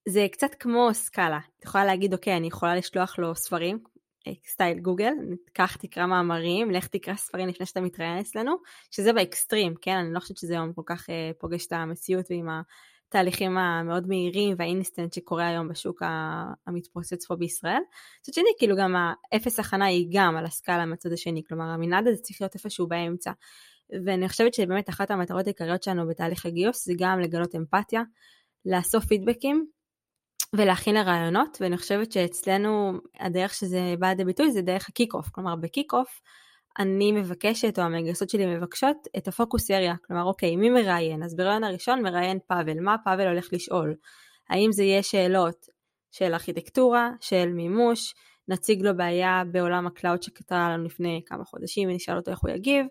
זה 0.09 0.27
קצת 0.33 0.55
כמו 0.59 0.89
סקאלה. 0.93 1.39
את 1.59 1.65
יכולה 1.65 1.85
להגיד, 1.85 2.13
אוקיי, 2.13 2.37
אני 2.37 2.47
יכולה 2.47 2.77
לשלוח 2.77 3.19
לו 3.19 3.35
ספרים, 3.35 3.79
אה, 4.27 4.33
סטייל 4.47 4.79
גוגל, 4.79 5.13
קח 5.53 5.77
תקרא 5.77 6.07
מאמרים, 6.07 6.71
לך 6.71 6.87
תקרא 6.87 7.15
ספרים 7.15 7.49
לפני 7.49 7.67
שאתה 7.67 7.81
מתראיין 7.81 8.19
אצלנו, 8.19 8.57
שזה 8.91 9.13
באקסטרים, 9.13 9.75
כן? 9.83 9.97
אני 9.97 10.13
לא 10.13 10.21
חושבת 10.21 10.37
שזה 10.37 10.55
היום 10.55 10.73
כל 10.73 10.83
כך 10.87 11.11
אה, 11.11 11.31
פוגש 11.39 11.67
את 11.67 11.73
המציאות 11.73 12.27
ועם 12.31 12.49
התהליכים 13.13 13.59
המאוד 13.59 14.09
מהירים 14.09 14.55
והאינסטנט 14.59 15.13
שקורה 15.13 15.49
היום 15.49 15.69
בשוק 15.69 16.03
המתפוצץ 16.67 17.27
פה 17.27 17.37
בישראל. 17.37 17.81
מצד 18.21 18.33
שני, 18.33 18.49
כאילו 18.59 18.77
גם 18.77 18.95
האפס 19.33 19.59
הכנה 19.59 19.85
היא 19.85 20.09
גם 20.13 20.37
על 20.37 20.45
הסקאלה 20.45 20.87
מהצד 20.87 21.13
השני, 21.13 21.43
כלומר 21.49 21.65
המנעד 21.65 22.07
הזה 22.07 22.23
צריך 22.23 22.41
להיות 22.41 22.55
איפשהו 22.55 22.87
באמצע. 22.87 23.33
ואני 24.05 24.29
חושבת 24.29 24.55
שבאמת 24.55 24.89
אחת 24.89 25.11
המטרות 25.11 25.47
העיקריות 25.47 25.83
שלנו 25.83 26.09
בתהליך 26.09 26.47
הגיוס 26.47 26.85
זה 26.87 26.93
גם 26.99 27.21
לגלות 27.21 27.55
אמפתיה, 27.55 28.03
לאסוף 28.67 29.05
פידבקים 29.05 29.67
ולהכין 30.57 30.95
לראיונות, 30.95 31.59
ואני 31.61 31.79
חושבת 31.79 32.13
שאצלנו 32.13 32.93
הדרך 33.21 33.55
שזה 33.55 33.95
בא 33.99 34.09
לידי 34.09 34.25
ביטוי 34.25 34.51
זה 34.51 34.63
דרך 34.63 34.89
ה 34.89 35.15
kick-off, 35.15 35.29
כלומר 35.29 35.57
ב 35.57 35.93
kick-off 35.93 36.21
אני 36.79 37.13
מבקשת, 37.13 37.79
או 37.79 37.85
המגייסות 37.85 38.31
שלי 38.31 38.57
מבקשות, 38.57 38.97
את 39.17 39.29
ה 39.29 39.36
focus 39.36 39.71
area. 39.71 39.95
כלומר, 40.07 40.25
אוקיי, 40.25 40.57
מי 40.57 40.71
מראיין? 40.71 41.23
אז 41.23 41.37
בראיון 41.37 41.65
הראשון 41.65 42.03
מראיין 42.03 42.39
פאבל. 42.47 42.81
מה 42.81 42.97
פאבל 43.05 43.27
הולך 43.27 43.49
לשאול? 43.53 43.95
האם 44.49 44.73
זה 44.73 44.83
יהיה 44.83 45.03
שאלות 45.03 45.67
של 46.11 46.35
ארכיטקטורה, 46.35 47.11
של 47.21 47.49
מימוש, 47.49 48.15
נציג 48.49 48.83
לו 48.83 48.97
בעיה 48.97 49.43
בעולם 49.51 49.87
ה 49.87 49.93
cloud 49.93 50.23
שקרתה 50.23 50.71
לנו 50.71 50.85
לפני 50.85 51.23
כמה 51.27 51.45
חודשים 51.45 51.89
ונשאל 51.89 52.17
אותו 52.17 52.31
איך 52.31 52.41
הוא 52.41 52.51
יגיב, 52.51 52.87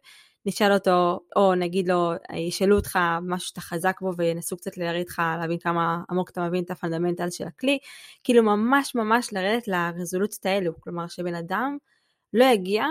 נשאל 0.45 0.73
אותו, 0.73 1.19
או 1.35 1.55
נגיד 1.55 1.87
לו, 1.87 2.11
ישאלו 2.35 2.75
אותך 2.75 2.99
משהו 3.21 3.47
שאתה 3.47 3.61
חזק 3.61 4.01
בו 4.01 4.11
וינסו 4.17 4.57
קצת 4.57 4.77
לרדת 4.77 4.99
איתך, 4.99 5.21
להבין 5.39 5.57
כמה 5.59 6.03
עמוק 6.09 6.29
אתה 6.29 6.47
מבין 6.47 6.63
את 6.63 6.71
ה 6.71 6.76
fundamental 6.76 7.29
של 7.29 7.47
הכלי, 7.47 7.77
כאילו 8.23 8.43
ממש 8.43 8.95
ממש 8.95 9.33
לרדת 9.33 9.67
לרזולוציות 9.67 10.45
האלו, 10.45 10.81
כלומר 10.81 11.07
שבן 11.07 11.35
אדם 11.35 11.77
לא 12.33 12.45
יגיע 12.45 12.85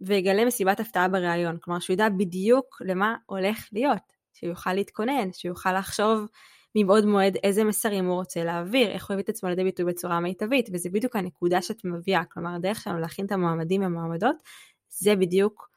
ויגלה 0.00 0.44
מסיבת 0.44 0.80
הפתעה 0.80 1.08
בריאיון, 1.08 1.58
כלומר 1.60 1.80
שהוא 1.80 1.94
ידע 1.94 2.08
בדיוק 2.08 2.82
למה 2.84 3.16
הולך 3.26 3.68
להיות, 3.72 4.12
שהוא 4.32 4.50
יוכל 4.50 4.72
להתכונן, 4.72 5.32
שהוא 5.32 5.48
יוכל 5.48 5.78
לחשוב 5.78 6.26
מבעוד 6.74 7.04
מועד 7.04 7.36
איזה 7.44 7.64
מסרים 7.64 8.06
הוא 8.06 8.14
רוצה 8.14 8.44
להעביר, 8.44 8.90
איך 8.90 9.08
הוא 9.08 9.14
הביא 9.14 9.24
את 9.24 9.28
עצמו 9.28 9.48
לידי 9.48 9.64
ביטוי 9.64 9.84
בצורה 9.84 10.20
מיטבית, 10.20 10.68
וזה 10.72 10.88
בדיוק 10.90 11.16
הנקודה 11.16 11.62
שאת 11.62 11.84
מביאה, 11.84 12.24
כלומר 12.24 12.54
הדרך 12.54 12.80
שלנו 12.80 12.98
להכין 12.98 13.26
את 13.26 13.32
המועמדים 13.32 13.82
והמועמדות, 13.82 14.36
זה 14.88 15.16
בדיוק 15.16 15.73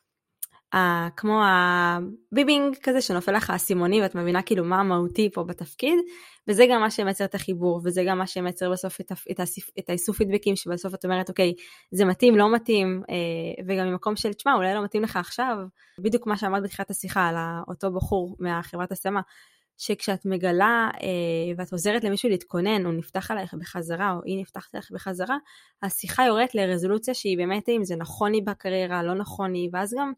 ה, 0.73 1.09
כמו 1.15 1.41
הביבינג 1.43 2.75
כזה 2.83 3.01
שנופל 3.01 3.31
לך 3.31 3.49
האסימוני 3.49 4.01
ואת 4.01 4.15
מבינה 4.15 4.41
כאילו 4.41 4.63
מה 4.63 4.79
המהותי 4.79 5.29
פה 5.33 5.43
בתפקיד 5.43 5.99
וזה 6.47 6.65
גם 6.71 6.81
מה 6.81 6.91
שמייצר 6.91 7.25
את 7.25 7.35
החיבור 7.35 7.81
וזה 7.83 8.03
גם 8.07 8.17
מה 8.17 8.27
שמייצר 8.27 8.71
בסוף 8.71 9.01
את, 9.01 9.11
את, 9.31 9.39
את 9.79 9.89
האיסוף 9.89 10.17
פידבקים 10.17 10.55
שבסוף 10.55 10.93
את 10.93 11.05
אומרת 11.05 11.29
אוקיי 11.29 11.53
זה 11.91 12.05
מתאים 12.05 12.35
לא 12.35 12.55
מתאים 12.55 13.03
אה, 13.09 13.63
וגם 13.67 13.87
ממקום 13.87 14.15
של 14.15 14.33
תשמע 14.33 14.53
אולי 14.53 14.73
לא 14.73 14.83
מתאים 14.83 15.03
לך 15.03 15.15
עכשיו 15.15 15.57
בדיוק 15.99 16.27
מה 16.27 16.37
שאמרת 16.37 16.63
בתחילת 16.63 16.89
השיחה 16.89 17.27
על 17.27 17.35
אותו 17.67 17.91
בחור 17.91 18.35
מהחברת 18.39 18.91
השמה 18.91 19.21
שכשאת 19.77 20.25
מגלה 20.25 20.89
אה, 21.01 21.53
ואת 21.57 21.71
עוזרת 21.71 22.03
למישהו 22.03 22.29
להתכונן, 22.29 22.85
הוא 22.85 22.93
נפתח 22.93 23.31
עלייך 23.31 23.53
בחזרה, 23.53 24.13
או 24.13 24.19
היא 24.25 24.41
נפתחת 24.41 24.75
עלייך 24.75 24.91
בחזרה, 24.91 25.37
השיחה 25.83 26.25
יורדת 26.25 26.55
לרזולוציה 26.55 27.13
שהיא 27.13 27.37
באמת 27.37 27.69
אם 27.69 27.83
זה 27.83 27.95
נכון 27.95 28.31
לי 28.31 28.41
בקריירה, 28.41 29.03
לא 29.03 29.13
נכון 29.13 29.53
לי, 29.53 29.69
ואז 29.73 29.93
גם 29.97 30.13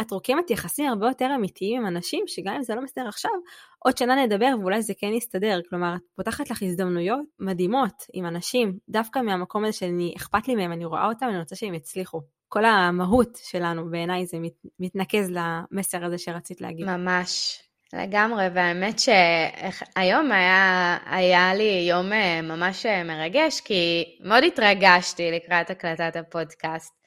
את 0.00 0.10
רוקמת 0.10 0.50
יחסים 0.50 0.88
הרבה 0.88 1.06
יותר 1.06 1.30
אמיתיים 1.34 1.80
עם 1.80 1.86
אנשים, 1.86 2.24
שגם 2.26 2.54
אם 2.54 2.62
זה 2.62 2.74
לא 2.74 2.82
מסתדר 2.82 3.08
עכשיו, 3.08 3.30
עוד 3.78 3.96
שנה 3.96 4.24
נדבר 4.24 4.54
ואולי 4.60 4.82
זה 4.82 4.92
כן 4.98 5.12
יסתדר. 5.12 5.60
כלומר, 5.68 5.94
את 5.94 6.00
פותחת 6.16 6.50
לך 6.50 6.62
הזדמנויות 6.62 7.20
מדהימות 7.40 8.02
עם 8.12 8.26
אנשים, 8.26 8.78
דווקא 8.88 9.18
מהמקום 9.18 9.64
הזה 9.64 9.72
שאני, 9.72 10.14
אכפת 10.16 10.48
לי 10.48 10.54
מהם, 10.54 10.72
אני 10.72 10.84
רואה 10.84 11.06
אותם, 11.06 11.26
אני 11.28 11.38
רוצה 11.38 11.56
שהם 11.56 11.74
יצליחו. 11.74 12.20
כל 12.48 12.64
המהות 12.64 13.38
שלנו 13.42 13.90
בעיניי 13.90 14.26
זה 14.26 14.38
מת, 14.38 14.52
מתנקז 14.80 15.30
למסר 15.30 16.04
הזה 16.04 16.18
שרצית 16.18 16.60
להגיד. 16.60 16.86
ממש. 16.86 17.62
לגמרי, 17.92 18.44
והאמת 18.54 18.98
שהיום 18.98 20.32
היה, 20.32 20.98
היה 21.06 21.54
לי 21.54 21.86
יום 21.88 22.12
אה, 22.12 22.42
ממש 22.42 22.86
אה, 22.86 23.04
מרגש, 23.04 23.60
כי 23.60 24.04
מאוד 24.24 24.44
התרגשתי 24.44 25.30
לקראת 25.30 25.70
הקלטת 25.70 26.16
הפודקאסט. 26.16 27.01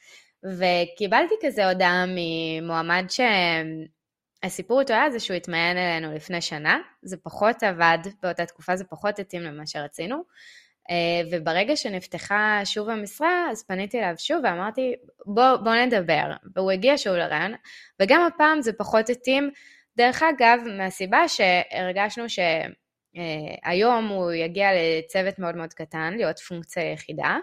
וקיבלתי 0.46 1.36
כזה 1.42 1.70
הודעה 1.70 2.06
ממועמד 2.08 3.06
שהסיפור 4.44 4.80
איתו 4.80 4.94
היה 4.94 5.10
זה 5.10 5.20
שהוא 5.20 5.38
התמיין 5.38 5.78
אלינו 5.78 6.16
לפני 6.16 6.42
שנה, 6.42 6.80
זה 7.02 7.18
פחות 7.18 7.64
עבד 7.64 7.98
באותה 8.24 8.46
תקופה, 8.46 8.76
זה 8.76 8.84
פחות 8.84 9.20
התאים 9.20 9.42
למה 9.42 9.68
שרצינו. 9.68 10.24
אה, 10.90 11.22
וברגע 11.32 11.76
שנפתחה 11.76 12.62
שוב 12.66 12.90
המשרה, 12.90 13.48
אז 13.52 13.64
פניתי 13.64 14.00
אליו 14.00 14.14
שוב 14.18 14.38
ואמרתי, 14.44 14.94
בוא, 15.26 15.56
בוא 15.56 15.76
נדבר. 15.76 16.32
והוא 16.56 16.72
הגיע 16.72 16.98
שוב 16.98 17.14
לרעיון, 17.14 17.54
וגם 18.02 18.22
הפעם 18.22 18.62
זה 18.62 18.74
פחות 18.74 19.10
התאים. 19.10 19.52
דרך 19.98 20.24
אגב, 20.24 20.60
מהסיבה 20.78 21.28
שהרגשנו 21.28 22.26
שהיום 22.30 24.08
הוא 24.08 24.32
יגיע 24.32 24.68
לצוות 24.74 25.40
מאוד 25.40 25.56
מאוד 25.56 25.74
קטן, 25.74 26.14
להיות 26.14 26.40
פונקציה 26.40 26.92
יחידה, 26.92 27.38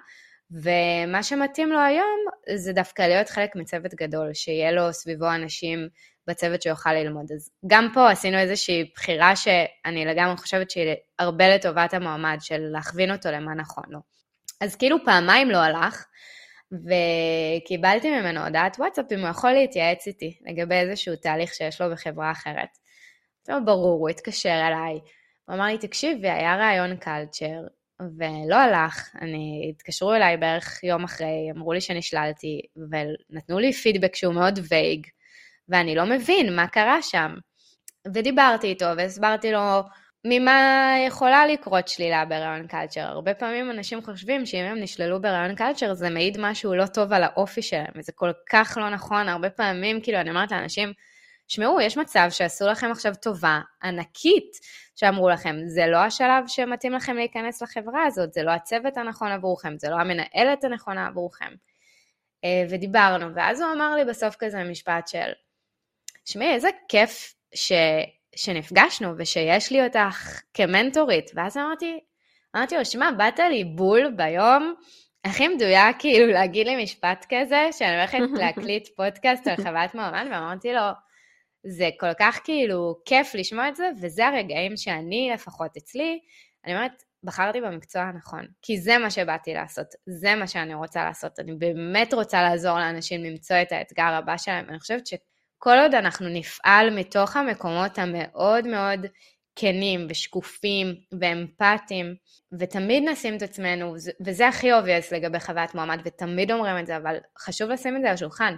ומה 0.53 1.23
שמתאים 1.23 1.73
לו 1.73 1.81
היום 1.81 2.19
זה 2.57 2.73
דווקא 2.73 3.03
להיות 3.03 3.29
חלק 3.29 3.57
מצוות 3.57 3.95
גדול, 3.95 4.35
שיהיה 4.35 4.73
לו 4.73 4.93
סביבו 4.93 5.35
אנשים 5.35 5.89
בצוות 6.27 6.63
שיוכל 6.63 6.93
ללמוד. 6.93 7.33
אז 7.35 7.51
גם 7.67 7.89
פה 7.95 8.11
עשינו 8.11 8.39
איזושהי 8.39 8.91
בחירה 8.95 9.37
שאני 9.37 10.05
לגמרי 10.05 10.37
חושבת 10.37 10.71
שהיא 10.71 10.95
הרבה 11.19 11.49
לטובת 11.49 11.95
המועמד, 11.95 12.37
של 12.41 12.59
להכווין 12.59 13.13
אותו 13.13 13.31
למה 13.31 13.55
נכון 13.55 13.85
לו. 13.89 13.99
אז 14.61 14.77
כאילו 14.77 15.05
פעמיים 15.05 15.51
לא 15.51 15.59
הלך, 15.59 16.07
וקיבלתי 16.73 18.11
ממנו 18.11 18.45
הודעת 18.45 18.77
וואטסאפ 18.79 19.13
אם 19.13 19.21
הוא 19.21 19.29
יכול 19.29 19.53
להתייעץ 19.53 20.07
איתי 20.07 20.39
לגבי 20.47 20.75
איזשהו 20.75 21.17
תהליך 21.17 21.55
שיש 21.55 21.81
לו 21.81 21.91
בחברה 21.91 22.31
אחרת. 22.31 22.69
זה 23.43 23.53
ברור, 23.65 24.01
הוא 24.01 24.09
התקשר 24.09 24.61
אליי, 24.69 25.01
הוא 25.45 25.55
אמר 25.55 25.65
לי, 25.65 25.79
תקשיבי, 25.79 26.31
היה 26.31 26.57
ראיון 26.57 26.97
קלצ'ר, 26.97 27.61
ולא 28.19 28.57
הלך, 28.57 29.09
אני, 29.21 29.67
התקשרו 29.71 30.15
אליי 30.15 30.37
בערך 30.37 30.85
יום 30.85 31.05
אחרי, 31.05 31.49
אמרו 31.57 31.73
לי 31.73 31.81
שנשללתי, 31.81 32.61
ונתנו 32.77 33.59
לי 33.59 33.73
פידבק 33.73 34.17
שהוא 34.17 34.35
מאוד 34.35 34.59
וייג, 34.69 35.07
ואני 35.69 35.95
לא 35.95 36.05
מבין 36.05 36.57
מה 36.57 36.67
קרה 36.67 37.03
שם. 37.03 37.35
ודיברתי 38.15 38.67
איתו 38.67 38.87
והסברתי 38.97 39.53
לו 39.53 39.83
ממה 40.25 40.95
יכולה 41.07 41.47
לקרות 41.47 41.89
שלילה 41.89 42.25
בראיון 42.25 42.67
קלצ'ר. 42.67 43.01
הרבה 43.01 43.35
פעמים 43.35 43.71
אנשים 43.71 44.03
חושבים 44.03 44.47
שאם 44.47 44.65
הם 44.65 44.81
נשללו 44.81 45.23
בראיון 45.23 45.55
קלצ'ר 45.55 45.95
זה 45.95 46.11
מעיד 46.11 46.37
משהו 46.41 46.75
לא 46.75 46.87
טוב 46.87 47.13
על 47.13 47.23
האופי 47.23 47.63
שלהם, 47.63 47.93
וזה 47.97 48.13
כל 48.15 48.31
כך 48.51 48.79
לא 48.81 48.91
נכון, 48.91 49.29
הרבה 49.29 49.51
פעמים 49.51 50.01
כאילו 50.01 50.21
אני 50.21 50.31
אומרת 50.31 50.53
לאנשים, 50.53 50.93
שמעו, 51.53 51.81
יש 51.81 51.97
מצב 51.97 52.27
שעשו 52.31 52.67
לכם 52.67 52.91
עכשיו 52.91 53.13
טובה 53.23 53.61
ענקית 53.83 54.57
שאמרו 54.97 55.29
לכם, 55.29 55.57
זה 55.67 55.87
לא 55.87 55.97
השלב 55.97 56.45
שמתאים 56.47 56.93
לכם 56.93 57.17
להיכנס 57.17 57.63
לחברה 57.63 58.05
הזאת, 58.05 58.33
זה 58.33 58.43
לא 58.43 58.51
הצוות 58.51 58.97
הנכון 58.97 59.33
עבורכם, 59.33 59.79
זה 59.79 59.91
לא 59.91 59.97
המנהלת 59.97 60.65
הנכונה 60.65 61.07
עבורכם. 61.07 61.55
אה, 62.45 62.65
ודיברנו, 62.71 63.35
ואז 63.35 63.61
הוא 63.61 63.73
אמר 63.73 63.95
לי 63.95 64.05
בסוף 64.05 64.37
כזה 64.39 64.65
משפט 64.65 65.09
של, 65.09 65.33
שמעי, 66.25 66.55
איזה 66.55 66.69
כיף 66.89 67.35
ש... 67.55 67.73
שנפגשנו 68.37 69.15
ושיש 69.19 69.71
לי 69.71 69.85
אותך 69.85 70.41
כמנטורית. 70.55 71.31
ואז 71.35 71.57
אמרתי, 71.57 72.01
אמרתי 72.57 72.77
לו, 72.77 72.85
שמע, 72.85 73.11
באת 73.11 73.39
לי 73.39 73.65
בול 73.65 74.11
ביום 74.17 74.75
הכי 75.25 75.49
מדויק 75.49 75.97
כאילו 75.99 76.27
להגיד 76.27 76.67
לי 76.67 76.83
משפט 76.83 77.27
כזה, 77.29 77.69
שאני 77.73 77.97
הולכת 77.97 78.19
להקליט 78.41 78.89
פודקאסט 78.97 79.47
על 79.47 79.57
חוויית 79.57 79.95
מועמד, 79.95 80.27
ואמרתי 80.31 80.73
לו, 80.73 80.81
זה 81.65 81.91
כל 82.01 82.15
כך 82.19 82.41
כאילו 82.45 82.97
כיף 83.05 83.35
לשמוע 83.35 83.69
את 83.69 83.77
זה, 83.77 83.91
וזה 84.01 84.27
הרגעים 84.27 84.77
שאני 84.77 85.31
לפחות 85.35 85.77
אצלי, 85.77 86.21
אני 86.65 86.75
אומרת, 86.75 87.03
בחרתי 87.25 87.61
במקצוע 87.61 88.03
הנכון, 88.03 88.47
כי 88.63 88.79
זה 88.79 88.99
מה 88.99 89.11
שבאתי 89.11 89.55
לעשות, 89.55 89.87
זה 90.07 90.35
מה 90.35 90.47
שאני 90.47 90.75
רוצה 90.75 91.05
לעשות, 91.05 91.39
אני 91.39 91.53
באמת 91.53 92.15
רוצה 92.15 92.43
לעזור 92.43 92.79
לאנשים 92.79 93.25
למצוא 93.25 93.57
את 93.63 93.73
האתגר 93.73 94.05
הבא 94.05 94.37
שלהם, 94.37 94.69
אני 94.69 94.79
חושבת 94.79 95.07
שכל 95.07 95.79
עוד 95.83 95.95
אנחנו 95.95 96.29
נפעל 96.29 96.99
מתוך 96.99 97.37
המקומות 97.37 97.99
המאוד 97.99 98.67
מאוד 98.67 99.07
כנים 99.57 100.07
ושקופים 100.11 100.95
ואמפתיים, 101.21 102.15
ותמיד 102.59 103.09
נשים 103.09 103.37
את 103.37 103.43
עצמנו, 103.43 103.95
וזה 104.27 104.49
הכי 104.49 104.73
obvious 104.73 105.13
לגבי 105.13 105.41
חוויית 105.41 105.75
מועמד, 105.75 106.01
ותמיד 106.05 106.53
אומרים 106.53 106.79
את 106.79 106.87
זה, 106.87 106.97
אבל 106.97 107.17
חשוב 107.39 107.71
לשים 107.71 107.97
את 107.97 108.03
זה 108.03 108.09
על 108.09 108.15
השולחן. 108.15 108.55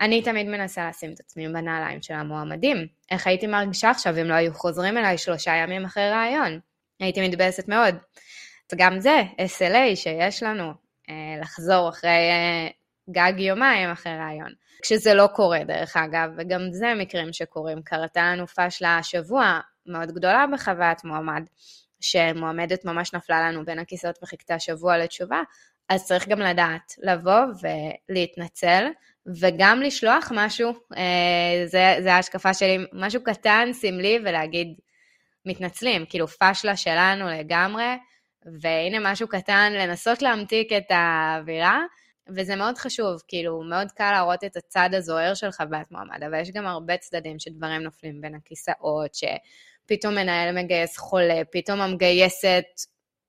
אני 0.00 0.22
תמיד 0.22 0.46
מנסה 0.46 0.88
לשים 0.88 1.12
את 1.12 1.20
עצמי 1.20 1.48
בנעליים 1.48 2.02
של 2.02 2.14
המועמדים. 2.14 2.86
איך 3.10 3.26
הייתי 3.26 3.46
מרגישה 3.46 3.90
עכשיו 3.90 4.20
אם 4.20 4.26
לא 4.26 4.34
היו 4.34 4.54
חוזרים 4.54 4.98
אליי 4.98 5.18
שלושה 5.18 5.52
ימים 5.52 5.84
אחרי 5.84 6.10
רעיון? 6.10 6.60
הייתי 7.00 7.28
מתבאסת 7.28 7.68
מאוד. 7.68 7.94
וגם 8.72 9.00
זה, 9.00 9.22
SLA 9.38 9.96
שיש 9.96 10.42
לנו, 10.42 10.72
אה, 11.10 11.40
לחזור 11.40 11.88
אחרי 11.88 12.10
אה, 12.10 12.68
גג 13.10 13.38
יומיים 13.38 13.90
אחרי 13.90 14.16
רעיון. 14.16 14.52
כשזה 14.82 15.14
לא 15.14 15.26
קורה 15.26 15.64
דרך 15.64 15.96
אגב, 15.96 16.30
וגם 16.38 16.60
זה 16.72 16.94
מקרים 16.96 17.32
שקורים. 17.32 17.82
קרתה 17.82 18.22
לנו 18.22 18.46
פשלה 18.46 18.98
השבוע 18.98 19.60
מאוד 19.86 20.12
גדולה 20.12 20.44
בחוויית 20.52 21.04
מועמד, 21.04 21.42
שמועמדת 22.00 22.84
ממש 22.84 23.14
נפלה 23.14 23.50
לנו 23.50 23.64
בין 23.64 23.78
הכיסאות 23.78 24.18
וחיכתה 24.22 24.58
שבוע 24.58 24.98
לתשובה, 24.98 25.40
אז 25.90 26.04
צריך 26.06 26.28
גם 26.28 26.40
לדעת 26.40 26.94
לבוא 27.02 27.40
ולהתנצל, 28.10 28.86
וגם 29.40 29.82
לשלוח 29.82 30.32
משהו, 30.34 30.72
אה, 30.96 31.66
זה, 31.66 31.96
זה 32.02 32.14
ההשקפה 32.14 32.54
שלי, 32.54 32.78
משהו 32.92 33.22
קטן, 33.24 33.68
סמלי, 33.72 34.18
ולהגיד, 34.24 34.68
מתנצלים, 35.46 36.06
כאילו 36.06 36.26
פשלה 36.28 36.76
שלנו 36.76 37.28
לגמרי, 37.28 37.84
והנה 38.60 39.12
משהו 39.12 39.28
קטן, 39.28 39.72
לנסות 39.72 40.22
להמתיק 40.22 40.72
את 40.72 40.90
האווירה, 40.90 41.80
וזה 42.28 42.56
מאוד 42.56 42.78
חשוב, 42.78 43.22
כאילו, 43.28 43.62
מאוד 43.62 43.92
קל 43.92 44.10
להראות 44.10 44.44
את 44.44 44.56
הצד 44.56 44.90
הזוהר 44.92 45.34
של 45.34 45.50
חוויית 45.50 45.90
מועמד, 45.90 46.22
אבל 46.22 46.40
יש 46.40 46.50
גם 46.50 46.66
הרבה 46.66 46.96
צדדים 46.96 47.38
שדברים 47.38 47.82
נופלים 47.82 48.20
בין 48.20 48.34
הכיסאות, 48.34 49.10
שפתאום 49.14 50.14
מנהל 50.14 50.62
מגייס 50.62 50.98
חולה, 50.98 51.42
פתאום 51.52 51.80
המגייסת, 51.80 52.64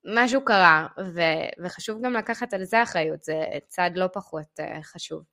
משהו 0.06 0.46
קרה, 0.46 0.88
ו- 1.00 1.66
וחשוב 1.66 2.02
גם 2.04 2.14
לקחת 2.14 2.54
על 2.54 2.64
זה 2.64 2.84
אחריות, 2.84 3.24
זה 3.24 3.44
צד 3.68 3.92
לא 3.96 4.08
פחות 4.14 4.60
uh, 4.60 4.84
חשוב. 4.84 5.24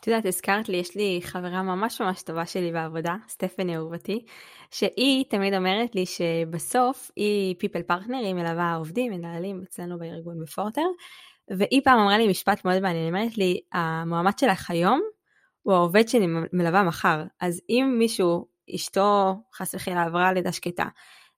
את 0.00 0.06
יודעת, 0.06 0.26
הזכרת 0.26 0.68
לי, 0.68 0.76
יש 0.76 0.96
לי 0.96 1.20
חברה 1.22 1.62
ממש 1.62 2.00
ממש 2.00 2.22
טובה 2.22 2.46
שלי 2.46 2.72
בעבודה, 2.72 3.14
סטפני 3.28 3.76
אהובתי, 3.76 4.24
שהיא 4.70 5.24
תמיד 5.30 5.54
אומרת 5.54 5.94
לי 5.94 6.04
שבסוף 6.06 7.10
היא 7.16 7.54
פיפל 7.58 7.82
פרטנר, 7.82 8.18
היא 8.18 8.34
מלווה 8.34 8.74
עובדים, 8.74 9.12
מנהלים 9.12 9.62
אצלנו 9.62 9.98
בארגון 9.98 10.40
בפורטר, 10.42 10.86
והיא 11.58 11.80
פעם 11.84 11.98
אמרה 11.98 12.18
לי 12.18 12.28
משפט 12.28 12.64
מאוד 12.64 12.80
מעניין, 12.80 13.02
היא 13.02 13.08
אומרת 13.08 13.38
לי, 13.38 13.60
המועמד 13.72 14.38
שלך 14.38 14.70
היום 14.70 15.00
הוא 15.62 15.74
העובד 15.74 16.08
שאני 16.08 16.26
מלווה 16.52 16.82
מחר, 16.82 17.24
אז 17.40 17.60
אם 17.68 17.96
מישהו, 17.98 18.46
אשתו 18.74 19.34
חס 19.54 19.74
וחלילה 19.74 20.02
עברה 20.02 20.32
לידה 20.32 20.52
שקטה, 20.52 20.84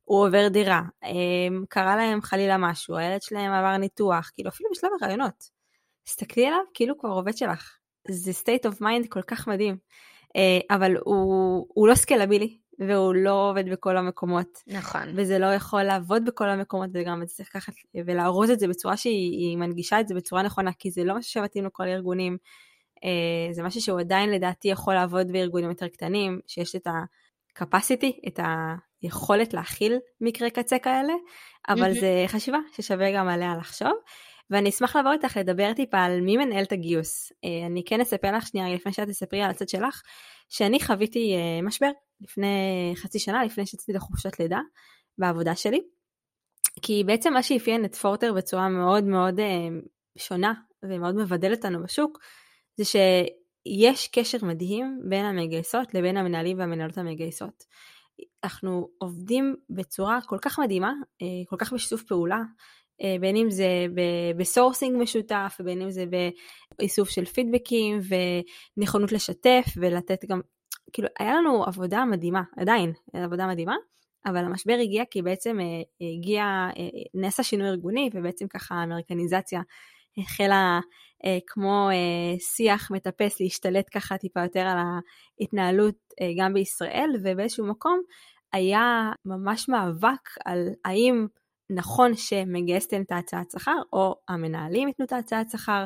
הוא 0.09 0.27
עובר 0.27 0.49
דירה, 0.49 0.83
אמ, 1.05 1.65
קרה 1.69 1.97
להם 1.97 2.23
חלילה 2.23 2.57
משהו, 2.59 2.97
הילד 2.97 3.23
שלהם 3.23 3.53
עבר 3.53 3.77
ניתוח, 3.77 4.31
כאילו 4.35 4.49
אפילו 4.49 4.71
בשלב 4.73 4.91
הרעיונות. 5.01 5.51
תסתכלי 6.05 6.47
עליו 6.47 6.59
כאילו 6.75 6.95
הוא 6.95 7.01
כבר 7.01 7.11
עובד 7.11 7.37
שלך. 7.37 7.77
זה 8.09 8.31
state 8.31 8.71
of 8.71 8.81
mind 8.81 9.09
כל 9.09 9.23
כך 9.23 9.49
מדהים. 9.49 9.77
אה, 10.37 10.77
אבל 10.77 10.97
הוא, 11.05 11.67
הוא 11.69 11.89
לא 11.89 11.95
סקלבילי, 11.95 12.59
והוא 12.79 13.15
לא 13.15 13.51
עובד 13.51 13.71
בכל 13.71 13.97
המקומות. 13.97 14.59
נכון. 14.67 15.03
וזה 15.17 15.39
לא 15.39 15.47
יכול 15.47 15.83
לעבוד 15.83 16.25
בכל 16.25 16.49
המקומות, 16.49 16.91
וגם 16.95 17.27
צריך 17.27 17.49
לקחת 17.49 17.73
ולארוז 18.07 18.51
את 18.51 18.61
זה 18.61 18.69
בצורה 18.69 18.97
שהיא 18.97 19.57
מנגישה 19.57 20.01
את 20.01 20.09
זה 20.09 20.15
בצורה 20.15 20.43
נכונה, 20.43 20.71
כי 20.79 20.91
זה 20.91 21.05
לא 21.05 21.17
משהו 21.17 21.31
שמתאים 21.31 21.65
לכל 21.65 21.85
הארגונים. 21.85 22.37
אה, 23.05 23.53
זה 23.53 23.63
משהו 23.63 23.81
שהוא 23.81 24.01
עדיין 24.01 24.31
לדעתי 24.31 24.69
יכול 24.69 24.95
לעבוד 24.95 25.33
בארגונים 25.33 25.69
יותר 25.69 25.89
קטנים, 25.89 26.41
שיש 26.47 26.77
את 26.77 26.87
ה-capacity, 26.87 28.29
את 28.29 28.41
היכולת 29.03 29.55
להכיל 29.55 29.99
מקרי 30.21 30.51
קצה 30.51 30.79
כאלה, 30.79 31.13
אבל 31.69 31.93
mm-hmm. 31.93 32.01
זה 32.01 32.25
חשיבה 32.27 32.59
ששווה 32.73 33.13
גם 33.13 33.29
עליה 33.29 33.57
לחשוב. 33.57 33.93
ואני 34.51 34.69
אשמח 34.69 34.97
לעבור 34.97 35.13
איתך 35.13 35.37
לדבר 35.37 35.73
טיפה 35.73 35.99
על 35.99 36.21
מי 36.21 36.37
מנהל 36.37 36.65
את 36.65 36.73
הגיוס. 36.73 37.33
אה, 37.45 37.67
אני 37.67 37.83
כן 37.87 38.01
אספר 38.01 38.33
לך 38.37 38.47
שנייה 38.47 38.75
לפני 38.75 38.93
שאת 38.93 39.09
תספרי 39.09 39.43
על 39.43 39.51
הצד 39.51 39.69
שלך, 39.69 40.03
שאני 40.49 40.81
חוויתי 40.81 41.35
אה, 41.35 41.63
משבר 41.63 41.91
לפני 42.21 42.93
חצי 42.97 43.19
שנה, 43.19 43.45
לפני 43.45 43.67
שיצאתי 43.67 43.93
לחופשת 43.93 44.41
לידה 44.41 44.61
בעבודה 45.19 45.55
שלי. 45.55 45.81
כי 46.83 47.05
בעצם 47.07 47.33
מה 47.33 47.43
שאפיין 47.43 47.85
את 47.85 47.95
פורטר 47.95 48.33
בצורה 48.33 48.69
מאוד 48.69 49.05
מאוד 49.05 49.41
אה, 49.41 49.69
שונה 50.19 50.53
ומאוד 50.83 51.15
מבדל 51.15 51.53
אותנו 51.53 51.83
בשוק, 51.83 52.19
זה 52.77 52.85
שיש 52.85 54.09
קשר 54.09 54.39
מדהים 54.43 55.01
בין 55.09 55.25
המגייסות 55.25 55.95
לבין 55.95 56.17
המנהלים 56.17 56.59
והמנהלות 56.59 56.99
המגייסות. 56.99 57.65
אנחנו 58.45 58.89
עובדים 58.99 59.57
בצורה 59.71 60.19
כל 60.27 60.39
כך 60.43 60.59
מדהימה, 60.59 60.93
כל 61.49 61.57
כך 61.59 61.73
בשיתוף 61.73 62.03
פעולה, 62.03 62.43
אה, 63.03 63.17
בין 63.21 63.37
אם 63.37 63.51
זה 63.51 63.87
ב 64.37 64.44
sourcing 64.44 65.03
משותף, 65.03 65.61
בין 65.65 65.83
אם 65.83 65.91
זה 65.91 66.05
באיסוף 66.79 67.09
של 67.09 67.25
פידבקים 67.25 67.99
ונכונות 68.77 69.13
לשתף 69.13 69.65
ולתת 69.77 70.25
גם, 70.25 70.41
כאילו 70.93 71.09
היה 71.19 71.35
לנו 71.35 71.65
עבודה 71.65 72.05
מדהימה, 72.05 72.43
עדיין 72.57 72.93
עבודה 73.13 73.47
מדהימה, 73.47 73.77
אבל 74.27 74.45
המשבר 74.45 74.77
הגיע 74.83 75.05
כי 75.11 75.23
בעצם 75.23 75.61
אה, 75.61 76.09
הגיע, 76.19 76.43
אה, 76.77 76.89
נעשה 77.15 77.43
שינוי 77.43 77.69
ארגוני 77.69 78.11
ובעצם 78.15 78.49
ככה 78.49 78.75
האמריקניזציה 78.75 79.61
החלה 80.19 80.81
כמו 81.47 81.89
שיח 82.39 82.91
מטפס 82.91 83.41
להשתלט 83.41 83.87
ככה 83.95 84.19
טיפה 84.19 84.43
יותר 84.43 84.61
על 84.61 84.79
ההתנהלות 85.41 85.95
גם 86.39 86.55
בישראל 86.55 87.11
ובאיזשהו 87.25 87.67
מקום 87.67 88.01
היה 88.53 89.13
ממש 89.25 89.69
מאבק 89.69 90.29
על 90.45 90.69
האם 90.85 91.27
נכון 91.71 92.15
שמגייסתם 92.15 93.03
את 93.03 93.13
ההצעת 93.13 93.51
שכר, 93.51 93.77
או 93.93 94.15
המנהלים 94.29 94.89
ייתנו 94.89 95.05
את 95.05 95.13
ההצעת 95.13 95.51
שכר, 95.51 95.85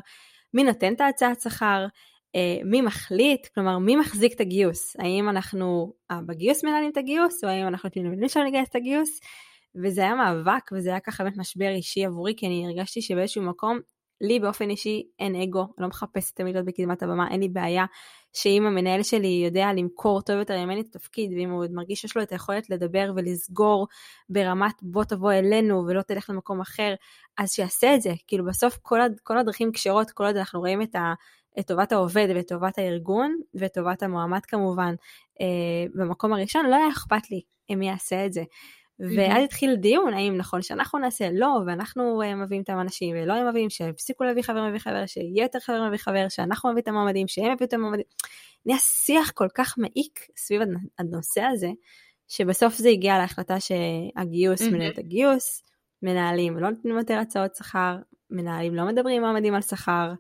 מי 0.55 0.65
נותן 0.65 0.93
את 0.95 1.01
ההצעת 1.01 1.41
שכר, 1.41 1.87
אה, 2.35 2.59
מי 2.65 2.81
מחליט, 2.81 3.47
כלומר 3.55 3.79
מי 3.79 3.97
מחזיק 3.97 4.33
את 4.33 4.41
הגיוס, 4.41 4.97
האם 4.99 5.29
אנחנו 5.29 5.93
אה, 6.11 6.21
בגיוס 6.27 6.65
מנהלים 6.65 6.91
את 6.91 6.97
הגיוס, 6.97 7.45
או 7.45 7.49
האם 7.49 7.67
אנחנו 7.67 7.87
נותנים 7.87 8.05
למנהלים 8.05 8.29
שלנו 8.29 8.47
לגייס 8.47 8.69
את 8.69 8.77
הגיוס, 8.77 9.21
וזה 9.83 10.01
היה 10.01 10.15
מאבק, 10.15 10.73
וזה 10.73 10.91
היה 10.91 11.01
ככה 11.01 11.25
באמת 11.25 11.37
משבר 11.37 11.69
אישי 11.69 12.05
עבורי, 12.05 12.35
כי 12.37 12.47
אני 12.47 12.67
הרגשתי 12.67 13.03
שבאיזשהו 13.03 13.43
מקום, 13.43 13.81
לי 14.23 14.41
באופן 14.41 14.71
אישי 14.71 15.03
אין 15.19 15.37
אגו, 15.37 15.61
אני 15.61 15.83
לא 15.83 15.89
מחפשת 15.89 16.37
תמיד 16.37 16.55
להיות 16.55 16.67
בקדמת 16.67 17.03
הבמה, 17.03 17.29
אין 17.31 17.41
לי 17.41 17.49
בעיה 17.49 17.85
שאם 18.33 18.67
המנהל 18.67 19.03
שלי 19.03 19.43
יודע 19.45 19.73
למכור 19.73 20.23
טוב 20.23 20.39
יותר 20.39 20.65
ממני 20.65 20.81
את 20.81 20.87
התפקיד, 20.87 21.33
ואם 21.33 21.51
הוא 21.51 21.65
מרגיש 21.71 22.01
שיש 22.01 22.17
לו 22.17 22.23
את 22.23 22.33
היכולת 22.33 22.71
לדבר 22.71 23.13
ולסגור 23.17 23.87
ברמת 24.29 24.75
בוא 24.83 25.05
תבוא 25.05 25.33
אלינו 25.33 25.85
ולא 25.87 26.03
תלך 26.03 26.31
למקום 26.31 26.61
אחר, 26.61 26.95
אז 27.39 27.53
שיעשה 27.53 27.95
את 27.95 28.03
זה. 28.03 28.13
כאילו 28.27 28.45
בסוף 28.45 28.79
כל, 28.83 29.01
הד, 29.01 29.21
כל 29.23 29.39
הדרכים 29.39 29.73
כשרות, 29.73 30.11
כל 30.11 30.25
עוד 30.25 30.37
אנחנו 30.37 30.61
רואים 30.61 30.83
את, 30.83 30.95
ה, 30.95 31.15
את 31.59 31.67
טובת 31.67 31.93
העובד 31.93 32.29
ואת 32.35 32.49
טובת 32.49 32.79
הארגון 32.79 33.37
ואת 33.55 33.75
טובת 33.75 34.03
המועמד 34.03 34.41
כמובן 34.47 34.95
אה, 35.41 35.87
במקום 35.95 36.33
הראשון, 36.33 36.67
לא 36.67 36.77
היה 36.77 36.89
אכפת 36.89 37.31
לי 37.31 37.41
מי 37.77 37.89
יעשה 37.89 38.27
את 38.27 38.33
זה. 38.33 38.43
ואז 39.17 39.45
התחיל 39.45 39.75
דיון 39.75 40.15
האם 40.15 40.37
נכון 40.37 40.63
שאנחנו 40.63 40.99
נעשה, 40.99 41.29
לא, 41.33 41.59
ואנחנו 41.67 42.23
uh, 42.23 42.35
מביאים 42.35 42.63
את 42.63 42.69
האנשים, 42.69 43.17
ולא 43.19 43.35
הם 43.35 43.49
מביאים, 43.49 43.71
שהפסיקו 43.71 44.25
להביא 44.25 44.43
חבר 44.43 44.69
מביא 44.69 44.79
חבר, 44.79 45.07
שיהיה 45.07 45.43
יותר 45.43 45.61
חבר 45.61 45.89
מביא 45.89 45.99
חבר, 45.99 46.27
שאנחנו 46.29 46.71
מביא 46.71 46.83
את 46.83 46.89
המועמדים, 46.89 47.29
שהם 47.29 47.45
יביאו 47.45 47.69
את 47.69 47.73
המועמדים. 47.73 48.05
נהיה 48.67 48.79
שיח 48.79 49.31
כל 49.31 49.49
כך 49.55 49.75
מעיק 49.79 50.27
סביב 50.37 50.63
הנושא 50.99 51.41
הזה, 51.41 51.71
שבסוף 52.29 52.75
זה 52.75 52.89
הגיע 52.89 53.19
להחלטה 53.19 53.57
שהגיוס 53.61 54.63
מנהל 54.63 54.91
את 54.93 54.99
הגיוס, 54.99 55.63
מנהלים 56.03 56.59
לא 56.59 56.71
נותנים 56.71 56.99
יותר 56.99 57.15
הצעות 57.15 57.55
שכר, 57.55 57.97
מנהלים 58.31 58.75
לא 58.75 58.85
מדברים 58.85 59.17
עם 59.17 59.23
מועמדים 59.23 59.55
על 59.55 59.63
שכר, 59.63 60.13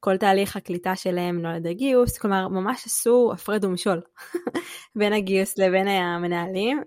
כל 0.00 0.16
תהליך 0.16 0.56
הקליטה 0.56 0.96
שלהם 0.96 1.42
נולד 1.42 1.66
הגיוס, 1.66 2.18
כלומר 2.18 2.48
ממש 2.48 2.86
עשו 2.86 3.30
הפרד 3.34 3.64
ומשול 3.64 4.00
בין 4.98 5.12
הגיוס 5.12 5.58
לבין 5.58 5.88
המנהלים, 5.88 6.82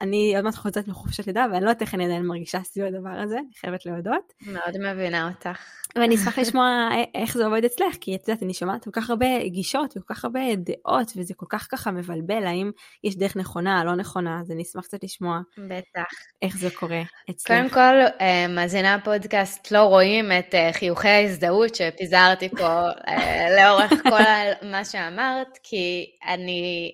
אני 0.00 0.36
עוד 0.36 0.44
מעט 0.44 0.54
חוזרת 0.54 0.88
מחופשת 0.88 1.26
לידה, 1.26 1.46
ואני 1.52 1.64
לא 1.64 1.70
יודעת 1.70 1.82
איך 1.82 1.94
אני 1.94 2.04
עדיין 2.04 2.26
מרגישה 2.26 2.62
סביב 2.62 2.86
הדבר 2.86 3.20
הזה, 3.22 3.38
אני 3.38 3.54
חייבת 3.60 3.86
להודות. 3.86 4.32
מאוד 4.46 4.78
מבינה 4.78 5.28
אותך. 5.28 5.60
ואני 5.96 6.14
אשמח 6.14 6.38
לשמוע 6.38 6.88
איך 7.14 7.34
זה 7.34 7.46
עובד 7.46 7.64
אצלך, 7.64 7.96
כי 8.00 8.14
את 8.16 8.28
יודעת, 8.28 8.42
אני 8.42 8.54
שומעת 8.54 8.84
כל 8.84 8.90
כך 8.90 9.10
הרבה 9.10 9.26
גישות 9.46 9.96
וכל 9.96 10.14
כך 10.14 10.24
הרבה 10.24 10.40
דעות, 10.56 11.12
וזה 11.16 11.34
כל 11.34 11.46
כך 11.48 11.68
ככה 11.70 11.90
מבלבל, 11.90 12.46
האם 12.46 12.70
יש 13.04 13.16
דרך 13.16 13.36
נכונה, 13.36 13.84
לא 13.84 13.94
נכונה, 13.94 14.40
אז 14.40 14.50
אני 14.50 14.62
אשמח 14.62 14.84
קצת 14.84 15.04
לשמוע. 15.04 15.40
בטח. 15.58 16.04
איך 16.42 16.56
זה 16.56 16.68
קורה 16.70 17.02
אצלך. 17.30 17.56
קודם 17.56 17.68
כל, 17.68 18.20
אה, 18.20 18.46
מאזיני 18.48 18.88
הפודקאסט 18.88 19.72
לא 19.72 19.82
רואים 19.82 20.32
את 20.32 20.54
אה, 20.54 20.72
חיוכי 20.72 21.08
ההזדהות 21.08 21.74
שפיזרתי 21.74 22.48
פה 22.48 22.88
אה, 23.08 23.46
לאורך 23.56 23.92
כל 24.02 24.66
מה 24.70 24.84
שאמרת, 24.84 25.58
כי 25.62 26.10
אני 26.26 26.92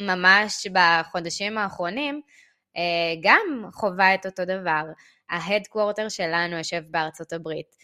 ממש 0.00 0.66
בחודשים 0.72 1.58
האחרונים, 1.58 2.20
אה, 2.76 3.14
גם 3.22 3.70
חווה 3.72 4.14
את 4.14 4.26
אותו 4.26 4.44
דבר. 4.44 4.82
ה 5.30 5.37
headquarter 5.37 6.08
שלנו 6.08 6.56
יושב 6.56 6.82
בארצות 6.90 7.32
הברית. 7.32 7.76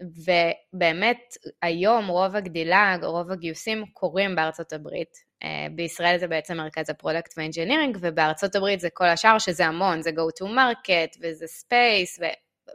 ובאמת, 0.00 1.36
היום 1.62 2.06
רוב 2.06 2.36
הגדילה, 2.36 2.96
רוב 3.02 3.30
הגיוסים 3.30 3.86
קורים 3.92 4.36
בארצות 4.36 4.72
הברית. 4.72 5.16
אה, 5.42 5.66
בישראל 5.74 6.18
זה 6.18 6.28
בעצם 6.28 6.56
מרכז 6.56 6.90
ה 6.90 6.96
product 6.96 7.34
ו 7.36 7.41
engineering, 7.41 7.98
ובארצות 8.00 8.54
הברית 8.54 8.80
זה 8.80 8.88
כל 8.92 9.06
השאר, 9.06 9.38
שזה 9.38 9.66
המון, 9.66 10.02
זה 10.02 10.10
go 10.10 10.44
to 10.44 10.48
market, 10.48 11.18
וזה 11.20 11.44
sales, 11.44 12.22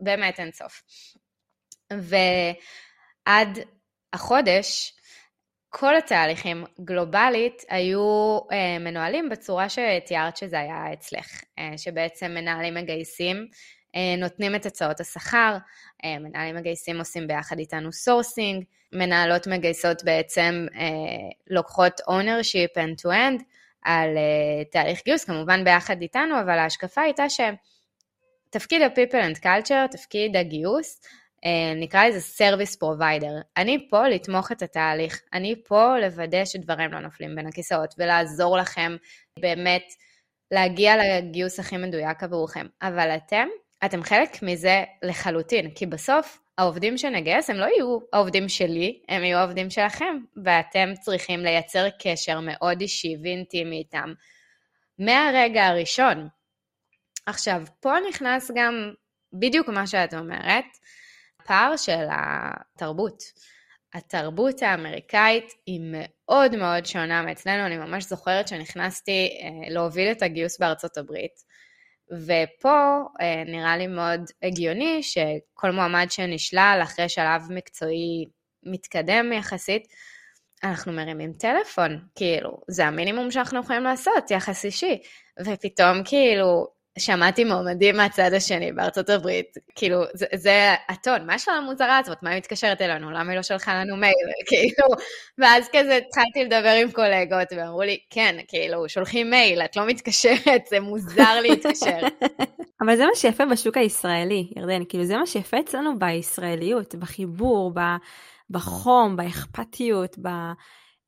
ובאמת 0.02 0.40
אין 0.40 0.52
סוף. 0.52 0.82
ועד 1.94 3.60
החודש, 4.14 4.94
כל 5.78 5.98
התהליכים 5.98 6.64
גלובלית 6.82 7.64
היו 7.70 8.40
אה, 8.52 8.80
מנוהלים 8.80 9.30
בצורה 9.30 9.68
שתיארת 9.70 10.38
שזה 10.38 10.60
היה 10.60 10.94
אצלך, 10.94 11.42
אה, 11.60 11.78
שבעצם 11.78 12.32
מנהלים 12.32 12.74
מגייסים, 12.74 13.48
אה, 13.96 14.16
נותנים 14.18 14.56
את 14.56 14.66
הצעות 14.66 15.00
השכר, 15.00 15.58
אה, 16.04 16.20
מנהלים 16.20 16.56
מגייסים 16.56 17.00
עושים 17.00 17.28
ביחד 17.28 17.60
איתנו 17.60 17.94
sourcing, 17.94 18.64
מנהלות 18.94 19.48
מגייסות 19.48 20.04
בעצם 20.04 20.66
אה, 20.76 20.86
לוקחות 21.48 22.02
ownership 22.02 22.80
end-to-end 22.80 23.44
על 23.82 24.18
אה, 24.18 24.64
תהליך 24.72 25.02
גיוס, 25.06 25.24
כמובן 25.24 25.64
ביחד 25.64 26.02
איתנו, 26.02 26.40
אבל 26.40 26.58
ההשקפה 26.60 27.02
הייתה 27.02 27.26
שתפקיד 27.30 28.82
ה-people 28.82 29.36
and 29.36 29.40
culture, 29.44 29.88
תפקיד 29.92 30.36
הגיוס, 30.36 31.02
נקרא 31.76 32.06
לזה 32.06 32.22
service 32.22 32.76
provider. 32.76 33.34
אני 33.58 33.88
פה 33.90 34.08
לתמוך 34.08 34.52
את 34.52 34.62
התהליך, 34.62 35.22
אני 35.34 35.56
פה 35.68 36.00
לוודא 36.00 36.46
שדברים 36.46 36.94
לא 36.94 37.00
נופלים 37.00 37.36
בין 37.36 37.48
הכיסאות 37.48 37.96
ולעזור 37.98 38.58
לכם 38.58 38.96
באמת 39.40 39.84
להגיע 40.52 40.94
לגיוס 40.98 41.60
הכי 41.60 41.78
מדויק 41.78 42.24
עבורכם. 42.24 42.66
אבל 42.82 43.10
אתם, 43.16 43.48
אתם 43.86 44.04
חלק 44.04 44.44
מזה 44.44 44.84
לחלוטין, 45.04 45.72
כי 45.72 45.86
בסוף 45.86 46.40
העובדים 46.58 46.98
שנגייס 46.98 47.50
הם 47.50 47.56
לא 47.56 47.66
יהיו 47.66 47.98
העובדים 48.14 48.50
שלי, 48.50 49.02
הם 49.10 49.24
יהיו 49.24 49.38
העובדים 49.38 49.70
שלכם, 49.70 50.18
ואתם 50.46 50.94
צריכים 51.02 51.40
לייצר 51.40 51.88
קשר 52.04 52.40
מאוד 52.40 52.82
אישי 52.82 53.16
ואינטימי 53.24 53.78
איתם 53.78 54.14
מהרגע 55.00 55.68
הראשון. 55.68 56.28
עכשיו, 57.26 57.64
פה 57.80 57.94
נכנס 58.10 58.52
גם 58.56 58.94
בדיוק 59.34 59.70
מה 59.70 59.88
שאת 59.88 60.14
אומרת, 60.14 60.66
הפער 61.46 61.78
של 61.78 62.06
התרבות. 62.10 63.24
התרבות 63.94 64.62
האמריקאית 64.62 65.54
היא 65.66 65.82
מאוד 65.84 66.56
מאוד 66.56 66.86
שונה 66.86 67.22
מאצלנו, 67.22 67.66
אני 67.66 67.78
ממש 67.78 68.04
זוכרת 68.04 68.48
שנכנסתי 68.48 69.40
אה, 69.42 69.74
להוביל 69.74 70.12
את 70.12 70.22
הגיוס 70.22 70.60
בארצות 70.60 70.98
הברית, 70.98 71.32
ופה 72.12 73.00
אה, 73.22 73.44
נראה 73.46 73.78
לי 73.78 73.88
מאוד 73.88 74.22
הגיוני 74.44 75.04
שכל 75.04 75.72
מועמד 75.72 76.08
שנשלל 76.10 76.80
אחרי 76.84 77.10
שלב 77.10 77.42
מקצועי 77.50 78.26
מתקדם 78.64 79.34
יחסית, 79.34 79.88
אנחנו 80.64 80.94
מרימים 80.94 81.34
טלפון, 81.34 82.00
כאילו, 82.16 82.58
זה 82.68 82.86
המינימום 82.86 83.32
שאנחנו 83.32 83.60
יכולים 83.60 83.84
לעשות, 83.84 84.32
יחס 84.32 84.66
אישי. 84.66 85.00
ופתאום 85.46 86.04
כאילו, 86.06 86.68
שמעתי 87.00 87.44
מועמדים 87.44 87.98
מהצד 87.98 88.34
השני 88.34 88.72
בארצות 88.72 89.10
הברית, 89.10 89.58
כאילו, 89.76 90.04
זה, 90.14 90.26
זה 90.36 90.74
הטון, 90.90 91.26
מה 91.26 91.36
יש 91.36 91.48
לה 91.48 91.54
המוזרה 91.54 91.98
הזאת? 91.98 92.18
מה 92.24 92.30
היא 92.30 92.38
מתקשרת 92.38 92.82
אלינו? 92.82 93.12
למה 93.12 93.32
היא 93.32 93.38
לא 93.38 93.44
שלחה 93.44 93.74
לנו 93.74 93.98
מייל? 93.98 94.14
כאילו, 94.50 94.88
ואז 95.38 95.70
כזה 95.74 95.96
התחלתי 95.96 96.44
לדבר 96.44 96.70
עם 96.82 96.92
קולגות, 96.92 97.48
ואמרו 97.58 97.82
לי, 97.82 97.98
כן, 98.10 98.36
כאילו, 98.48 98.90
שולחים 98.90 99.30
מייל, 99.30 99.62
את 99.62 99.76
לא 99.76 99.88
מתקשרת, 99.88 100.68
זה 100.70 100.80
מוזר 100.80 101.42
להתקשר. 101.42 102.00
אבל 102.82 102.96
זה 102.96 103.06
מה 103.06 103.16
שיפה 103.16 103.46
בשוק 103.46 103.78
הישראלי, 103.78 104.48
ירדן, 104.58 104.82
כאילו, 104.90 105.06
זה 105.06 105.18
מה 105.18 105.26
שיפה 105.26 105.60
אצלנו 105.60 106.00
בישראליות, 106.00 106.96
בחיבור, 106.96 107.72
ב... 107.76 107.80
בחום, 108.50 109.16
באכפתיות, 109.16 110.16
ב... 110.22 110.28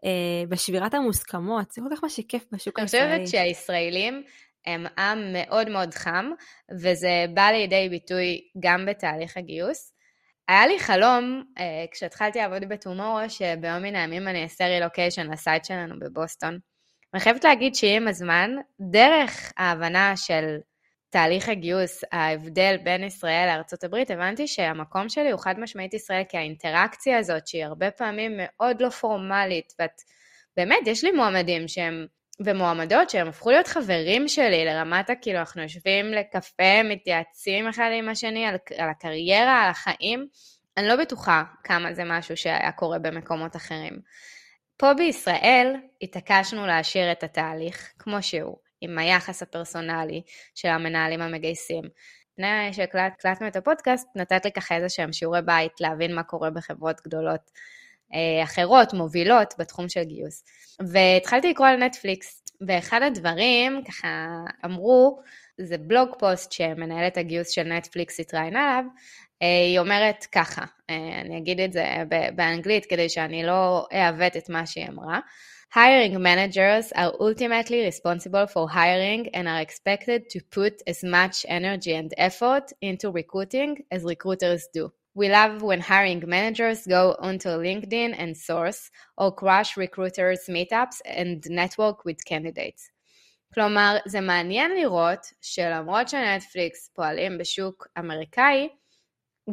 אה, 0.05 0.43
בשבירת 0.49 0.93
המוסכמות, 0.93 1.71
זה 1.71 1.81
כל 1.81 1.95
כך 1.95 2.03
מה 2.03 2.09
שכיף 2.09 2.45
בשוק 2.51 2.79
הישראלי. 2.79 3.15
אני 3.15 3.25
חושבת 3.25 3.41
שהישראלים 3.41 4.23
הם 4.66 4.86
עם 4.97 5.34
מאוד 5.34 5.70
מאוד 5.70 5.93
חם, 5.93 6.32
וזה 6.82 7.26
בא 7.34 7.49
לידי 7.51 7.89
ביטוי 7.89 8.41
גם 8.60 8.86
בתהליך 8.86 9.38
הגיוס. 9.38 9.93
היה 10.47 10.68
לי 10.68 10.80
חלום, 10.80 11.43
אה, 11.60 11.86
כשהתחלתי 11.91 12.39
לעבוד 12.39 12.70
בטומורו, 12.70 13.30
שביום 13.30 13.82
מן 13.82 13.95
הימים 13.95 14.28
אני 14.28 14.43
אעשה 14.43 14.68
רילוקיישן 14.68 15.32
לסייט 15.32 15.66
שלנו 15.66 15.99
בבוסטון. 15.99 16.60
אני 17.14 17.22
חייבת 17.22 17.43
להגיד 17.43 17.76
שעם 17.76 18.08
הזמן, 18.08 18.51
דרך 18.91 19.53
ההבנה 19.58 20.18
של 20.18 20.58
תהליך 21.10 21.49
הגיוס, 21.49 22.03
ההבדל 22.12 22.78
בין 22.84 23.03
ישראל 23.03 23.62
הברית, 23.84 24.12
הבנתי 24.12 24.47
שהמקום 24.47 25.10
שלי 25.10 25.32
הוא 25.32 25.39
חד 25.39 25.60
משמעית 25.60 25.93
ישראל, 25.93 26.24
כי 26.30 26.38
האינטראקציה 26.38 27.18
הזאת, 27.18 27.47
שהיא 27.47 27.66
הרבה 27.66 27.91
פעמים 27.91 28.32
מאוד 28.38 28.82
לא 28.82 28.89
פורמלית, 28.89 29.74
ואת, 29.80 30.01
באמת, 30.58 30.88
יש 30.88 31.03
לי 31.03 31.12
מועמדים 31.12 31.68
שהם, 31.68 32.05
ומועמדות 32.39 33.09
שהם 33.09 33.27
הפכו 33.27 33.51
להיות 33.51 33.67
חברים 33.67 34.27
שלי, 34.27 34.65
לרמת 34.65 35.09
הכאילו, 35.09 35.39
אנחנו 35.39 35.61
יושבים 35.61 36.11
לקפה, 36.11 36.83
מתייעצים 36.83 37.67
אחד 37.67 37.89
עם 37.93 38.09
השני 38.09 38.45
על, 38.45 38.55
על 38.77 38.89
הקריירה, 38.89 39.63
על 39.63 39.69
החיים. 39.69 40.27
אני 40.77 40.88
לא 40.88 40.95
בטוחה 40.95 41.43
כמה 41.63 41.93
זה 41.93 42.03
משהו 42.05 42.38
שהיה 42.38 42.71
קורה 42.71 42.99
במקומות 42.99 43.55
אחרים. 43.55 43.99
פה 44.77 44.93
בישראל 44.93 45.75
התעקשנו 46.01 46.67
להשאיר 46.67 47.11
את 47.11 47.23
התהליך 47.23 47.93
כמו 47.99 48.23
שהוא. 48.23 48.57
עם 48.81 48.97
היחס 48.97 49.43
הפרסונלי 49.43 50.21
של 50.55 50.67
המנהלים 50.67 51.21
המגייסים. 51.21 51.83
לפני 52.33 52.73
שהקלטנו 52.73 53.47
את 53.47 53.55
הפודקאסט, 53.55 54.07
נתת 54.15 54.45
לי 54.45 54.51
ככה 54.51 54.75
איזה 54.75 54.89
שהם 54.89 55.13
שיעורי 55.13 55.41
בית 55.41 55.81
להבין 55.81 56.15
מה 56.15 56.23
קורה 56.23 56.49
בחברות 56.49 57.01
גדולות 57.01 57.51
אחרות, 58.43 58.93
מובילות, 58.93 59.53
בתחום 59.60 59.89
של 59.89 60.03
גיוס. 60.03 60.43
והתחלתי 60.91 61.49
לקרוא 61.49 61.68
על 61.68 61.84
נטפליקס, 61.84 62.43
ואחד 62.68 63.01
הדברים, 63.03 63.82
ככה 63.88 64.08
אמרו, 64.66 65.22
זה 65.62 65.78
בלוג 65.78 66.10
פוסט 66.20 66.51
שמנהלת 66.51 67.18
הגיוס 67.18 67.49
של 67.49 67.64
נטפליקס 67.64 68.20
התראיינה 68.20 68.70
עליו, 68.70 68.84
אה, 69.41 69.47
היא 69.47 69.80
אומרת 69.80 70.26
ככה, 70.32 70.66
אה, 70.89 71.22
אני 71.22 71.38
אגיד 71.38 71.60
את 71.60 71.74
זה 71.74 71.86
באנגלית 72.36 72.86
כדי 72.86 73.10
שאני 73.10 73.43
לא 73.43 73.88
אעוות 73.93 74.38
את 74.38 74.49
מה 74.49 74.66
שהיא 74.66 74.88
אמרה. 74.89 75.20
Hiring 75.76 76.18
managers 76.18 76.93
are 76.95 77.14
ultimately 77.20 77.86
responsible 77.91 78.47
for 78.47 78.70
hiring 78.70 79.28
and 79.36 79.47
are 79.47 79.62
expected 79.62 80.22
to 80.30 80.39
put 80.55 80.82
as 80.88 81.03
much 81.03 81.45
energy 81.49 81.93
and 81.93 82.14
effort 82.18 82.72
into 82.82 83.12
recruiting 83.12 83.72
as 83.91 84.03
recruiters 84.05 84.64
do. 84.74 84.89
We 85.18 85.30
love 85.30 85.63
when 85.63 85.82
hiring 85.82 86.24
managers 86.28 86.86
go 86.86 87.15
onto 87.28 87.49
LinkedIn 87.49 88.13
and 88.22 88.38
Source 88.38 88.91
or 89.18 89.32
crush 89.32 89.76
recruiters' 89.76 90.47
meetups 90.47 90.97
and 91.05 91.43
network 91.49 92.05
with 92.05 92.24
candidates. 92.26 92.91
כלומר, 93.53 93.97
זה 94.05 94.22
מעניין 94.22 94.72
לראות 94.76 95.20
שלמרות 95.41 96.09
שנטפליקס 96.09 96.89
פועלים 96.95 97.38
בשוק 97.38 97.88
אמריקאי, 97.99 98.70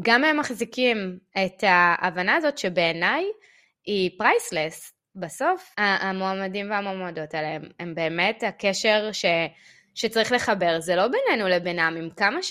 גם 0.03 0.25
הם 0.25 0.37
מחזיקים 0.41 1.19
את 1.45 1.65
ההבנה 1.67 2.37
הזאת 2.37 2.59
שבעיניי 2.59 3.25
היא 3.85 4.11
פרייסלס. 4.19 4.93
בסוף 5.17 5.75
המועמדים 5.79 6.71
והמועמדות 6.71 7.35
האלה 7.35 7.59
הם, 7.79 7.95
באמת 7.95 8.43
הקשר 8.43 9.13
ש, 9.13 9.25
שצריך 9.95 10.33
לחבר, 10.33 10.81
זה 10.81 10.97
לא 10.97 11.09
בינינו 11.09 11.49
לבינם, 11.49 11.97
עם 11.99 12.11
כמה 12.11 12.43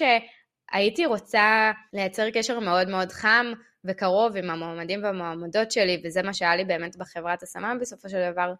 שהייתי 0.74 1.06
רוצה 1.06 1.72
לייצר 1.94 2.30
קשר 2.30 2.60
מאוד 2.60 2.90
מאוד 2.90 3.12
חם 3.12 3.46
וקרוב 3.86 4.38
עם 4.38 4.50
המועמדים 4.50 5.04
והמועמדות 5.04 5.72
שלי, 5.72 6.02
וזה 6.06 6.24
מה 6.24 6.34
שהיה 6.34 6.56
לי 6.56 6.66
באמת 6.66 6.98
בחברת 6.98 7.44
השמה 7.44 7.74
בסופו 7.82 8.10
של 8.10 8.32
דבר. 8.32 8.54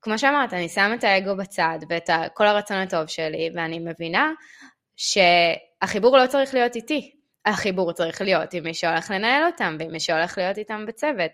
כמו 0.00 0.18
שאמרת, 0.18 0.52
אני 0.52 0.68
שמה 0.68 0.94
את 0.94 1.04
האגו 1.04 1.36
בצד 1.36 1.78
ואת 1.88 2.10
כל 2.34 2.46
הרצון 2.46 2.76
הטוב 2.76 3.06
שלי, 3.06 3.50
ואני 3.54 3.78
מבינה 3.78 4.32
שהחיבור 4.96 6.18
לא 6.18 6.26
צריך 6.26 6.54
להיות 6.54 6.76
איתי, 6.76 7.12
החיבור 7.46 7.92
צריך 7.92 8.20
להיות 8.20 8.54
עם 8.54 8.64
מי 8.64 8.74
שהולך 8.74 9.10
לנהל 9.10 9.46
אותם 9.46 9.76
ועם 9.78 9.92
מי 9.92 10.00
שהולך 10.00 10.38
להיות 10.38 10.58
איתם 10.58 10.86
בצוות. 10.86 11.30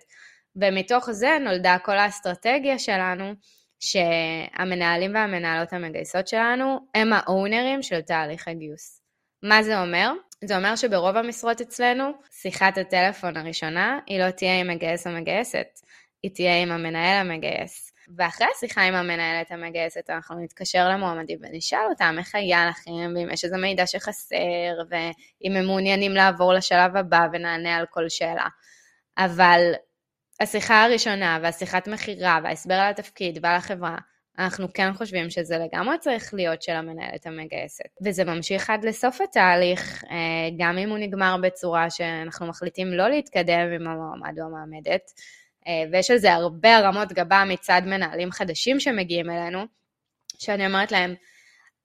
ומתוך 0.57 1.11
זה 1.11 1.39
נולדה 1.41 1.77
כל 1.85 1.99
האסטרטגיה 1.99 2.79
שלנו, 2.79 3.33
שהמנהלים 3.81 5.15
והמנהלות 5.15 5.73
המגייסות 5.73 6.29
שלנו 6.29 6.79
הם 6.95 7.13
האונרים 7.13 7.83
של 7.83 8.01
תהליך 8.01 8.49
הגיוס. 8.49 8.98
מה 9.43 9.63
זה 9.63 9.81
אומר? 9.81 10.13
זה 10.45 10.57
אומר 10.57 10.77
שברוב 10.77 11.17
המשרות 11.17 11.61
אצלנו, 11.61 12.13
שיחת 12.31 12.79
הטלפון 12.79 13.37
הראשונה 13.37 13.99
היא 14.07 14.21
לא 14.21 14.31
תהיה 14.31 14.61
עם 14.61 14.69
מגייס 14.69 15.07
או 15.07 15.13
מגייסת, 15.13 15.81
היא 16.23 16.31
תהיה 16.35 16.63
עם 16.63 16.71
המנהל 16.73 17.17
המגייס. 17.27 17.93
ואחרי 18.17 18.47
השיחה 18.57 18.83
עם 18.83 18.95
המנהלת 18.95 19.51
המגייסת 19.51 20.11
אנחנו 20.11 20.41
נתקשר 20.41 20.89
למועמדים 20.89 21.39
ונשאל 21.43 21.87
אותם 21.91 22.15
איך 22.19 22.35
היה 22.35 22.67
לכם, 22.67 23.15
ואם 23.17 23.31
יש 23.33 23.45
איזה 23.45 23.57
מידע 23.57 23.87
שחסר, 23.87 24.37
ואם 24.91 25.57
הם 25.57 25.67
מעוניינים 25.67 26.13
לעבור 26.13 26.53
לשלב 26.53 26.97
הבא 26.97 27.27
ונענה 27.33 27.77
על 27.77 27.87
כל 27.91 28.09
שאלה. 28.09 28.47
אבל 29.19 29.61
השיחה 30.41 30.85
הראשונה 30.85 31.39
והשיחת 31.43 31.89
מכירה 31.89 32.39
וההסבר 32.45 32.75
על 32.75 32.91
התפקיד 32.91 33.39
ועל 33.43 33.57
החברה, 33.57 33.97
אנחנו 34.39 34.73
כן 34.75 34.93
חושבים 34.95 35.31
שזה 35.31 35.59
לגמרי 35.59 35.99
צריך 35.99 36.35
להיות 36.35 36.63
של 36.63 36.73
המנהלת 36.73 37.27
המגייסת. 37.27 37.89
וזה 38.05 38.25
ממשיך 38.25 38.71
עד 38.71 38.85
לסוף 38.85 39.21
התהליך, 39.21 40.05
אה, 40.11 40.49
גם 40.59 40.79
אם 40.79 40.91
הוא 40.91 40.99
נגמר 40.99 41.37
בצורה 41.43 41.91
שאנחנו 41.91 42.47
מחליטים 42.47 42.93
לא 42.93 43.09
להתקדם 43.09 43.73
עם 43.75 43.87
המועמד 43.87 44.39
או 44.41 44.45
המעמדת, 44.45 45.13
אה, 45.67 45.85
ויש 45.93 46.11
על 46.11 46.19
זה 46.19 46.33
הרבה 46.33 46.77
הרמות 46.77 47.13
גבה 47.13 47.45
מצד 47.47 47.83
מנהלים 47.87 48.31
חדשים 48.31 48.81
שמגיעים 48.81 49.31
אלינו, 49.31 49.65
שאני 50.39 50.67
אומרת 50.67 50.93
להם, 50.93 51.15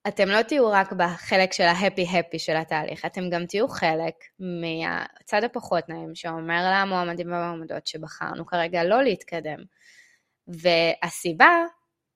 אתם 0.08 0.28
לא 0.28 0.42
תהיו 0.42 0.72
רק 0.72 0.92
בחלק 0.92 1.54
של 1.54 1.64
ההפי-הפי 1.64 2.40
של 2.40 2.56
התהליך, 2.56 3.06
אתם 3.06 3.30
גם 3.30 3.46
תהיו 3.46 3.68
חלק 3.68 4.14
מהצד 4.40 5.44
הפחות 5.44 5.90
נעים 5.90 6.16
שאומר 6.16 6.72
למועמדים 6.74 7.32
והמועמדות 7.32 7.88
שבחרנו 7.88 8.46
כרגע 8.46 8.84
לא 8.84 9.04
להתקדם. 9.04 9.58
והסיבה 10.48 11.66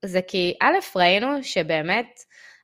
זה 0.04 0.22
כי 0.22 0.54
א', 0.60 0.78
ראינו 0.96 1.44
שבאמת 1.44 2.20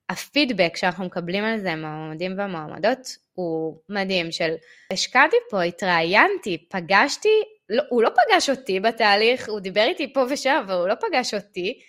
הפידבק 0.08 0.76
שאנחנו 0.76 1.04
מקבלים 1.04 1.44
על 1.44 1.60
זה 1.60 1.74
מהמועמדים 1.74 2.38
והמועמדות 2.38 3.16
הוא 3.34 3.78
מדהים 3.88 4.32
של 4.32 4.54
השקעתי 4.90 5.36
פה, 5.50 5.62
התראיינתי, 5.62 6.66
פגשתי, 6.70 7.42
לא, 7.68 7.82
הוא 7.88 8.02
לא 8.02 8.10
פגש 8.10 8.50
אותי 8.50 8.80
בתהליך, 8.80 9.48
הוא 9.48 9.60
דיבר 9.60 9.84
איתי 9.84 10.12
פה 10.12 10.24
ושם, 10.30 10.62
אבל 10.66 10.74
הוא 10.74 10.88
לא 10.88 10.94
פגש 10.94 11.34
אותי, 11.34 11.80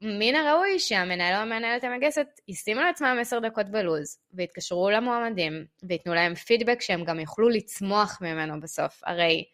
מן 0.00 0.34
הראוי 0.34 0.78
שהמנהל 0.78 1.34
או 1.34 1.40
המנהלת 1.40 1.84
המגייסת 1.84 2.26
ישימו 2.48 2.80
לעצמם 2.80 3.18
עשר 3.20 3.38
דקות 3.38 3.68
בלוז, 3.68 4.18
ויתקשרו 4.34 4.90
למועמדים, 4.90 5.64
וייתנו 5.82 6.14
להם 6.14 6.34
פידבק 6.34 6.80
שהם 6.80 7.04
גם 7.04 7.20
יוכלו 7.20 7.48
לצמוח 7.48 8.18
ממנו 8.20 8.60
בסוף. 8.60 9.00
הרי 9.04 9.44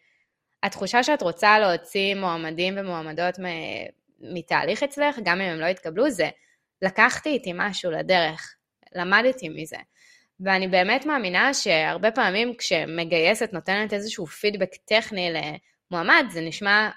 התחושה 0.62 1.02
שאת 1.02 1.22
רוצה 1.22 1.58
להוציא 1.58 2.14
מועמדים 2.14 2.74
ומועמדות 2.76 3.34
מתהליך 4.20 4.82
אצלך, 4.82 5.18
גם 5.24 5.40
אם 5.40 5.48
הם 5.48 5.60
לא 5.60 5.66
יתקבלו, 5.66 6.10
זה 6.10 6.28
לקחתי 6.82 7.28
איתי 7.28 7.52
משהו 7.54 7.90
לדרך, 7.90 8.54
למדתי 8.94 9.48
מזה. 9.48 9.76
ואני 10.40 10.68
באמת 10.68 11.06
מאמינה 11.06 11.54
שהרבה 11.54 12.10
פעמים 12.10 12.54
כשמגייסת 12.58 13.52
נותנת 13.52 13.92
איזשהו 13.92 14.26
פידבק 14.26 14.70
טכני 14.86 15.30
למועמד, 15.90 16.24
זה 16.30 16.40
נשמע 16.40 16.90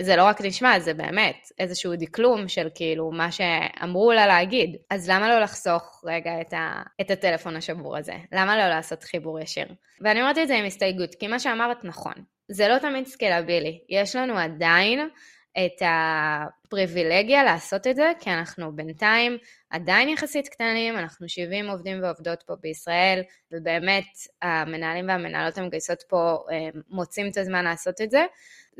זה 0.00 0.16
לא 0.16 0.24
רק 0.24 0.40
נשמע, 0.40 0.80
זה 0.80 0.94
באמת 0.94 1.48
איזשהו 1.58 1.96
דקלום 1.96 2.48
של 2.48 2.68
כאילו 2.74 3.10
מה 3.10 3.32
שאמרו 3.32 4.12
לה 4.12 4.26
להגיד. 4.26 4.76
אז 4.90 5.10
למה 5.10 5.28
לא 5.28 5.40
לחסוך 5.40 6.04
רגע 6.06 6.40
את, 6.40 6.52
ה, 6.52 6.82
את 7.00 7.10
הטלפון 7.10 7.56
השבור 7.56 7.96
הזה? 7.96 8.14
למה 8.32 8.56
לא 8.56 8.68
לעשות 8.68 9.02
חיבור 9.02 9.40
ישיר? 9.40 9.66
ואני 10.00 10.20
אומרת 10.20 10.38
את 10.38 10.48
זה 10.48 10.56
עם 10.56 10.64
הסתייגות, 10.64 11.14
כי 11.14 11.26
מה 11.26 11.38
שאמרת 11.38 11.84
נכון. 11.84 12.14
זה 12.48 12.68
לא 12.68 12.78
תמיד 12.78 13.06
סקלבילי. 13.06 13.80
יש 13.88 14.16
לנו 14.16 14.38
עדיין 14.38 15.08
את 15.56 15.82
הפריבילגיה 15.86 17.44
לעשות 17.44 17.86
את 17.86 17.96
זה, 17.96 18.12
כי 18.20 18.30
אנחנו 18.30 18.76
בינתיים 18.76 19.38
עדיין 19.70 20.08
יחסית 20.08 20.48
קטנים, 20.48 20.96
אנחנו 20.98 21.28
70 21.28 21.70
עובדים 21.70 22.02
ועובדות 22.02 22.42
פה 22.42 22.54
בישראל, 22.60 23.22
ובאמת 23.52 24.04
המנהלים 24.42 25.08
והמנהלות 25.08 25.58
המגייסות 25.58 26.02
פה 26.08 26.38
אה, 26.52 26.68
מוצאים 26.90 27.28
את 27.28 27.36
הזמן 27.36 27.64
לעשות 27.64 28.00
את 28.00 28.10
זה. 28.10 28.24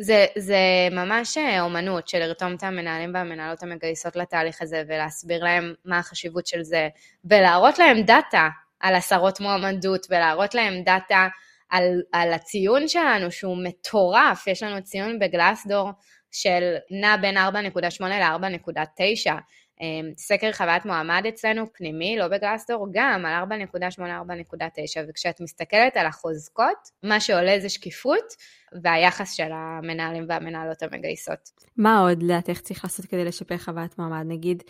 זה, 0.01 0.27
זה 0.37 0.59
ממש 0.91 1.39
אה, 1.39 1.61
אומנות 1.61 2.09
של 2.09 2.19
לרתום 2.19 2.55
את 2.55 2.63
המנהלים 2.63 3.11
והמנהלות 3.15 3.63
המגייסות 3.63 4.17
לתהליך 4.17 4.63
הזה 4.63 4.83
ולהסביר 4.89 5.45
להם 5.45 5.75
מה 5.85 5.99
החשיבות 5.99 6.47
של 6.47 6.63
זה, 6.63 6.89
ולהראות 7.25 7.79
להם 7.79 8.03
דאטה 8.03 8.49
על 8.81 8.95
עשרות 8.95 9.41
מועמדות, 9.41 10.07
ולהראות 10.11 10.55
להם 10.55 10.83
דאטה 10.83 11.29
על, 11.71 12.03
על 12.13 12.33
הציון 12.33 12.89
שלנו 12.89 13.31
שהוא 13.31 13.57
מטורף, 13.65 14.47
יש 14.47 14.63
לנו 14.63 14.83
ציון 14.83 15.19
בגלסדור 15.19 15.91
של 16.33 16.75
נע 16.91 17.17
בין 17.17 17.37
4.8 17.37 18.05
ל-4.9. 18.05 19.33
אמ, 19.81 20.11
סקר 20.17 20.53
חוויית 20.53 20.85
מועמד 20.85 21.23
אצלנו 21.29 21.73
פנימי, 21.73 22.17
לא 22.19 22.29
בגלסדור, 22.29 22.87
גם 22.93 23.27
על 23.27 23.45
4.8-4.9, 23.75 25.01
וכשאת 25.09 25.41
מסתכלת 25.41 25.97
על 25.97 26.07
החוזקות, 26.07 26.91
מה 27.03 27.21
שעולה 27.21 27.61
זה 27.61 27.69
שקיפות 27.69 28.35
והיחס 28.83 29.33
של 29.33 29.51
המנהלים 29.53 30.25
והמנהלות 30.29 30.83
המגייסות. 30.83 31.51
מה 31.77 32.01
עוד 32.01 32.23
לדעתך 32.23 32.61
צריך 32.61 32.85
לעשות 32.85 33.07
כדי 33.07 33.25
לשפר 33.25 33.59
חוויית 33.59 33.99
מועמד? 33.99 34.25
נגיד, 34.27 34.63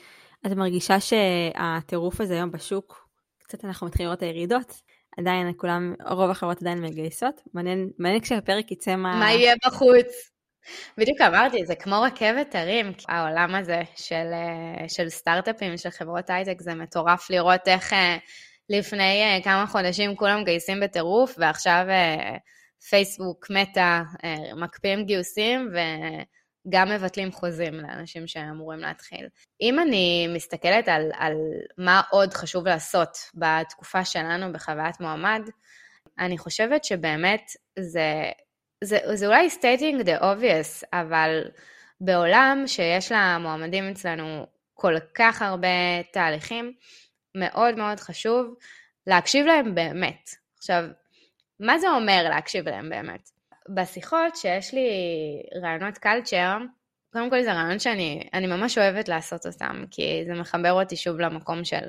את 0.47 0.53
מרגישה 0.53 0.97
שהטירוף 1.01 2.21
הזה 2.21 2.35
היום 2.35 2.51
בשוק, 2.51 3.09
קצת 3.39 3.65
אנחנו 3.65 3.87
מתחילים 3.87 4.07
לראות 4.07 4.19
את 4.19 4.23
הירידות, 4.23 4.81
עדיין 5.19 5.53
כולם, 5.57 5.95
רוב 6.11 6.31
החברות 6.31 6.63
עדיין 6.63 6.81
מגייסות, 6.81 7.41
מעניין, 7.55 7.91
מעניין 7.99 8.23
כשהפרק 8.23 8.73
יצא 8.73 8.97
מה... 8.97 9.19
מה 9.19 9.33
יהיה 9.33 9.55
בחוץ? 9.67 10.31
בדיוק 10.99 11.21
אמרתי, 11.21 11.67
זה 11.67 11.75
כמו 11.75 12.03
רכבת 12.03 12.55
הרים, 12.55 12.93
העולם 13.09 13.55
הזה 13.55 13.83
של, 13.97 14.31
אה, 14.33 14.89
של 14.89 15.09
סטארט-אפים, 15.09 15.77
של 15.77 15.91
חברות 15.91 16.31
הייטק, 16.31 16.61
זה 16.61 16.75
מטורף 16.75 17.31
לראות 17.31 17.69
איך 17.69 17.93
אה, 17.93 18.17
לפני 18.71 19.23
אה, 19.23 19.39
כמה 19.45 19.67
חודשים 19.67 20.17
כולם 20.17 20.41
מגייסים 20.41 20.81
בטירוף, 20.81 21.35
ועכשיו 21.39 21.85
פייסבוק, 22.91 23.47
מטא, 23.51 24.01
מקפיאים 24.57 25.05
גיוסים, 25.05 25.71
וגם 26.67 26.89
מבטלים 26.89 27.33
חוזים 27.33 27.75
לאנשים 27.75 28.27
שאמורים 28.27 28.79
להתחיל. 28.79 29.29
אם 29.61 29.81
אני 29.81 30.29
מסתכלת 30.35 30.89
על, 30.89 31.11
על 31.19 31.35
מה 31.79 32.03
עוד 32.11 32.35
חשוב 32.35 32.67
לעשות 32.67 33.19
בתקופה 33.35 34.05
שלנו 34.05 34.53
בחוויית 34.53 35.01
מועמד, 35.01 35.43
אני 36.19 36.39
חושבת 36.39 36.85
שבאמת 36.85 37.43
זה 37.79 38.31
זה, 38.85 38.99
זה 39.15 39.27
אולי 39.27 39.49
stating 39.61 40.05
the 40.05 40.23
obvious, 40.23 40.87
אבל 40.93 41.45
בעולם 42.01 42.63
שיש 42.67 43.13
למועמדים 43.13 43.91
אצלנו 43.91 44.47
כל 44.75 44.95
כך 45.15 45.43
הרבה 45.43 46.03
תהליכים, 46.13 46.73
מאוד 47.35 47.75
מאוד 47.75 48.01
חשוב 48.01 48.55
להקשיב 49.07 49.47
להם 49.47 49.75
באמת. 49.75 50.31
עכשיו, 50.59 50.85
מה 51.61 51.79
זה 51.79 51.91
אומר 51.91 52.27
להקשיב 52.29 52.69
להם 52.69 52.91
באמת? 52.91 53.31
בשיחות 53.69 54.37
שיש 54.37 54.75
לי 54.75 54.89
רעיונות 55.63 55.99
קלצ'ר, 55.99 56.59
קודם 57.13 57.31
כל 57.31 57.43
זה 57.43 57.53
רעיון 57.53 57.79
שאני 57.79 58.47
ממש 58.47 58.79
אוהבת 58.79 59.09
לעשות 59.09 59.47
אותם, 59.47 59.85
כי 59.91 60.23
זה 60.27 60.35
מחבר 60.35 60.73
אותי 60.73 60.97
שוב 60.97 61.21
למקום 61.21 61.65
של... 61.65 61.87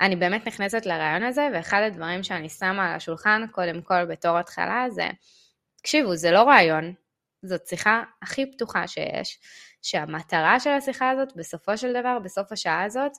אני 0.00 0.16
באמת 0.16 0.46
נכנסת 0.46 0.86
לרעיון 0.86 1.22
הזה, 1.22 1.48
ואחד 1.54 1.82
הדברים 1.86 2.22
שאני 2.22 2.48
שמה 2.48 2.90
על 2.90 2.96
השולחן, 2.96 3.46
קודם 3.52 3.82
כל 3.82 4.04
בתור 4.04 4.38
התחלה, 4.38 4.86
זה 4.90 5.08
תקשיבו, 5.82 6.16
זה 6.16 6.30
לא 6.30 6.42
רעיון, 6.42 6.94
זאת 7.42 7.66
שיחה 7.66 8.02
הכי 8.22 8.52
פתוחה 8.52 8.86
שיש, 8.86 9.38
שהמטרה 9.82 10.60
של 10.60 10.70
השיחה 10.70 11.10
הזאת, 11.10 11.36
בסופו 11.36 11.76
של 11.76 11.92
דבר, 11.92 12.18
בסוף 12.24 12.52
השעה 12.52 12.84
הזאת, 12.84 13.12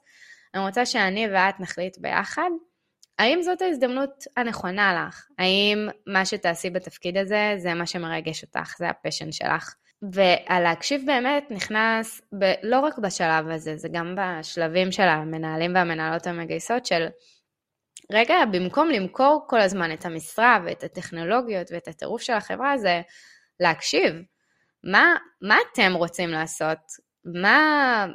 אני 0.53 0.63
רוצה 0.63 0.85
שאני 0.85 1.27
ואת 1.33 1.59
נחליט 1.59 1.97
ביחד, 1.97 2.49
האם 3.19 3.41
זאת 3.41 3.61
ההזדמנות 3.61 4.23
הנכונה 4.37 5.05
לך? 5.07 5.27
האם 5.39 5.89
מה 6.07 6.25
שתעשי 6.25 6.69
בתפקיד 6.69 7.17
הזה, 7.17 7.53
זה 7.57 7.73
מה 7.73 7.85
שמרגש 7.85 8.43
אותך, 8.43 8.75
זה 8.77 8.89
הפשן 8.89 9.31
שלך? 9.31 9.75
והלהקשיב 10.01 11.01
באמת 11.05 11.51
נכנס 11.51 12.21
ב- 12.39 12.53
לא 12.63 12.79
רק 12.79 12.97
בשלב 12.97 13.49
הזה, 13.49 13.77
זה 13.77 13.87
גם 13.91 14.15
בשלבים 14.17 14.91
של 14.91 15.03
המנהלים 15.03 15.75
והמנהלות 15.75 16.27
המגייסות 16.27 16.85
של 16.85 17.07
רגע, 18.13 18.35
במקום 18.51 18.89
למכור 18.89 19.45
כל 19.47 19.61
הזמן 19.61 19.93
את 19.93 20.05
המשרה 20.05 20.59
ואת 20.65 20.83
הטכנולוגיות 20.83 21.71
ואת 21.71 21.87
הטירוף 21.87 22.21
של 22.21 22.33
החברה, 22.33 22.77
זה 22.77 23.01
להקשיב. 23.59 24.13
מה, 24.83 25.15
מה 25.41 25.57
אתם 25.71 25.93
רוצים 25.93 26.29
לעשות? 26.29 26.79
מה... 27.25 28.05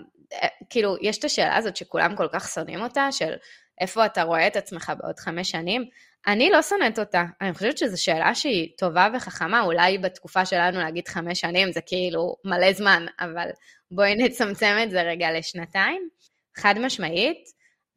כאילו, 0.71 0.97
יש 1.01 1.19
את 1.19 1.25
השאלה 1.25 1.57
הזאת 1.57 1.77
שכולם 1.77 2.17
כל 2.17 2.29
כך 2.33 2.49
שונאים 2.49 2.83
אותה, 2.83 3.13
של 3.13 3.35
איפה 3.81 4.07
אתה 4.07 4.23
רואה 4.23 4.47
את 4.47 4.57
עצמך 4.57 4.93
בעוד 4.99 5.19
חמש 5.19 5.51
שנים? 5.51 5.85
אני 6.27 6.51
לא 6.51 6.63
שונאת 6.63 6.99
אותה. 6.99 7.25
אני 7.41 7.55
חושבת 7.55 7.79
שזו 7.79 8.05
שאלה 8.05 8.35
שהיא 8.35 8.69
טובה 8.79 9.09
וחכמה, 9.15 9.63
אולי 9.63 9.99
בתקופה 9.99 10.47
שלנו 10.47 10.79
להגיד 10.79 11.09
חמש 11.09 11.41
שנים 11.41 11.73
זה 11.73 11.81
כאילו 11.81 12.37
מלא 12.45 12.73
זמן, 12.73 13.07
אבל 13.21 13.49
בואי 13.91 14.15
נצמצם 14.15 14.77
את 14.83 14.91
זה 14.91 15.03
רגע 15.03 15.33
לשנתיים. 15.33 16.09
חד 16.57 16.75
משמעית, 16.79 17.49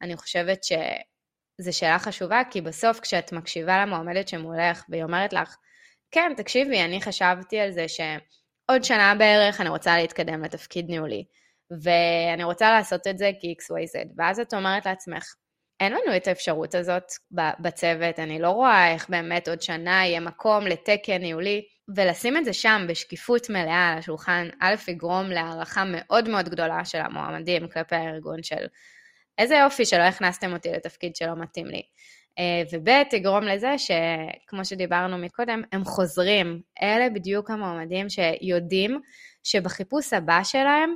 אני 0.02 0.16
חושבת 0.16 0.64
ש... 0.64 0.72
זו 1.60 1.78
שאלה 1.78 1.98
חשובה, 1.98 2.42
כי 2.50 2.60
בסוף 2.60 3.00
כשאת 3.00 3.32
מקשיבה 3.32 3.82
למועמדת 3.82 4.28
שמולך 4.28 4.84
והיא 4.88 5.02
אומרת 5.02 5.32
לך, 5.32 5.56
כן, 6.10 6.32
תקשיבי, 6.36 6.84
אני 6.84 7.02
חשבתי 7.02 7.60
על 7.60 7.70
זה 7.70 7.86
שעוד 7.88 8.84
שנה 8.84 9.14
בערך 9.18 9.60
אני 9.60 9.68
רוצה 9.68 9.96
להתקדם 9.96 10.44
לתפקיד 10.44 10.88
ניהולי, 10.88 11.24
ואני 11.82 12.44
רוצה 12.44 12.72
לעשות 12.72 13.06
את 13.06 13.18
זה 13.18 13.30
כי-XYZ, 13.40 14.08
ואז 14.16 14.40
את 14.40 14.54
אומרת 14.54 14.86
לעצמך, 14.86 15.24
אין 15.80 15.92
לנו 15.92 16.16
את 16.16 16.28
האפשרות 16.28 16.74
הזאת 16.74 17.04
בצוות, 17.60 18.18
אני 18.18 18.38
לא 18.38 18.50
רואה 18.50 18.92
איך 18.92 19.08
באמת 19.08 19.48
עוד 19.48 19.62
שנה 19.62 20.06
יהיה 20.06 20.20
מקום 20.20 20.66
לתקן 20.66 21.18
ניהולי, 21.18 21.62
ולשים 21.96 22.36
את 22.36 22.44
זה 22.44 22.52
שם 22.52 22.84
בשקיפות 22.88 23.50
מלאה 23.50 23.88
על 23.92 23.98
השולחן, 23.98 24.48
א', 24.60 24.74
יגרום 24.88 25.26
להערכה 25.26 25.84
מאוד 25.86 26.28
מאוד 26.28 26.48
גדולה 26.48 26.84
של 26.84 26.98
המועמדים 26.98 27.68
כלפי 27.68 27.96
הארגון 27.96 28.42
של 28.42 28.66
איזה 29.40 29.56
יופי 29.56 29.84
שלא 29.84 30.02
הכנסתם 30.02 30.52
אותי 30.52 30.68
לתפקיד 30.72 31.16
שלא 31.16 31.36
מתאים 31.36 31.66
לי. 31.66 31.82
אה, 32.38 32.62
וב' 32.72 33.02
תגרום 33.10 33.44
לזה 33.44 33.74
שכמו 33.78 34.64
שדיברנו 34.64 35.18
מקודם, 35.18 35.62
הם 35.72 35.84
חוזרים. 35.84 36.60
אלה 36.82 37.10
בדיוק 37.10 37.50
המועמדים 37.50 38.06
שיודעים 38.08 39.00
שבחיפוש 39.44 40.12
הבא 40.12 40.40
שלהם, 40.44 40.94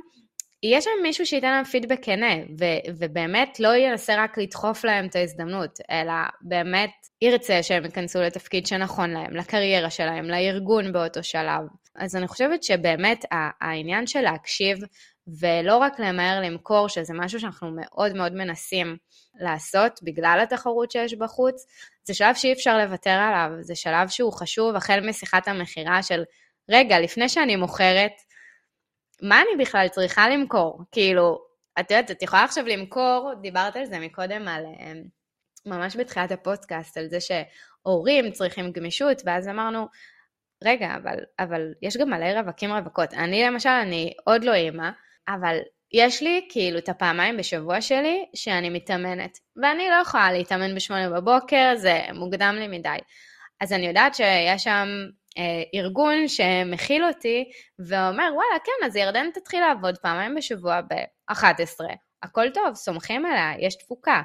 יהיה 0.63 0.81
שם 0.81 0.89
מישהו 1.03 1.25
שייתן 1.25 1.51
להם 1.51 1.63
פידבק 1.63 1.99
כנה, 2.01 2.35
ו- 2.59 2.91
ובאמת 2.99 3.59
לא 3.59 3.75
ינסה 3.75 4.23
רק 4.23 4.37
לדחוף 4.37 4.85
להם 4.85 5.05
את 5.05 5.15
ההזדמנות, 5.15 5.79
אלא 5.91 6.13
באמת 6.41 6.91
ירצה 7.21 7.63
שהם 7.63 7.85
ייכנסו 7.85 8.21
לתפקיד 8.21 8.67
שנכון 8.67 9.09
להם, 9.09 9.35
לקריירה 9.35 9.89
שלהם, 9.89 10.25
לארגון 10.25 10.93
באותו 10.93 11.23
שלב. 11.23 11.61
אז 11.95 12.15
אני 12.15 12.27
חושבת 12.27 12.63
שבאמת 12.63 13.25
העניין 13.61 14.07
של 14.07 14.21
להקשיב 14.21 14.77
ולא 15.27 15.77
רק 15.77 15.99
למהר 15.99 16.41
למכור, 16.41 16.89
שזה 16.89 17.13
משהו 17.13 17.39
שאנחנו 17.39 17.71
מאוד 17.75 18.15
מאוד 18.15 18.33
מנסים 18.33 18.97
לעשות 19.39 19.99
בגלל 20.03 20.39
התחרות 20.43 20.91
שיש 20.91 21.13
בחוץ, 21.13 21.65
זה 22.03 22.13
שלב 22.13 22.35
שאי 22.35 22.53
אפשר 22.53 22.77
לוותר 22.77 23.09
עליו, 23.09 23.49
זה 23.61 23.75
שלב 23.75 24.07
שהוא 24.07 24.33
חשוב 24.33 24.75
החל 24.75 24.99
משיחת 25.09 25.47
המכירה 25.47 26.03
של, 26.03 26.23
רגע, 26.69 26.99
לפני 26.99 27.29
שאני 27.29 27.55
מוכרת, 27.55 28.11
מה 29.21 29.41
אני 29.41 29.63
בכלל 29.63 29.87
צריכה 29.87 30.29
למכור? 30.29 30.79
כאילו, 30.91 31.39
את 31.79 31.91
יודעת, 31.91 32.11
את 32.11 32.21
יכולה 32.21 32.43
עכשיו 32.43 32.65
למכור, 32.65 33.33
דיברת 33.41 33.75
על 33.75 33.85
זה 33.85 33.99
מקודם, 33.99 34.47
על, 34.47 34.65
אמ, 34.65 35.03
ממש 35.65 35.95
בתחילת 35.95 36.31
הפודקאסט, 36.31 36.97
על 36.97 37.07
זה 37.07 37.17
שהורים 37.19 38.31
צריכים 38.31 38.71
גמישות, 38.71 39.21
ואז 39.25 39.47
אמרנו, 39.47 39.87
רגע, 40.63 40.95
אבל, 40.95 41.19
אבל 41.39 41.73
יש 41.81 41.97
גם 41.97 42.09
מלא 42.09 42.39
רווקים 42.39 42.71
רווקות. 42.71 43.13
אני 43.13 43.43
למשל, 43.43 43.69
אני 43.69 44.13
עוד 44.23 44.43
לא 44.43 44.53
אימא, 44.53 44.89
אבל 45.27 45.57
יש 45.93 46.23
לי 46.23 46.47
כאילו 46.49 46.77
את 46.77 46.89
הפעמיים 46.89 47.37
בשבוע 47.37 47.81
שלי 47.81 48.25
שאני 48.35 48.69
מתאמנת, 48.69 49.37
ואני 49.61 49.89
לא 49.89 49.95
יכולה 49.95 50.31
להתאמן 50.31 50.75
בשמונה 50.75 51.09
בבוקר, 51.09 51.73
זה 51.75 52.01
מוקדם 52.13 52.55
לי 52.59 52.67
מדי. 52.67 52.97
אז 53.61 53.73
אני 53.73 53.87
יודעת 53.87 54.15
שיש 54.15 54.63
שם 54.63 54.87
אה, 55.37 55.63
ארגון 55.79 56.27
שמכיל 56.27 57.05
אותי 57.05 57.45
ואומר, 57.79 58.29
וואלה, 58.33 58.59
כן, 58.65 58.85
אז 58.85 58.95
ירדן 58.95 59.31
תתחיל 59.33 59.59
לעבוד 59.59 59.97
פעמיים 59.97 60.35
בשבוע 60.35 60.81
ב-11. 60.81 61.35
הכל 62.23 62.49
טוב, 62.49 62.73
סומכים 62.73 63.25
עליה, 63.25 63.53
יש 63.59 63.75
תפוקה. 63.75 64.21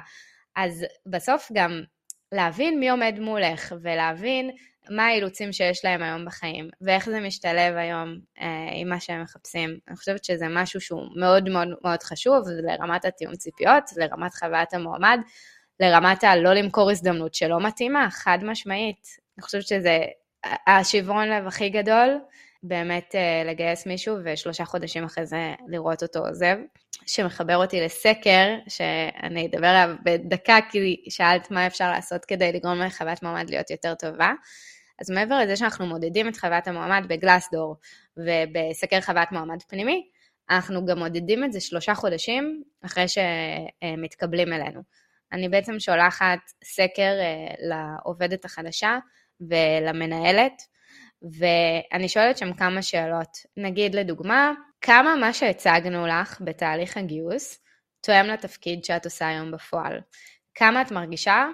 אז 0.55 0.85
בסוף 1.05 1.51
גם 1.53 1.83
להבין 2.31 2.79
מי 2.79 2.89
עומד 2.89 3.15
מולך 3.19 3.73
ולהבין 3.81 4.51
מה 4.91 5.05
האילוצים 5.05 5.53
שיש 5.53 5.85
להם 5.85 6.03
היום 6.03 6.25
בחיים, 6.25 6.69
ואיך 6.81 7.09
זה 7.09 7.19
משתלב 7.19 7.75
היום 7.75 8.19
אה, 8.41 8.69
עם 8.73 8.89
מה 8.89 8.99
שהם 8.99 9.21
מחפשים. 9.21 9.77
אני 9.87 9.95
חושבת 9.95 10.23
שזה 10.23 10.45
משהו 10.49 10.81
שהוא 10.81 11.01
מאוד 11.15 11.49
מאוד 11.49 11.67
מאוד 11.83 12.03
חשוב, 12.03 12.43
לרמת 12.49 13.05
התיאום 13.05 13.35
ציפיות, 13.35 13.83
לרמת 13.97 14.33
חוויית 14.33 14.73
המועמד, 14.73 15.19
לרמת 15.79 16.23
הלא 16.23 16.53
למכור 16.53 16.91
הזדמנות 16.91 17.33
שלא 17.33 17.59
מתאימה, 17.59 18.07
חד 18.11 18.37
משמעית. 18.41 19.07
אני 19.37 19.43
חושבת 19.43 19.67
שזה 19.67 19.99
השברון 20.67 21.27
לב 21.29 21.47
הכי 21.47 21.69
גדול, 21.69 22.19
באמת 22.63 23.15
אה, 23.15 23.43
לגייס 23.45 23.85
מישהו 23.85 24.15
ושלושה 24.23 24.65
חודשים 24.65 25.03
אחרי 25.03 25.25
זה 25.25 25.53
לראות 25.67 26.03
אותו 26.03 26.19
עוזב, 26.27 26.55
שמחבר 27.05 27.55
אותי 27.55 27.81
לסקר, 27.81 28.55
שאני 28.67 29.47
אדבר 29.47 29.67
עליו 29.67 29.95
בדקה, 30.03 30.57
כי 30.71 31.05
שאלת 31.09 31.51
מה 31.51 31.67
אפשר 31.67 31.91
לעשות 31.91 32.25
כדי 32.25 32.51
לגרום 32.51 32.79
לחוויית 32.79 33.23
מועמד 33.23 33.49
להיות 33.49 33.69
יותר 33.69 33.95
טובה. 33.95 34.31
אז 35.01 35.11
מעבר 35.11 35.39
לזה 35.39 35.55
שאנחנו 35.55 35.85
מודדים 35.85 36.27
את 36.27 36.37
חוויית 36.37 36.67
המועמד 36.67 37.05
בגלסדור 37.07 37.75
ובסקר 38.17 39.01
חוויית 39.01 39.31
מועמד 39.31 39.61
פנימי, 39.67 40.09
אנחנו 40.49 40.85
גם 40.85 40.99
מודדים 40.99 41.43
את 41.43 41.53
זה 41.53 41.59
שלושה 41.59 41.95
חודשים 41.95 42.63
אחרי 42.85 43.05
שמתקבלים 43.07 44.53
אלינו. 44.53 44.81
אני 45.31 45.49
בעצם 45.49 45.79
שולחת 45.79 46.39
סקר 46.63 47.13
אה, 47.19 47.53
לעובדת 47.59 48.45
החדשה 48.45 48.97
ולמנהלת, 49.41 50.61
ואני 51.21 52.09
שואלת 52.09 52.37
שם 52.37 52.53
כמה 52.53 52.81
שאלות. 52.81 53.37
נגיד 53.57 53.95
לדוגמה, 53.95 54.51
כמה 54.81 55.15
מה 55.15 55.33
שהצגנו 55.33 56.07
לך 56.07 56.41
בתהליך 56.45 56.97
הגיוס 56.97 57.59
תואם 58.01 58.25
לתפקיד 58.25 58.83
שאת 58.83 59.05
עושה 59.05 59.27
היום 59.27 59.51
בפועל? 59.51 60.01
כמה 60.55 60.81
את 60.81 60.91
מרגישה 60.91 61.45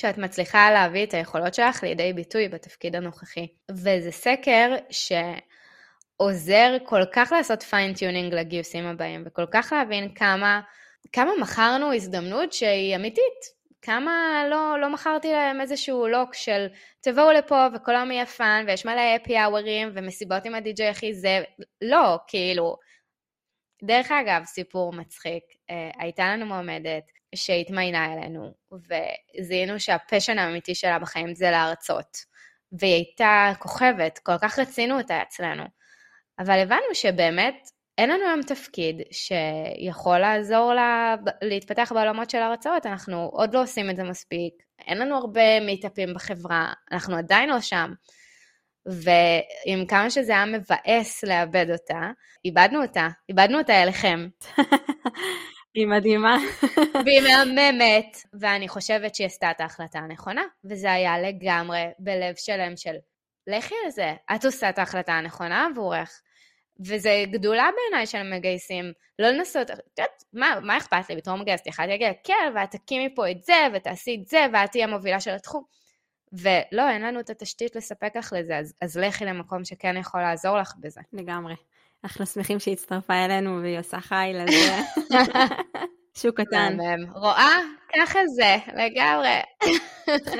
שאת 0.00 0.18
מצליחה 0.18 0.70
להביא 0.70 1.06
את 1.06 1.14
היכולות 1.14 1.54
שלך 1.54 1.82
לידי 1.82 2.12
ביטוי 2.12 2.48
בתפקיד 2.48 2.96
הנוכחי? 2.96 3.46
וזה 3.70 4.10
סקר 4.10 4.76
שעוזר 6.20 6.76
כל 6.84 7.02
כך 7.12 7.32
לעשות 7.32 7.62
fine 7.62 7.91
tuning 7.91 8.34
לגיוסים 8.34 8.86
הבאים, 8.86 9.22
וכל 9.26 9.46
כך 9.50 9.72
להבין 9.76 10.14
כמה, 10.14 10.60
כמה 11.12 11.30
מכרנו 11.40 11.94
הזדמנות 11.94 12.52
שהיא 12.52 12.96
אמיתית, 12.96 13.58
כמה 13.82 14.44
לא, 14.50 14.80
לא 14.80 14.92
מכרתי 14.92 15.32
להם 15.32 15.60
איזשהו 15.60 16.08
לוק 16.08 16.34
של 16.34 16.66
תבואו 17.00 17.32
לפה 17.32 17.66
וכל 17.74 17.96
היום 17.96 18.10
יהיה 18.10 18.26
fun 18.26 18.64
ויש 18.66 18.86
מלא 18.86 19.16
happy 19.16 19.38
hour 19.38 19.73
ים 19.73 19.90
ומסיבות 19.94 20.44
עם 20.44 20.54
הדי-ג'יי 20.54 20.88
הכי 20.88 21.14
זה, 21.14 21.42
לא, 21.82 22.18
כאילו. 22.26 22.76
דרך 23.82 24.10
אגב, 24.12 24.44
סיפור 24.44 24.92
מצחיק, 24.92 25.44
אה, 25.70 25.90
הייתה 25.98 26.36
לנו 26.36 26.46
מועמדת 26.46 27.17
שהתמיינה 27.34 28.12
אלינו 28.14 28.54
וזיהינו 28.72 29.80
שהפשן 29.80 30.38
האמיתי 30.38 30.74
שלה 30.74 30.98
בחיים 30.98 31.34
זה 31.34 31.50
להרצות. 31.50 32.16
והיא 32.72 32.94
הייתה 32.94 33.52
כוכבת, 33.58 34.18
כל 34.18 34.38
כך 34.42 34.58
רצינו 34.58 34.98
אותה 34.98 35.22
אצלנו. 35.22 35.64
אבל 36.38 36.58
הבנו 36.58 36.94
שבאמת 36.94 37.68
אין 37.98 38.10
לנו 38.10 38.24
היום 38.24 38.42
תפקיד 38.42 39.02
שיכול 39.10 40.18
לעזור 40.18 40.74
לה 40.74 41.14
להתפתח 41.42 41.92
בעולמות 41.94 42.30
של 42.30 42.38
הרצאות, 42.38 42.86
אנחנו 42.86 43.30
עוד 43.32 43.54
לא 43.54 43.62
עושים 43.62 43.90
את 43.90 43.96
זה 43.96 44.02
מספיק, 44.02 44.54
אין 44.86 44.98
לנו 44.98 45.16
הרבה 45.16 45.60
מיטאפים 45.60 46.14
בחברה, 46.14 46.72
אנחנו 46.92 47.16
עדיין 47.16 47.48
לא 47.48 47.60
שם. 47.60 47.92
ועם 48.86 49.86
כמה 49.86 50.10
שזה 50.10 50.32
היה 50.32 50.46
מבאס 50.46 51.24
לאבד 51.24 51.66
אותה, 51.70 52.10
איבדנו 52.44 52.82
אותה, 52.82 53.08
איבדנו 53.28 53.58
אותה 53.58 53.82
אליכם. 53.82 54.28
היא 55.74 55.86
מדהימה. 55.86 56.36
והיא 57.04 57.20
מהממת, 57.22 58.16
ואני 58.40 58.68
חושבת 58.68 59.14
שהיא 59.14 59.26
עשתה 59.26 59.50
את 59.50 59.60
ההחלטה 59.60 59.98
הנכונה, 59.98 60.42
וזה 60.64 60.92
היה 60.92 61.18
לגמרי 61.18 61.84
בלב 61.98 62.34
שלם 62.36 62.76
של 62.76 62.94
לכי 63.46 63.74
על 63.84 63.90
זה, 63.90 64.14
את 64.34 64.44
עושה 64.44 64.68
את 64.68 64.78
ההחלטה 64.78 65.12
הנכונה 65.12 65.66
עבורך. 65.66 66.22
וזה 66.86 67.24
גדולה 67.30 67.68
בעיניי 67.76 68.06
של 68.06 68.22
מגייסים, 68.22 68.92
לא 69.18 69.28
לנסות, 69.28 69.70
את 69.70 69.78
יודעת, 69.98 70.24
מה, 70.32 70.58
מה 70.62 70.76
אכפת 70.76 71.10
לי 71.10 71.16
בתור 71.16 71.36
מגייסת? 71.36 71.66
יכולתי 71.66 71.90
להגיד, 71.90 72.06
כן, 72.24 72.52
ואת 72.54 72.70
תקימי 72.70 73.14
פה 73.14 73.30
את 73.30 73.44
זה, 73.44 73.66
ותעשי 73.74 74.18
את 74.22 74.28
זה, 74.28 74.46
ואת 74.52 74.70
תהיי 74.72 74.84
המובילה 74.84 75.20
של 75.20 75.30
התחום. 75.30 75.64
ולא, 76.32 76.90
אין 76.90 77.02
לנו 77.02 77.20
את 77.20 77.30
התשתית 77.30 77.76
לספק 77.76 78.16
לך 78.16 78.32
לזה, 78.38 78.58
אז, 78.58 78.74
אז 78.80 78.98
לכי 78.98 79.24
למקום 79.24 79.64
שכן 79.64 79.96
יכול 79.96 80.20
לעזור 80.20 80.58
לך 80.58 80.72
בזה. 80.80 81.00
לגמרי. 81.12 81.54
אנחנו 82.04 82.26
שמחים 82.26 82.58
שהיא 82.58 82.72
הצטרפה 82.72 83.14
אלינו 83.14 83.60
והיא 83.62 83.78
עושה 83.78 84.00
חי 84.00 84.32
לזה. 84.34 84.78
שוק 86.22 86.40
קטן. 86.40 86.76
רואה? 87.14 87.58
ככה 87.96 88.18
זה, 88.26 88.56
לגמרי. 88.66 89.40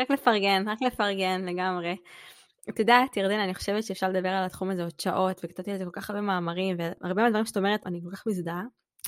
רק 0.01 0.11
לפרגן, 0.11 0.69
רק 0.69 0.79
לפרגן 0.83 1.45
לגמרי. 1.45 1.97
את 2.69 2.79
יודעת, 2.79 3.17
ירדנה, 3.17 3.45
אני 3.45 3.55
חושבת 3.55 3.85
שאפשר 3.85 4.09
לדבר 4.09 4.29
על 4.29 4.45
התחום 4.45 4.71
הזה 4.71 4.83
עוד 4.83 5.01
שעות, 5.01 5.41
וכתבתי 5.45 5.71
על 5.71 5.79
זה 5.79 5.85
כל 5.85 5.91
כך 5.91 6.11
הרבה 6.11 6.23
מאמרים, 6.23 6.77
והרבה 6.79 7.23
מהדברים 7.23 7.47
שאת 7.47 7.57
אומרת, 7.57 7.87
אני 7.87 8.01
כל 8.05 8.17
כך 8.17 8.27
מזדהה. 8.27 8.63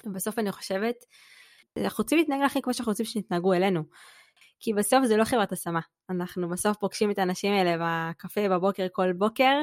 ובסוף 0.05 0.39
אני 0.39 0.53
חושבת, 0.53 0.95
אנחנו 1.77 2.03
רוצים 2.03 2.19
להתנהג 2.19 2.41
לכי 2.43 2.63
כמו 2.63 2.75
שאנחנו 2.75 2.91
רוצים 2.91 3.07
שיתנהגו 3.07 3.53
אלינו. 3.53 3.83
כי 4.61 4.73
בסוף 4.75 5.05
זה 5.05 5.17
לא 5.17 5.25
חברת 5.25 5.53
השמה. 5.53 5.81
אנחנו 6.11 6.49
בסוף 6.49 6.77
פוגשים 6.77 7.11
את 7.11 7.19
האנשים 7.19 7.53
האלה 7.53 7.77
בקפה 7.81 8.49
בבוקר 8.49 8.87
כל 8.93 9.13
בוקר, 9.13 9.63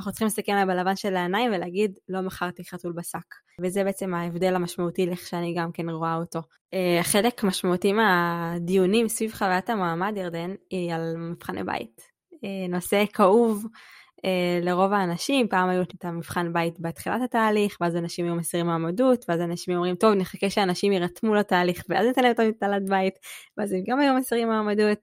אנחנו 0.00 0.12
צריכים 0.12 0.26
להסתכל 0.26 0.52
עליהם 0.52 0.68
בלבן 0.68 0.96
של 0.96 1.16
העיניים 1.16 1.50
ולהגיד, 1.54 1.98
לא 2.08 2.20
מכרתי 2.20 2.64
חתול 2.64 2.92
בשק. 2.92 3.34
וזה 3.60 3.84
בעצם 3.84 4.14
ההבדל 4.14 4.54
המשמעותי 4.54 5.06
לאיך 5.06 5.26
שאני 5.26 5.54
גם 5.54 5.72
כן 5.72 5.90
רואה 5.90 6.16
אותו. 6.16 6.40
אה, 6.74 6.98
חלק 7.02 7.44
משמעותי 7.44 7.92
מהדיונים 7.92 9.08
סביב 9.08 9.32
חוויית 9.32 9.70
המעמד, 9.70 10.12
ירדן, 10.16 10.54
היא 10.70 10.94
על 10.94 11.16
מבחני 11.16 11.64
בית. 11.64 12.00
אה, 12.44 12.68
נושא 12.68 13.04
כאוב 13.12 13.66
אה, 14.24 14.60
לרוב 14.62 14.92
האנשים, 14.92 15.48
פעם 15.48 15.68
היו 15.68 15.82
את 15.82 16.04
המבחן 16.04 16.52
בית 16.52 16.80
בתחילת 16.80 17.22
התהליך, 17.24 17.76
ואז 17.80 17.96
אנשים 17.96 18.24
היו 18.24 18.34
מסירים 18.34 18.66
מעמדות, 18.66 19.24
ואז 19.28 19.40
אנשים 19.40 19.74
אומרים, 19.74 19.94
טוב, 19.94 20.14
נחכה 20.14 20.50
שאנשים 20.50 20.92
יירתמו 20.92 21.34
לתהליך, 21.34 21.84
ואז 21.88 22.06
ניתן 22.06 22.22
להם 22.22 22.32
את 22.32 22.40
המטלת 22.40 22.88
בית, 22.88 23.14
ואז 23.56 23.72
הם 23.72 23.80
גם 23.86 24.00
היו 24.00 24.14
מסירים 24.14 24.48
מעמדות. 24.48 24.98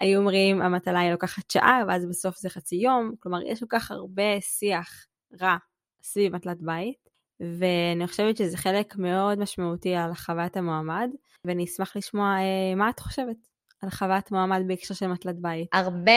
היו 0.00 0.20
אומרים, 0.20 0.62
המטלה 0.62 1.00
היא 1.00 1.10
לוקחת 1.10 1.50
שעה, 1.50 1.82
ואז 1.88 2.06
בסוף 2.06 2.36
זה 2.38 2.50
חצי 2.50 2.76
יום, 2.76 3.12
כלומר, 3.18 3.42
יש 3.42 3.60
כל 3.60 3.66
כך 3.68 3.90
הרבה 3.90 4.40
שיח 4.40 5.06
רע 5.40 5.56
סביב 6.02 6.36
מטלת 6.36 6.62
בית, 6.62 7.08
ואני 7.40 8.06
חושבת 8.06 8.36
שזה 8.36 8.56
חלק 8.56 8.96
מאוד 8.96 9.38
משמעותי 9.38 9.94
על 9.94 10.14
חוויית 10.14 10.56
המועמד, 10.56 11.10
ואני 11.46 11.64
אשמח 11.64 11.96
לשמוע 11.96 12.36
אה, 12.38 12.74
מה 12.76 12.90
את 12.90 13.00
חושבת. 13.00 13.50
על 13.82 13.90
חוות 13.90 14.30
מועמד 14.30 14.62
בהקשר 14.66 14.94
של 14.94 15.06
מטלת 15.06 15.40
בית? 15.40 15.68
הרבה 15.72 16.12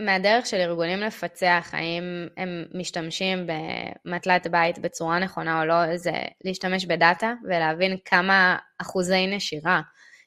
מהדרך 0.00 0.46
של 0.46 0.56
ארגונים 0.56 1.00
לפצח, 1.00 1.70
האם 1.72 2.02
הם 2.36 2.64
משתמשים 2.74 3.46
במטלת 3.46 4.46
בית 4.46 4.78
בצורה 4.78 5.18
נכונה 5.18 5.60
או 5.60 5.64
לא, 5.64 5.96
זה 5.96 6.12
להשתמש 6.44 6.86
בדאטה 6.86 7.32
ולהבין 7.44 7.96
כמה 8.04 8.56
אחוזי 8.78 9.26
נשירה 9.26 9.80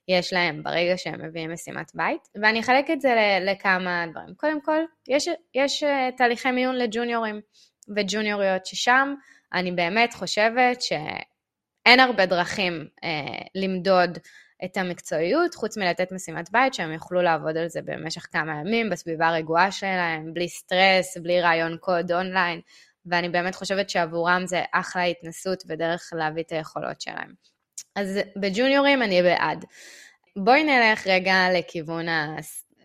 יש 0.08 0.34
להם 0.34 0.64
ברגע 0.64 0.98
שהם 0.98 1.26
מביאים 1.26 1.54
משימת 1.54 1.92
בית. 1.96 2.22
ואני 2.42 2.60
אחלק 2.60 2.92
את 2.92 3.02
זה 3.02 3.10
לכמה 3.42 4.06
דברים. 4.12 4.36
קודם 4.36 4.62
כל, 4.62 4.80
יש, 5.08 5.30
יש 5.56 5.84
אה, 5.84 6.10
תהליכי 6.18 6.52
מיון 6.52 6.76
לג'וניורים 6.76 7.42
וג'וניוריות 7.96 8.66
ששם 8.66 9.14
אני 9.54 9.72
באמת 9.72 10.14
חושבת 10.14 10.82
שאין 10.82 12.00
הרבה 12.00 12.26
דרכים 12.26 12.88
אה, 13.04 13.46
למדוד 13.56 14.18
את 14.66 14.78
המקצועיות, 14.78 15.56
חוץ 15.56 15.78
מלתת 15.78 16.12
משימת 16.12 16.52
בית, 16.52 16.74
שהם 16.74 16.92
יוכלו 16.92 17.22
לעבוד 17.22 17.58
על 17.58 17.68
זה 17.68 17.80
במשך 17.86 18.28
כמה 18.32 18.60
ימים, 18.60 18.90
בסביבה 18.90 19.28
הרגועה 19.28 19.72
שלהם, 19.72 20.34
בלי 20.34 20.50
סטרס, 20.50 21.18
בלי 21.18 21.42
ראיון 21.42 21.78
קוד 21.78 22.12
אונליין, 22.12 22.62
ואני 23.06 23.30
באמת 23.30 23.56
חושבת 23.56 23.90
שעבורם 23.90 24.42
זה 24.46 24.62
אחלה 24.72 25.04
התנסות 25.04 25.64
ודרך 25.68 26.10
להביא 26.16 26.44
את 26.44 26.52
היכולות 26.52 27.02
שלהם. 27.02 27.34
אז 27.96 28.20
בג'וניורים 28.36 29.04
אני 29.04 29.22
בעד. 29.22 29.66
בואי 30.38 30.64
נלך 30.64 31.08
רגע 31.08 31.36
לכיוון 31.54 32.06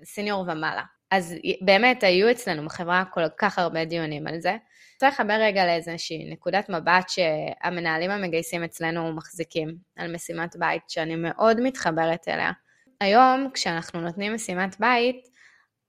הסיניור 0.03 0.41
ומעלה. 0.41 0.83
אז 1.11 1.35
באמת 1.61 2.03
היו 2.03 2.31
אצלנו 2.31 2.65
בחברה 2.65 3.05
כל 3.05 3.29
כך 3.39 3.59
הרבה 3.59 3.85
דיונים 3.85 4.27
על 4.27 4.41
זה. 4.41 4.57
רוצה 4.95 5.09
לחבר 5.09 5.35
רגע 5.41 5.67
לאיזושהי 5.67 6.31
נקודת 6.33 6.69
מבט 6.69 7.09
שהמנהלים 7.09 8.11
המגייסים 8.11 8.65
אצלנו 8.65 9.13
מחזיקים 9.13 9.77
על 9.97 10.15
משימת 10.15 10.57
בית, 10.57 10.83
שאני 10.89 11.17
מאוד 11.17 11.61
מתחברת 11.61 12.29
אליה. 12.29 12.53
היום, 13.01 13.49
כשאנחנו 13.55 14.01
נותנים 14.01 14.35
משימת 14.35 14.81
בית, 14.81 15.30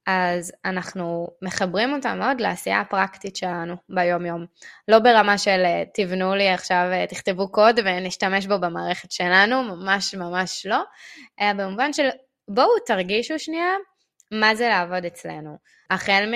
אז 0.07 0.53
אנחנו 0.65 1.27
מחברים 1.41 1.93
אותה 1.93 2.13
מאוד 2.13 2.41
לעשייה 2.41 2.79
הפרקטית 2.79 3.35
שלנו 3.35 3.75
ביום-יום. 3.89 4.45
לא 4.87 4.99
ברמה 4.99 5.37
של 5.37 5.63
תבנו 5.93 6.35
לי 6.35 6.49
עכשיו, 6.49 6.87
תכתבו 7.09 7.51
קוד 7.51 7.79
ונשתמש 7.85 8.45
בו 8.45 8.59
במערכת 8.59 9.11
שלנו, 9.11 9.63
ממש 9.63 10.15
ממש 10.15 10.65
לא, 10.65 10.83
אלא 11.41 11.53
במובן 11.53 11.93
של 11.93 12.09
בואו 12.47 12.79
תרגישו 12.85 13.39
שנייה 13.39 13.73
מה 14.31 14.55
זה 14.55 14.69
לעבוד 14.69 15.05
אצלנו. 15.05 15.57
החל 15.89 16.33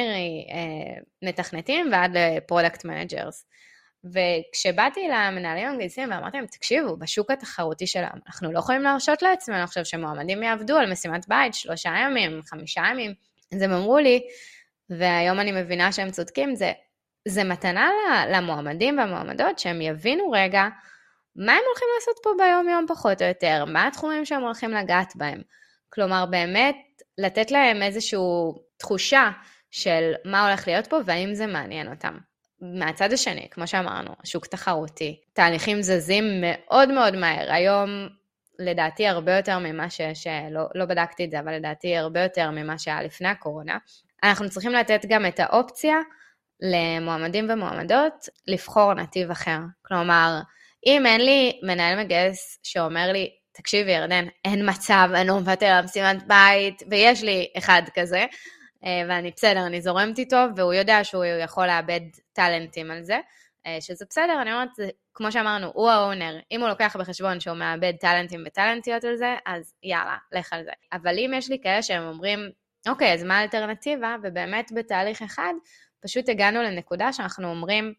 ממתכנתים 1.22 1.90
ועד 1.92 2.18
ל 2.18 2.26
product 2.26 2.86
managers. 2.86 3.46
וכשבאתי 4.04 5.08
למנהלים 5.08 5.68
המגייסים 5.68 6.12
ואמרתי 6.12 6.38
להם, 6.38 6.46
תקשיבו, 6.46 6.98
בשוק 6.98 7.32
התחרותי 7.32 7.88
שלנו, 7.88 8.22
אנחנו 8.28 8.52
לא 8.52 8.60
יכולים 8.60 8.82
להרשות 8.82 9.22
לעצמנו 9.22 9.64
עכשיו 9.64 9.86
שמועמדים 9.86 10.44
יעבדו 10.44 10.78
על 10.78 10.92
משימת 10.92 11.28
בית 11.28 11.54
שלושה 11.54 11.90
ימים, 11.90 12.42
חמישה 12.50 12.82
ימים. 12.92 13.14
אז 13.54 13.62
הם 13.62 13.72
אמרו 13.72 13.98
לי, 13.98 14.22
והיום 14.90 15.40
אני 15.40 15.52
מבינה 15.52 15.92
שהם 15.92 16.12
צודקים, 16.12 16.56
זה, 16.56 16.72
זה 17.28 17.44
מתנה 17.44 17.90
למועמדים 18.30 18.98
והמועמדות 18.98 19.60
שהם 19.60 19.82
יבינו 19.82 20.32
רגע 20.32 20.68
מה 21.36 21.52
הם 21.52 21.62
הולכים 21.68 21.88
לעשות 21.96 22.16
פה 22.24 22.30
ביום-יום 22.38 22.86
פחות 22.88 23.22
או 23.22 23.28
יותר, 23.28 23.66
מה 23.68 23.88
התחומים 23.88 24.26
שהם 24.26 24.42
הולכים 24.42 24.72
לגעת 24.72 25.16
בהם. 25.16 25.42
כלומר, 25.90 26.26
באמת 26.26 26.76
לתת 27.18 27.52
להם 27.52 27.84
איזושהי 27.84 28.20
תחושה 28.78 29.30
של 29.72 30.14
מה 30.26 30.48
הולך 30.48 30.68
להיות 30.68 30.88
פה 30.88 30.98
והאם 31.06 31.34
זה 31.34 31.48
מעניין 31.48 31.90
אותם. 31.90 32.18
מהצד 32.62 33.14
השני, 33.14 33.48
כמו 33.52 33.68
שאמרנו, 33.68 34.12
השוק 34.24 34.46
תחרותי, 34.46 35.22
תהליכים 35.34 35.82
זזים 35.82 36.24
מאוד 36.42 36.92
מאוד 36.92 37.16
מהר. 37.16 37.52
היום, 37.52 37.90
לדעתי, 38.60 39.08
הרבה 39.08 39.36
יותר 39.36 39.60
ממה 39.60 39.90
שיש, 39.90 40.28
לא, 40.52 40.62
לא 40.76 40.86
בדקתי 40.86 41.26
את 41.26 41.32
זה, 41.32 41.40
אבל 41.40 41.54
לדעתי 41.54 41.98
הרבה 41.98 42.24
יותר 42.24 42.52
ממה 42.52 42.78
שהיה 42.78 43.04
לפני 43.04 43.28
הקורונה. 43.28 43.78
אנחנו 44.24 44.50
צריכים 44.50 44.72
לתת 44.72 45.06
גם 45.08 45.26
את 45.26 45.40
האופציה 45.40 45.98
למועמדים 46.62 47.48
ומועמדות 47.50 48.30
לבחור 48.48 48.94
נתיב 48.94 49.32
אחר. 49.32 49.60
כלומר, 49.86 50.40
אם 50.86 51.06
אין 51.06 51.22
לי 51.22 51.60
מנהל 51.64 52.04
מגייס 52.04 52.60
שאומר 52.64 53.12
לי, 53.12 53.30
תקשיבי 53.52 53.92
ירדן, 53.92 54.26
אין 54.46 54.70
מצב, 54.70 55.10
אני 55.14 55.28
לא 55.28 55.40
מוותר 55.40 55.66
על 55.66 55.86
משימת 55.86 56.28
בית, 56.28 56.84
ויש 56.90 57.24
לי 57.24 57.48
אחד 57.58 57.82
כזה, 57.96 58.26
אה, 58.86 59.02
ואני 59.10 59.32
בסדר, 59.36 59.66
אני 59.66 59.82
זורמת 59.82 60.20
איתו, 60.20 60.38
והוא 60.56 60.74
יודע 60.74 61.04
שהוא 61.04 61.26
יכול 61.26 61.68
לאבד 61.68 62.02
טאלנטים 62.34 62.92
על 62.92 63.04
זה, 63.04 63.20
שזה 63.80 64.06
בסדר, 64.10 64.42
אני 64.42 64.54
אומרת, 64.54 64.70
כמו 65.14 65.32
שאמרנו, 65.32 65.72
הוא 65.74 65.90
האונר, 65.90 66.40
אם 66.52 66.62
הוא 66.62 66.70
לוקח 66.70 66.96
בחשבון 67.00 67.40
שהוא 67.40 67.58
מאבד 67.58 67.94
טאלנטים 68.00 68.44
וטאלנטיות 68.48 69.04
על 69.04 69.16
זה, 69.16 69.36
אז 69.46 69.74
יאללה, 69.84 70.18
לך 70.32 70.54
על 70.54 70.64
זה. 70.64 70.72
אבל 70.94 71.20
אם 71.20 71.32
יש 71.36 71.50
לי 71.50 71.60
כאלה 71.64 71.82
שהם 71.82 72.04
אומרים, 72.04 72.40
אוקיי, 72.88 73.14
אז 73.14 73.24
מה 73.24 73.40
האלטרנטיבה? 73.40 74.16
ובאמת 74.24 74.72
בתהליך 74.76 75.22
אחד, 75.22 75.54
פשוט 76.04 76.30
הגענו 76.30 76.62
לנקודה 76.62 77.14
שאנחנו 77.14 77.50
אומרים, 77.50 77.94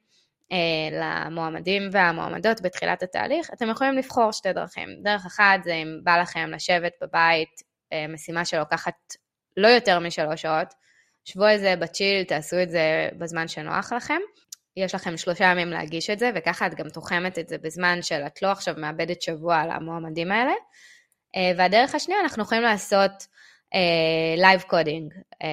אה, 0.53 1.27
למועמדים 1.27 1.83
והמועמדות 1.93 2.63
בתחילת 2.63 3.03
התהליך, 3.03 3.51
אתם 3.53 3.71
יכולים 3.71 3.95
לבחור 3.95 4.33
שתי 4.33 4.53
דרכים. 4.53 4.89
דרך 5.03 5.27
אחת 5.27 5.65
זה 5.65 5.75
אם 5.75 6.01
בא 6.03 6.17
לכם 6.21 6.51
לשבת 6.53 6.93
בבית, 7.03 7.63
אה, 7.93 8.07
משימה 8.09 8.45
שלוקחת 8.45 8.95
לא 9.57 9.69
יותר 9.69 9.99
משלוש 9.99 10.43
שעות, 10.43 10.75
שבו 11.25 11.45
על 11.45 11.59
זה 11.59 11.77
ב 11.77 11.84
chill, 11.84 12.25
תעשו 12.25 12.63
את 12.63 12.71
זה 12.71 13.09
בזמן 13.19 13.49
שנוח 13.49 13.93
לכם. 13.93 14.21
יש 14.77 14.95
לכם 14.95 15.17
שלושה 15.17 15.45
ימים 15.45 15.71
להגיש 15.71 16.11
את 16.11 16.19
זה, 16.19 16.31
וככה 16.35 16.67
את 16.67 16.75
גם 16.75 16.89
תוחמת 16.89 17.39
את 17.39 17.49
זה 17.49 17.59
בזמן 17.59 18.03
של 18.03 18.23
את 18.27 18.43
לא 18.43 18.53
עכשיו 18.53 18.75
מאבדת 18.79 19.23
שבוע 19.23 19.57
על 19.57 19.71
המועמדים 19.71 20.33
האלה. 20.33 20.53
אה, 21.37 21.53
והדרך 21.57 21.95
השנייה, 21.95 22.21
אנחנו 22.21 22.43
יכולים 22.43 22.63
לעשות 22.63 23.27
live 24.37 24.61
אה, 24.61 24.67
coding, 24.67 25.15
אה, 25.15 25.47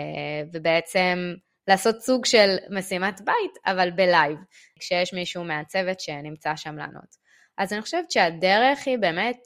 ובעצם 0.54 1.34
לעשות 1.68 2.02
סוג 2.02 2.26
של 2.26 2.56
משימת 2.70 3.22
בית, 3.22 3.58
אבל 3.66 3.92
ב 3.92 3.99
live, 3.99 4.38
כשיש 4.80 5.14
מישהו 5.14 5.44
מהצוות 5.44 6.00
שנמצא 6.00 6.56
שם 6.56 6.78
לענות. 6.78 7.24
אז 7.58 7.74
אני 7.74 7.82
חושבת 7.82 8.12
שהדרך 8.12 8.88
היא 8.88 8.98
באמת 8.98 9.38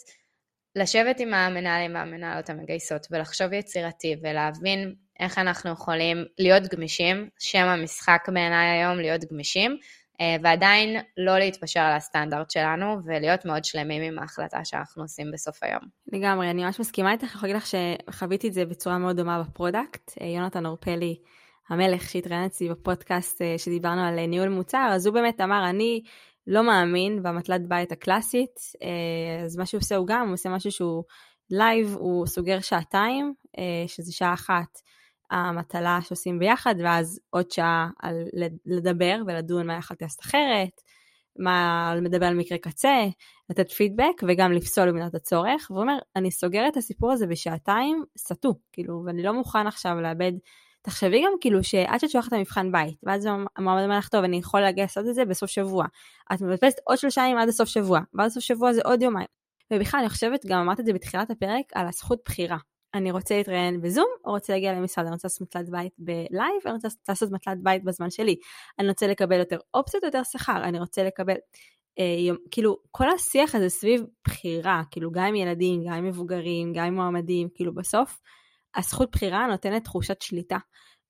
לשבת 0.76 1.20
עם 1.20 1.34
המנהלים 1.34 1.96
והמנהלות 1.96 2.50
המגייסות 2.50 3.08
ולחשוב 3.12 3.54
יצירתי 3.54 4.16
ולהבין 4.24 4.96
איך 5.20 5.38
אנחנו 5.38 5.72
יכולים 5.72 6.26
להיות 6.40 6.64
גמישים, 6.74 7.30
שם 7.40 7.68
המשחק 7.68 8.28
בעיניי 8.34 8.70
היום 8.70 8.98
להיות 8.98 9.22
גמישים, 9.32 9.78
אה, 10.22 10.36
ועדיין 10.44 11.02
לא 11.18 11.38
להתפשר 11.38 11.80
על 11.80 11.94
הסטנדרט 11.94 12.52
שלנו 12.52 12.98
ולהיות 13.06 13.46
מאוד 13.46 13.66
שלמים 13.66 14.02
עם 14.02 14.20
ההחלטה 14.20 14.66
שאנחנו 14.66 15.04
עושים 15.04 15.32
בסוף 15.34 15.64
היום. 15.64 15.82
לגמרי, 16.14 16.50
אני 16.50 16.64
ממש 16.64 16.80
מסכימה 16.80 17.12
איתך, 17.12 17.24
אני 17.24 17.32
יכולה 17.34 17.54
להגיד 17.54 17.64
לך 17.64 17.68
שחוויתי 18.12 18.48
את 18.48 18.54
זה 18.54 18.66
בצורה 18.66 18.98
מאוד 18.98 19.18
דומה 19.18 19.44
ב 19.44 19.51
product. 19.51 20.12
אה, 20.22 20.28
יונתן 20.28 20.66
אורפלי 20.66 21.16
המלך 21.70 22.10
שהתראיין 22.10 22.46
אצלי 22.46 22.70
בפודקאסט 22.70 23.42
אה, 23.42 23.56
שדיברנו 23.58 24.02
על 24.02 24.26
ניהול 24.26 24.50
מוצר, 24.50 24.90
אז 24.92 25.06
הוא 25.06 25.14
באמת 25.14 25.42
אמר, 25.42 25.70
אני 25.70 26.04
לא 26.48 26.64
מאמין 26.64 27.24
במטלת 27.24 27.68
בית 27.68 27.92
הקלאסית, 27.92 28.60
אז 29.46 29.58
מה 29.58 29.66
שהוא 29.66 29.80
עושה 29.80 29.96
הוא 29.96 30.08
גם, 30.08 30.26
הוא 30.26 30.34
עושה 30.34 30.50
משהו 30.50 30.72
שהוא 30.72 31.04
live, 31.50 31.96
הוא 32.00 32.26
סוגר 32.28 32.60
שעתיים, 32.60 33.34
שזה 33.88 34.14
שעה 34.14 34.34
אחת 34.34 34.80
המטלה 35.32 36.00
שעושים 36.02 36.40
ביחד, 36.40 36.76
ואז 36.84 37.20
עוד 37.30 37.52
שעה 37.52 37.90
על 38.00 38.24
לדבר 38.66 39.22
ולדון 39.28 39.68
מה 39.68 39.78
יכולתי 39.78 40.04
לעשות 40.04 40.22
אחרת, 40.22 40.82
מה 41.40 41.94
לדבר 42.02 42.26
על 42.26 42.36
מקרה 42.36 42.58
קצה, 42.58 43.06
לתת 43.50 43.72
פידבק 43.72 44.24
וגם 44.28 44.52
לפסול 44.52 44.92
במידת 44.92 45.16
הצורך, 45.16 45.68
והוא 45.70 45.82
אומר, 45.82 45.98
אני 46.16 46.32
סוגר 46.32 46.68
את 46.68 46.78
הסיפור 46.78 47.12
הזה 47.12 47.28
בשעתיים, 47.28 48.04
סטו, 48.18 48.56
כאילו, 48.72 49.04
ואני 49.06 49.24
לא 49.24 49.34
מוכן 49.34 49.68
עכשיו 49.68 50.02
לאבד 50.02 50.32
תחשבי 50.82 51.24
גם 51.26 51.32
כאילו 51.42 51.64
שעד 51.64 52.00
שאת 52.00 52.10
שולחת 52.10 52.28
את 52.28 52.34
המבחן 52.34 52.72
בית, 52.72 52.98
ואז 53.04 53.28
המועמד 53.58 53.84
אומר 53.84 53.98
לך, 53.98 54.10
טוב, 54.10 54.24
אני 54.24 54.38
יכול 54.38 54.60
להגיע 54.60 54.84
לעשות 54.84 55.08
את 55.10 55.16
זה 55.16 55.26
בסוף 55.26 55.50
שבוע. 55.50 55.86
את 56.34 56.42
מבטלת 56.42 56.74
עוד 56.84 56.98
שלושה 56.98 57.22
ימים 57.22 57.38
עד 57.38 57.50
הסוף 57.50 57.70
שבוע, 57.70 58.00
ואז 58.14 58.34
סוף 58.34 58.44
שבוע 58.44 58.74
זה 58.74 58.82
עוד 58.86 59.02
יומיים. 59.02 59.28
ובכלל, 59.74 60.00
אני 60.00 60.10
חושבת, 60.10 60.46
גם 60.46 60.60
אמרת 60.60 60.80
את 60.80 60.86
זה 60.86 60.94
בתחילת 60.94 61.32
הפרק, 61.32 61.64
על 61.76 61.88
הזכות 61.88 62.20
בחירה. 62.26 62.58
אני 62.94 63.12
רוצה 63.12 63.38
להתראיין 63.38 63.82
בזום, 63.82 64.10
או 64.26 64.32
רוצה 64.32 64.54
להגיע 64.54 64.74
למשרד, 64.74 65.06
אני 65.06 65.14
רוצה 65.14 65.28
לעשות 65.28 65.42
מטלת 65.42 65.70
בית 65.70 65.94
בלייב, 65.98 66.62
אני 66.66 66.74
רוצה 66.74 66.88
לעשות 67.10 67.32
מטלת 67.32 67.64
בית 67.64 67.84
בזמן 67.84 68.10
שלי. 68.10 68.36
אני 68.80 68.88
רוצה 68.88 69.08
לקבל 69.08 69.40
יותר 69.40 69.58
אופציות, 69.74 70.04
יותר 70.04 70.24
שכר, 70.24 70.64
אני 70.64 70.80
רוצה 70.80 71.04
לקבל... 71.04 71.36
אה, 72.00 72.16
יום, 72.28 72.38
כאילו, 72.52 72.78
כל 72.92 73.10
השיח 73.10 73.56
הזה 73.56 73.70
סביב 73.70 74.04
בחירה, 74.28 74.82
כאילו, 74.92 75.12
גם 75.12 75.24
עם 75.26 75.36
ילדים, 75.36 75.84
גם 75.86 75.94
עם 75.94 76.06
מבוגרים, 76.06 76.74
גם 76.74 76.86
עם 76.86 76.96
מועמדים, 76.96 77.48
כאילו, 77.56 77.74
בסוף, 77.74 78.20
הזכות 78.76 79.12
בחירה 79.12 79.48
נותנת 79.48 79.84
תחושת 79.84 80.22
שליטה, 80.22 80.58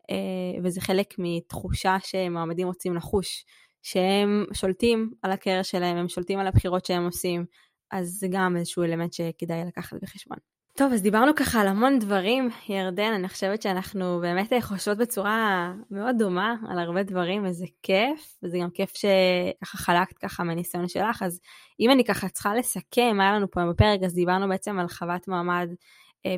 אה, 0.10 0.62
וזה 0.64 0.82
חלק 0.82 1.14
מתחושה 1.18 1.98
שמועמדים 2.00 2.68
רוצים 2.68 2.96
לחוש, 2.96 3.46
שהם 3.82 4.46
שולטים 4.54 5.12
על 5.22 5.32
הקריירה 5.32 5.64
שלהם, 5.64 5.98
הם 5.98 6.10
שולטים 6.10 6.40
על 6.40 6.48
הבחירות 6.48 6.86
שהם 6.86 7.06
עושים, 7.06 7.46
אז 7.92 8.08
זה 8.20 8.28
גם 8.32 8.58
איזשהו 8.58 8.84
אלמנט 8.84 9.14
שכדאי 9.14 9.66
לקחת 9.68 9.98
בחשבון. 10.02 10.57
טוב, 10.78 10.94
אז 10.94 11.02
דיברנו 11.02 11.32
ככה 11.36 11.62
על 11.62 11.68
המון 11.68 12.00
דברים, 12.00 12.50
ירדן, 12.70 13.12
אני 13.16 13.30
חושבת 13.30 13.62
שאנחנו 13.62 14.20
באמת 14.22 14.54
חושבות 14.62 14.98
בצורה 14.98 15.74
מאוד 15.92 16.16
דומה 16.20 16.56
על 16.70 16.80
הרבה 16.80 17.04
דברים, 17.04 17.46
וזה 17.46 17.66
כיף, 17.84 18.38
וזה 18.44 18.58
גם 18.62 18.70
כיף 18.70 18.94
שככה 18.94 19.78
חלקת 19.78 20.18
ככה 20.18 20.44
מהניסיון 20.44 20.88
שלך, 20.88 21.24
אז 21.24 21.40
אם 21.80 21.92
אני 21.92 22.04
ככה 22.06 22.30
צריכה 22.30 22.56
לסכם 22.56 23.18
מה 23.18 23.24
היה 23.24 23.34
לנו 23.34 23.52
פה 23.52 23.62
בפרק, 23.70 24.00
אז 24.04 24.14
דיברנו 24.14 24.50
בעצם 24.50 24.80
על 24.80 24.88
חוות 24.88 25.28
מעמד 25.28 25.70
אה, 25.70 25.76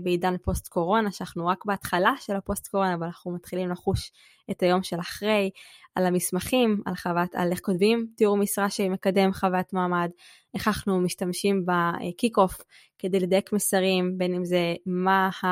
בעידן 0.04 0.38
פוסט 0.38 0.68
קורונה, 0.68 1.12
שאנחנו 1.12 1.48
רק 1.48 1.66
בהתחלה 1.66 2.14
של 2.20 2.36
הפוסט 2.36 2.68
קורונה, 2.68 2.94
אבל 2.94 3.06
אנחנו 3.06 3.32
מתחילים 3.32 3.70
לחוש 3.70 4.12
את 4.52 4.64
היום 4.64 4.84
של 4.84 5.00
אחרי, 5.00 5.50
על 5.96 6.06
המסמכים, 6.06 6.82
על 6.86 6.96
חוות, 6.96 7.36
על 7.36 7.52
איך 7.52 7.60
כותבים 7.60 8.08
תיאור 8.16 8.38
משרה 8.38 8.70
שמקדם 8.70 9.34
חוות 9.34 9.74
מעמד, 9.74 10.10
איך 10.54 10.68
אנחנו 10.68 11.00
משתמשים 11.00 11.66
בקיק 11.66 12.38
אוף 12.38 12.58
כדי 13.00 13.20
לדייק 13.20 13.54
מסרים, 13.54 14.18
בין 14.18 14.34
אם 14.34 14.46
זה 14.46 14.76
מה 14.86 15.30
ה, 15.44 15.48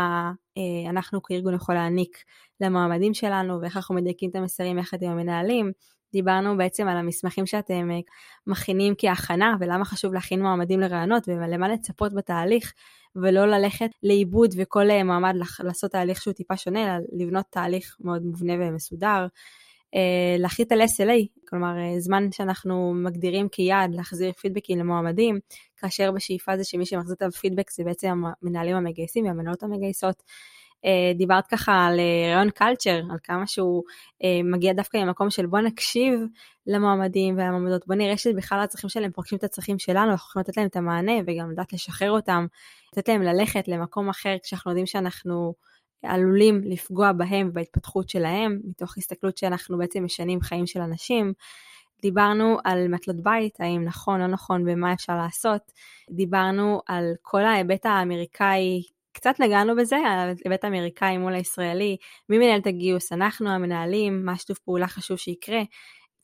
אה, 0.58 0.90
אנחנו 0.90 1.24
כארגון 1.24 1.54
יכול 1.54 1.76
להעניק 1.76 2.24
למועמדים 2.62 3.14
שלנו, 3.14 3.62
ואיך 3.62 3.78
אנחנו 3.78 3.96
מדייקים 3.96 4.30
את 4.30 4.36
המסרים 4.36 4.78
יחד 4.78 5.04
עם 5.04 5.12
המנהלים. 5.12 5.72
דיברנו 6.14 6.58
בעצם 6.58 6.88
על 6.88 6.98
המסמכים 6.98 7.46
שאתם 7.46 7.92
אה, 7.92 8.00
מכינים 8.48 8.94
כהכנה 8.98 9.56
ולמה 9.60 9.86
חשוב 9.86 10.14
להכין 10.14 10.42
מועמדים 10.42 10.80
לרעיונות 10.80 11.28
ולמה 11.28 11.68
לצפות 11.68 12.14
בתהליך 12.14 12.74
ולא 13.16 13.46
ללכת 13.46 13.90
לאיבוד 14.04 14.50
וכל 14.58 14.90
אה, 14.90 15.04
מועמד 15.04 15.34
לעשות 15.64 15.92
תהליך 15.92 16.22
שהוא 16.22 16.34
טיפה 16.34 16.58
שונה, 16.58 16.84
אלא 16.84 17.06
לבנות 17.12 17.46
תהליך 17.50 17.98
מאוד 18.00 18.22
מובנה 18.26 18.54
ומסודר. 18.60 19.28
אה, 19.96 20.36
להחליט 20.40 20.72
על 20.72 20.82
SLA, 20.82 21.46
כלומר 21.50 21.74
זמן 21.98 22.32
שאנחנו 22.32 22.94
מגדירים 22.94 23.50
כיעד 23.50 23.96
להחזיר 23.96 24.32
פידבקים 24.32 24.80
למועמדים, 24.80 25.40
כאשר 25.78 26.12
בשאיפה 26.12 26.58
זה 26.58 26.64
שמי 26.64 26.86
שמחזיר 26.86 27.16
את 27.16 27.22
הפידבק 27.22 27.72
זה 27.72 27.84
בעצם 27.84 28.24
המנהלים 28.42 28.76
המגייסים 28.76 29.26
והמנהלות 29.26 29.64
המגייסות. 29.64 30.24
אה, 30.86 31.14
דיברת 31.18 31.48
ככה 31.48 31.86
על 31.86 32.00
אה, 32.00 32.36
רעיון 32.36 32.50
קלצ'ר, 32.50 33.02
על 33.12 33.18
כמה 33.24 33.48
שהוא 33.48 33.84
אה, 34.24 34.44
מגיע 34.44 34.74
דווקא 34.74 34.98
ממקום 34.98 35.30
של 35.30 35.46
בוא 35.46 35.60
נקשיב 35.60 36.20
למועמדים 36.68 37.36
ולמועמדות, 37.38 37.88
בוא 37.88 37.96
נראה 37.96 38.18
שבכלל 38.18 38.60
הצרכים 38.60 38.90
שלהם 38.90 39.12
פוגשים 39.12 39.38
את 39.38 39.44
הצרכים 39.44 39.80
שלנו, 39.80 40.12
אנחנו 40.12 40.30
יכולים 40.30 40.44
לתת 40.48 40.58
להם 40.58 40.68
את 40.68 40.76
המענה 40.76 41.14
וגם 41.28 41.52
לדעת 41.52 41.74
לשחרר 41.74 42.12
אותם, 42.12 42.46
לתת 42.94 43.10
להם 43.10 43.22
ללכת 43.22 43.68
למקום 43.68 44.10
אחר 44.10 44.36
כשאנחנו 44.44 44.72
יודעים 44.72 44.86
שאנחנו 44.86 45.54
עלולים 46.04 46.62
לפגוע 46.66 47.12
בהם 47.12 47.48
ובהתפתחות 47.50 48.10
שלהם, 48.10 48.60
מתוך 48.64 48.98
הסתכלות 48.98 49.38
שאנחנו 49.38 49.78
בעצם 49.78 50.04
משנים 50.04 50.42
חיים 50.42 50.68
של 50.68 50.82
אנשים. 50.82 51.34
דיברנו 52.02 52.58
על 52.64 52.88
מטלות 52.88 53.24
בית, 53.24 53.60
האם 53.60 53.84
נכון 53.84 54.20
לא 54.20 54.28
נכון 54.28 54.64
ומה 54.68 54.94
אפשר 54.94 55.16
לעשות. 55.18 55.62
דיברנו 56.10 56.82
על 56.88 57.14
כל 57.22 57.46
ההיבט 57.46 57.86
האמריקאי 57.86 58.84
קצת 59.18 59.36
נגענו 59.40 59.76
בזה, 59.76 59.96
ההיבט 59.96 60.64
האמריקאי 60.64 61.18
מול 61.18 61.34
הישראלי, 61.34 61.98
מי 62.30 62.38
מנהל 62.38 62.60
את 62.60 62.68
הגיוס? 62.68 63.14
אנחנו 63.14 63.50
המנהלים, 63.50 64.26
מה 64.26 64.38
שיתוף 64.38 64.60
פעולה 64.60 64.88
חשוב 64.88 65.18
שיקרה, 65.18 65.62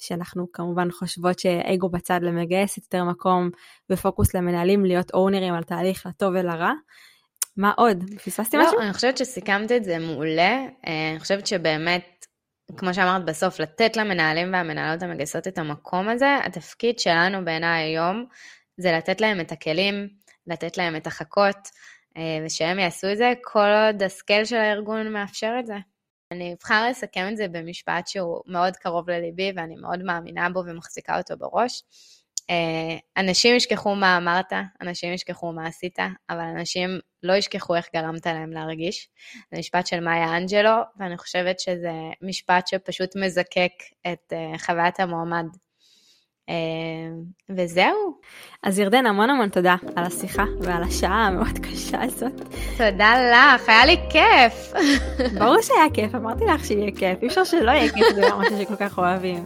שאנחנו 0.01 0.51
כמובן 0.53 0.91
חושבות 0.91 1.39
שאגו 1.39 1.89
בצד 1.89 2.19
למגייס 2.23 2.77
יותר 2.77 3.03
מקום 3.03 3.49
ופוקוס 3.89 4.33
למנהלים 4.33 4.85
להיות 4.85 5.13
אונרים 5.13 5.53
על 5.53 5.63
תהליך 5.63 6.05
לטוב 6.05 6.29
ולרע. 6.33 6.71
מה 7.57 7.71
עוד? 7.77 8.03
פספסתי 8.25 8.57
לא, 8.57 8.63
משהו? 8.63 8.77
לא, 8.77 8.83
אני 8.83 8.93
חושבת 8.93 9.17
שסיכמת 9.17 9.71
את 9.71 9.83
זה 9.83 9.99
מעולה. 9.99 10.65
אה, 10.87 11.11
אני 11.11 11.19
חושבת 11.19 11.47
שבאמת 11.47 12.25
כמו 12.77 12.93
שאמרת 12.93 13.25
בסוף, 13.25 13.59
לתת 13.59 13.97
למנהלים 13.97 14.53
והמנהלות 14.53 15.03
המגייסות 15.03 15.47
את 15.47 15.57
המקום 15.57 16.09
הזה, 16.09 16.37
התפקיד 16.43 16.99
שלנו 16.99 17.45
בעיניי 17.45 17.83
היום 17.83 18.25
זה 18.77 18.91
לתת 18.91 19.21
להם 19.21 19.39
את 19.39 19.51
הכלים, 19.51 20.07
לתת 20.47 20.77
להם 20.77 20.95
את 20.95 21.07
החכות, 21.07 21.57
ושהם 22.45 22.79
יעשו 22.79 23.11
את 23.11 23.17
זה 23.17 23.33
כל 23.43 23.69
עוד 23.87 24.03
הסקייל 24.03 24.45
של 24.45 24.55
הארגון 24.55 25.13
מאפשר 25.13 25.55
את 25.59 25.65
זה. 25.65 25.75
אני 26.31 26.53
אבחר 26.53 26.87
לסכם 26.89 27.27
את 27.31 27.37
זה 27.37 27.47
במשפט 27.47 28.07
שהוא 28.07 28.41
מאוד 28.47 28.75
קרוב 28.75 29.09
לליבי 29.09 29.51
ואני 29.55 29.75
מאוד 29.75 30.03
מאמינה 30.03 30.49
בו 30.49 30.59
ומחזיקה 30.65 31.17
אותו 31.17 31.37
בראש. 31.37 31.83
אה, 32.49 32.97
אנשים 33.17 33.55
ישכחו 33.55 33.95
מה 33.95 34.17
אמרת, 34.17 34.53
אנשים 34.81 35.13
ישכחו 35.13 35.51
מה 35.51 35.67
עשית, 35.67 35.99
אבל 36.29 36.39
אנשים 36.39 36.99
לא 37.23 37.33
ישכחו 37.33 37.75
איך 37.75 37.89
גרמת 37.95 38.25
להם 38.25 38.51
להרגיש. 38.51 39.09
זה 39.51 39.59
משפט 39.59 39.87
של 39.87 39.99
מאיה 39.99 40.37
אנג'לו, 40.37 40.81
ואני 40.99 41.17
חושבת 41.17 41.59
שזה 41.59 41.91
משפט 42.21 42.67
שפשוט 42.67 43.15
מזקק 43.15 43.71
את 44.07 44.33
אה, 44.33 44.57
חוויית 44.57 44.99
המועמד 44.99 45.45
וזהו. 47.49 48.13
אז 48.63 48.79
ירדן, 48.79 49.05
המון 49.05 49.29
המון 49.29 49.49
תודה 49.49 49.75
על 49.95 50.03
השיחה 50.03 50.43
ועל 50.61 50.83
השעה 50.83 51.27
המאוד 51.27 51.59
קשה 51.59 52.01
הזאת. 52.03 52.41
תודה 52.77 53.13
לך, 53.31 53.69
היה 53.69 53.85
לי 53.85 53.97
כיף. 54.09 54.73
ברור 55.39 55.61
שהיה 55.61 55.89
כיף, 55.93 56.15
אמרתי 56.15 56.45
לך 56.45 56.65
שיהיה 56.65 56.91
כיף, 56.91 57.21
אי 57.21 57.27
אפשר 57.27 57.43
שלא 57.43 57.71
יהיה 57.71 57.91
כיף, 57.91 58.05
זה 58.15 58.21
משהו 58.39 58.57
שכל 58.57 58.75
כך 58.75 58.97
אוהבים. 58.97 59.45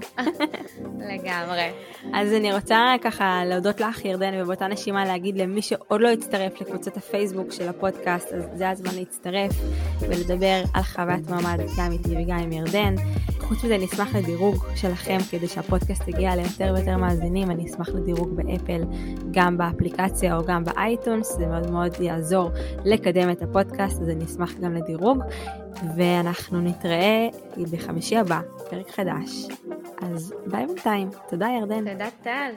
לגמרי. 0.99 1.71
אז 2.13 2.33
אני 2.33 2.53
רוצה 2.53 2.93
ככה 3.01 3.41
להודות 3.45 3.81
לך, 3.81 4.05
ירדן, 4.05 4.41
ובאותה 4.41 4.67
נשימה 4.67 5.05
להגיד 5.05 5.37
למי 5.37 5.61
שעוד 5.61 6.01
לא 6.01 6.09
הצטרף 6.09 6.61
לקבוצת 6.61 6.97
הפייסבוק 6.97 7.51
של 7.51 7.69
הפודקאסט, 7.69 8.33
אז 8.33 8.43
זה 8.53 8.69
הזמן 8.69 8.91
להצטרף 8.95 9.51
ולדבר 9.99 10.61
על 10.73 10.83
חוויית 10.83 11.29
מועמד 11.29 11.59
גם 11.77 11.91
איתי 11.91 12.09
וגם 12.09 12.37
עם 12.37 12.51
ירדן. 12.51 12.95
חוץ 13.39 13.63
מזה, 13.63 13.77
נשמח 13.77 14.15
לדירוג 14.15 14.65
שלכם 14.75 15.17
כדי 15.31 15.47
שהפודקאסט 15.47 16.07
יגיע 16.07 16.35
ליותר 16.35 16.73
ויותר 16.87 17.01
מאזינים. 17.01 17.51
אני 17.51 17.65
אשמח 17.65 17.89
לדירוג 17.89 18.35
באפל, 18.35 18.81
גם 19.31 19.57
באפליקציה 19.57 20.37
או 20.37 20.45
גם 20.45 20.63
ב 20.63 20.72
iTunes, 20.72 21.35
זה 21.37 21.47
מאוד 21.47 21.71
מאוד 21.71 21.91
יעזור 21.99 22.49
לקדם 22.85 23.31
את 23.31 23.41
הפודקאסט, 23.41 24.01
אז 24.01 24.09
אני 24.09 24.25
אשמח 24.25 24.53
גם 24.53 24.73
לדירוג. 24.73 25.23
ואנחנו 25.95 26.61
נתראה 26.61 27.27
בחמישי 27.71 28.17
הבא, 28.17 28.41
פרק 28.69 28.89
חדש. 28.89 29.47
אז 30.01 30.33
ביי 30.45 30.65
בינתיים. 30.67 31.09
תודה 31.29 31.47
ירדן. 31.59 31.91
תודה 31.91 32.09
טל. 32.23 32.51